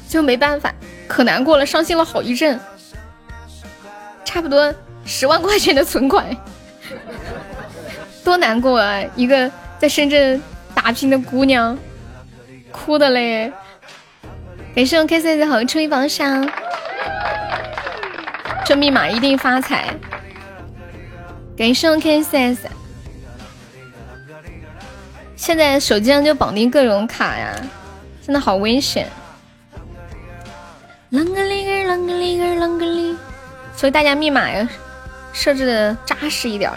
[0.09, 0.75] 就没办法，
[1.07, 2.59] 可难过了，伤心了好一阵，
[4.25, 6.35] 差不多十万块钱的存款，
[8.25, 9.03] 多难过啊！
[9.15, 10.43] 一个在深圳
[10.75, 11.79] 打拼的姑娘，
[12.71, 13.53] 哭的嘞。
[14.75, 16.51] 感谢我 K C 的好初一榜上，
[18.65, 19.95] 这密码一定发财。
[21.55, 22.69] 感谢我 K C S。
[25.37, 27.55] 现在手机上就绑定各种卡呀，
[28.25, 29.07] 真的好危险。
[31.11, 33.15] 啷个哩个啷个哩个啷个哩，
[33.77, 34.67] 所以大家密码要
[35.35, 36.73] 设置的扎实一点。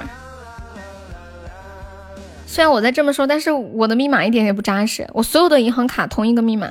[2.46, 5.08] 虽然我在这么说，但是我的密码一点也不扎实。
[5.14, 6.70] 我所有的银行卡同一个密码，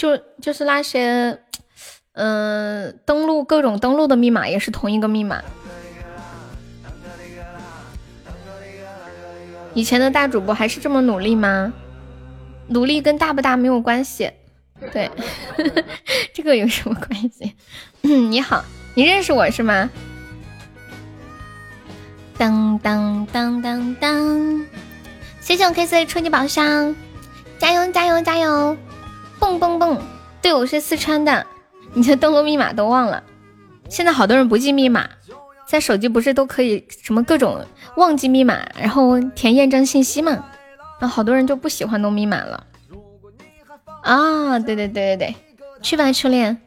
[0.00, 1.38] 就就是那些，
[2.14, 5.42] 嗯，登录各种登录的密码也是同一个密码。
[9.74, 11.70] 以前的大主播还是这么努力吗？
[12.68, 14.30] 努力跟大不大没有关系，
[14.90, 15.10] 对，
[16.32, 17.54] 这个有什么关系？
[18.00, 18.64] 你好，
[18.94, 19.90] 你认识我是吗？
[22.38, 24.66] 当当当当当，
[25.42, 26.96] 谢谢我 K C 的初级宝箱，
[27.58, 28.74] 加油加油加油，
[29.40, 29.98] 蹦蹦蹦！
[30.42, 31.44] 对，我是四川的，
[31.94, 33.22] 你的登录密码都忘了，
[33.88, 35.08] 现在好多人不记密码。
[35.66, 37.64] 在手机不是都可以什么各种
[37.96, 40.44] 忘记密码，然后填验证信息嘛？
[41.00, 42.66] 那好多人就不喜欢弄密码了。
[44.02, 45.34] 啊，对对对对对，
[45.80, 46.60] 去吧初恋，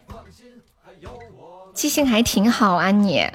[1.73, 3.29] 记性还挺好啊你。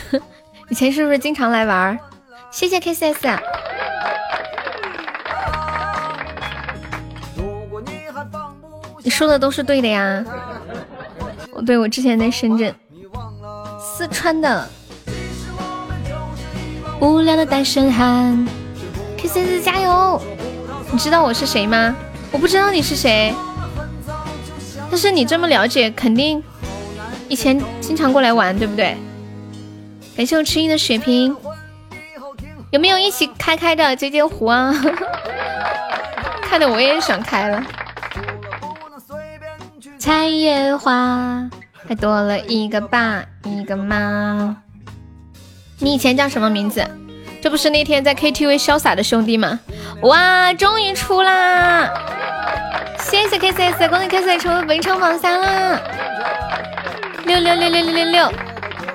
[0.70, 1.98] 以前是不是经常来玩？
[2.50, 3.28] 谢谢 K C S。
[9.02, 10.24] 你说的都是对的呀。
[11.52, 12.74] 我对我之前在深圳。
[13.82, 14.68] 四川的
[17.00, 18.46] 无聊的单身汉
[19.16, 20.20] ，K C C 加油！
[20.90, 21.94] 你知道我是谁吗？
[22.30, 23.34] 我不知道你是谁，
[24.90, 26.42] 但是你这么了解，肯定
[27.28, 28.96] 以前经常过来玩，对不对？
[30.16, 31.36] 感谢我吃音的血瓶，
[32.70, 34.74] 有没有一起开开的接接壶啊？
[36.42, 37.62] 看的我也想开了。
[40.00, 41.46] 采野花。
[41.86, 44.56] 还多了一个爸，一个妈。
[45.78, 46.82] 你以前叫什么名字？
[47.42, 49.60] 这不是那天在 KTV 潇洒的兄弟吗？
[50.02, 51.90] 哇，终于出啦！
[52.98, 55.78] 谢谢 KCS，恭喜 KCS 成为本场榜三啦！
[57.26, 58.32] 六六六六六六六！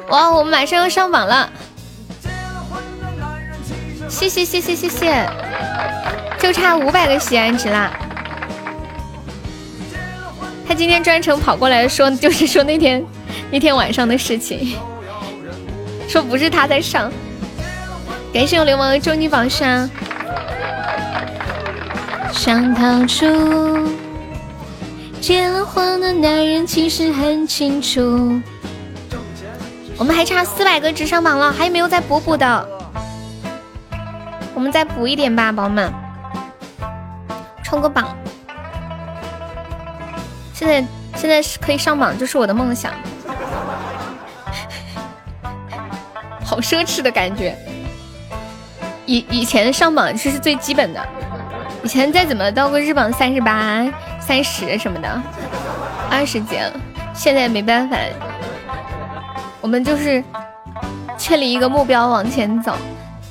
[0.09, 1.49] 哇，我们马上要上榜了！
[4.09, 5.29] 谢谢谢谢谢谢，
[6.39, 7.91] 就差五百个喜爱值啦！
[10.67, 13.03] 他今天专程跑过来说， 就是说那天
[13.51, 14.75] 那天晚上的事情，
[16.07, 17.11] 说不是他在上。
[18.33, 19.89] 感谢我流氓的终极宝箱。
[22.33, 23.87] 想逃出，
[25.21, 28.41] 结了婚的男人其实很清楚。
[29.97, 32.69] 我们还差四百个值上榜了，还有没有再补补的？
[34.53, 35.93] 我们再补一点吧，宝宝们，
[37.63, 38.15] 冲个榜。
[40.65, 42.91] 现在现在是可以上榜，就是我的梦想，
[46.43, 47.55] 好奢侈的感觉。
[49.05, 50.99] 以以前上榜这是最基本的，
[51.83, 53.85] 以前再怎么到个日榜三十八、
[54.19, 55.21] 三十什么的，
[56.09, 56.57] 二十几。
[57.13, 57.95] 现在没办法，
[59.61, 60.23] 我们就是
[61.15, 62.75] 确立一个目标往前走。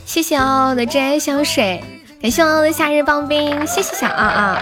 [0.06, 1.82] 谢谢傲傲的真爱香水，
[2.22, 4.56] 感谢傲傲的夏日棒冰，谢谢小傲傲。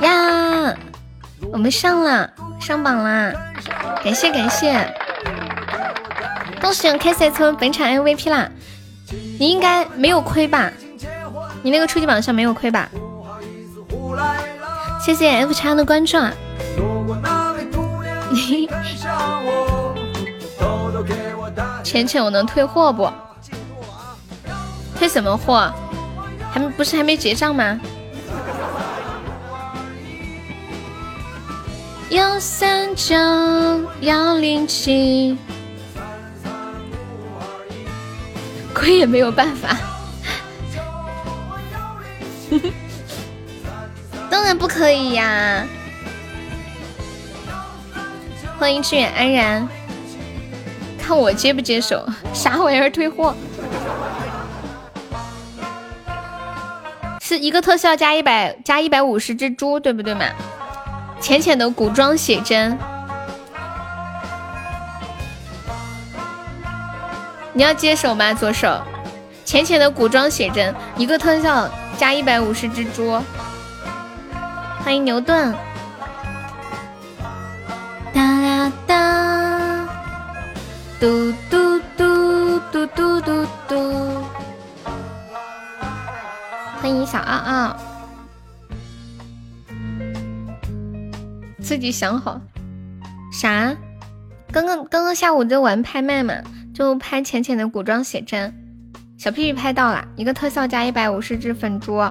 [0.00, 0.74] 呀，
[1.52, 2.30] 我们上了，
[2.60, 3.32] 上榜啦！
[4.02, 4.72] 感谢感谢，
[6.60, 8.48] 恭喜我 K C 成本场 MVP 啦！
[9.38, 10.70] 你应该没有亏吧？
[11.62, 12.88] 你那个初级榜上没有亏吧？
[15.04, 16.32] 谢谢 F 叉的关注啊。
[21.82, 23.10] 浅浅，我能退货不？
[24.96, 25.72] 退什么货？
[26.52, 27.78] 还不是还没结账吗？
[32.10, 33.14] 幺三九
[34.00, 35.38] 幺零七，
[38.74, 39.76] 亏也没有办法，
[44.28, 45.64] 当然不可以呀！
[48.58, 49.68] 欢迎致远安然，
[50.98, 52.04] 看我接不接手？
[52.34, 53.32] 啥玩意儿退货？
[57.20, 60.24] 是一个特效加一百加一百五十只猪，对不对嘛？
[61.20, 62.76] 浅浅的古装写真，
[67.52, 68.32] 你要接手吗？
[68.32, 68.80] 左手，
[69.44, 71.68] 浅浅的古装写真，一个特效
[71.98, 73.22] 加一百五十只猪。
[74.82, 75.54] 欢迎牛顿。
[78.14, 79.88] 哒哒哒，
[80.98, 84.24] 嘟嘟嘟嘟嘟嘟嘟。
[86.80, 87.76] 欢迎小二二，
[91.70, 92.40] 自己想好
[93.32, 93.76] 啥？
[94.50, 96.34] 刚刚刚刚下午在玩拍卖嘛，
[96.74, 98.52] 就拍浅浅的古装写真，
[99.16, 102.02] 小屁屁拍到了一个特效加一百五十只粉猪，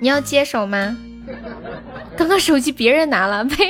[0.00, 0.96] 你要接手吗？
[2.16, 3.66] 刚刚手机别人拿了， 呸！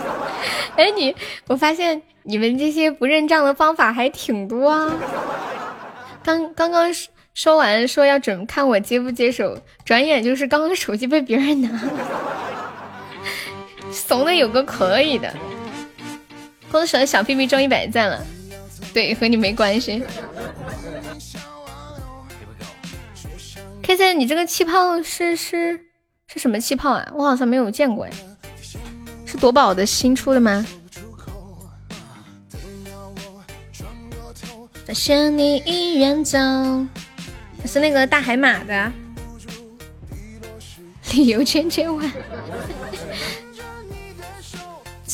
[0.76, 1.14] 哎你，
[1.48, 4.90] 我发现你们这些不认账的方法还挺多啊。
[6.24, 6.90] 刚刚刚
[7.34, 11.92] 说完说要准看我接不接手，转眼就是刚刚手机被别人拿了，
[13.96, 15.32] 怂的有个可以的。
[16.70, 18.24] 恭喜小屁屁中一百赞了，
[18.92, 20.02] 对，和你没关系。
[23.82, 25.80] K C，你这个气泡是是
[26.26, 27.08] 是什么气泡啊？
[27.14, 28.10] 我好像没有见过哎，
[29.24, 30.66] 是夺宝的新出的吗？
[34.84, 36.38] 发现你已远走，
[37.64, 38.92] 是那个大海马的，
[41.12, 42.12] 理由千千万。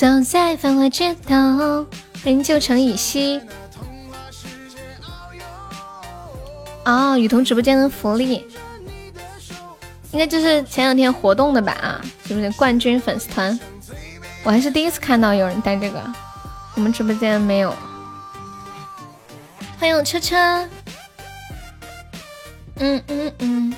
[0.03, 1.87] 走在繁华街头，
[2.25, 3.41] 欢迎旧城以西。
[6.85, 8.45] 哦，雨桐直播间的福利，
[10.11, 11.71] 应该就是前两天活动的吧？
[11.75, 13.57] 啊，是不是冠军粉丝团？
[14.43, 16.03] 我还是第一次看到有人带这个，
[16.75, 17.73] 我们直播间没有。
[19.79, 20.37] 欢迎车车，
[22.75, 23.75] 嗯嗯嗯，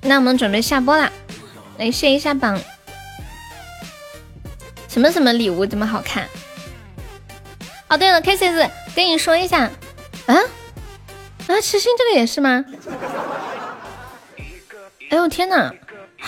[0.00, 1.12] 那我们准备下播啦，
[1.80, 2.60] 来试一下榜，
[4.86, 6.28] 什么什么礼物这么好看？
[7.88, 9.62] 哦，对了，Kisses，跟你说一下，
[10.26, 10.34] 啊
[11.46, 12.62] 啊，痴心这个也是吗？
[15.08, 15.72] 哎呦天哪，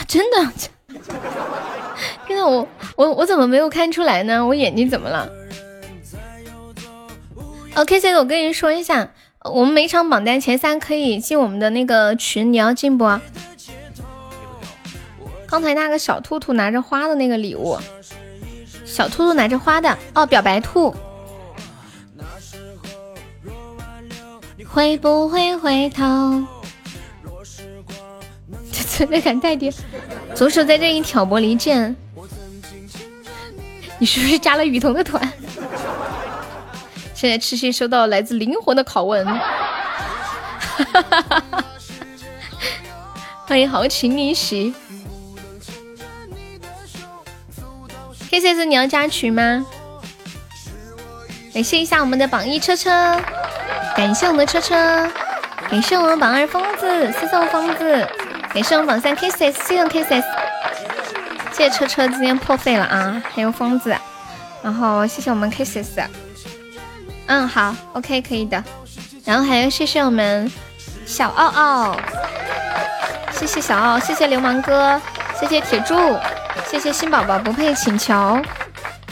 [0.08, 0.52] 真的！
[2.26, 2.66] 天呐，我
[2.97, 4.47] 我我怎么没有看出来呢？
[4.47, 5.31] 我眼睛怎么了
[7.74, 9.10] ？OK C，我跟你说一下，
[9.44, 13.05] 我们每场榜单前三可以进我们的那个群，你要进不？
[15.52, 17.78] 刚才那个小兔兔拿着花的那个礼物，
[18.86, 20.94] 小兔兔拿着花的哦，表白兔，
[24.66, 26.42] 会不会回头？
[28.72, 29.70] 存在感太低，
[30.34, 31.94] 左手在这里挑拨离间。
[33.98, 35.31] 你是不是加了雨桐的团？
[37.14, 39.26] 现在痴心收到来自灵魂的拷问。
[43.44, 44.74] 欢迎豪情逆袭。
[48.33, 49.62] Kisses，你要加群吗？
[51.52, 53.20] 感谢一下我们的榜一车车，
[53.94, 55.07] 感谢我们的车车，
[55.69, 58.09] 感谢我们榜二疯子，谢谢我疯子，
[58.55, 60.25] 感谢我们榜三 Kisses，谢谢 Kisses。
[61.52, 63.94] 谢谢车车今天破费了啊，还有疯子，
[64.62, 66.02] 然后谢谢我们 Kisses，
[67.27, 68.65] 嗯好，OK 可以的，
[69.27, 70.51] 然后还有谢谢我们
[71.05, 71.97] 小奥奥，
[73.33, 74.99] 谢谢小奥，谢谢流氓哥，
[75.39, 75.94] 谢谢铁柱，
[76.73, 78.41] 谢谢新宝宝不配请求，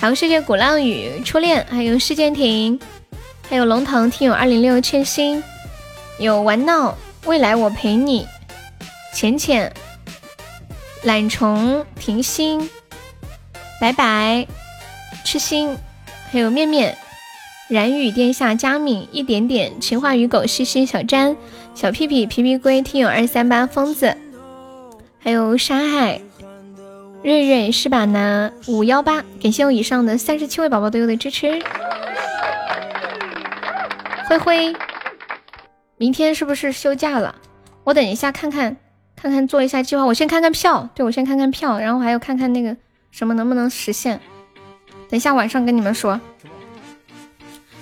[0.00, 2.80] 还有谢谢鼓浪屿初恋，还有施建廷，
[3.50, 5.44] 还有龙腾听友二零六欠薪，
[6.18, 8.26] 有玩闹未来我陪你，
[9.12, 9.70] 浅浅。
[11.02, 12.70] 懒虫停心，
[13.78, 14.46] 白白
[15.22, 15.76] 痴心，
[16.32, 16.96] 还有面面
[17.68, 21.36] 燃雨殿下佳敏一点点情话与狗西西小詹
[21.74, 24.16] 小屁屁皮皮龟听友二三八疯子，
[25.18, 26.22] 还有沙海
[27.22, 31.62] 瑞瑞是把拿五幺八，感谢我以上的三十七位宝宝对我的支持。
[34.28, 34.74] 灰灰，
[35.96, 37.34] 明天是不是休假了？
[37.84, 38.76] 我等一下看看。
[39.16, 42.74] 看看做一下计划，我先看看票，对我先看看票，然后还要看看那个
[43.10, 44.18] 什么能不能实现。
[45.10, 46.18] 等一下晚上跟你们说。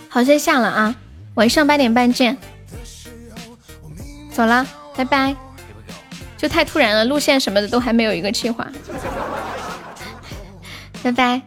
[0.09, 0.97] 好，先下了啊，
[1.35, 2.37] 晚上八点半见。
[4.33, 5.37] 走了，拜拜。
[6.39, 8.67] 就太突然了，路线什么的都还没有一个计划。
[11.03, 11.43] 拜拜。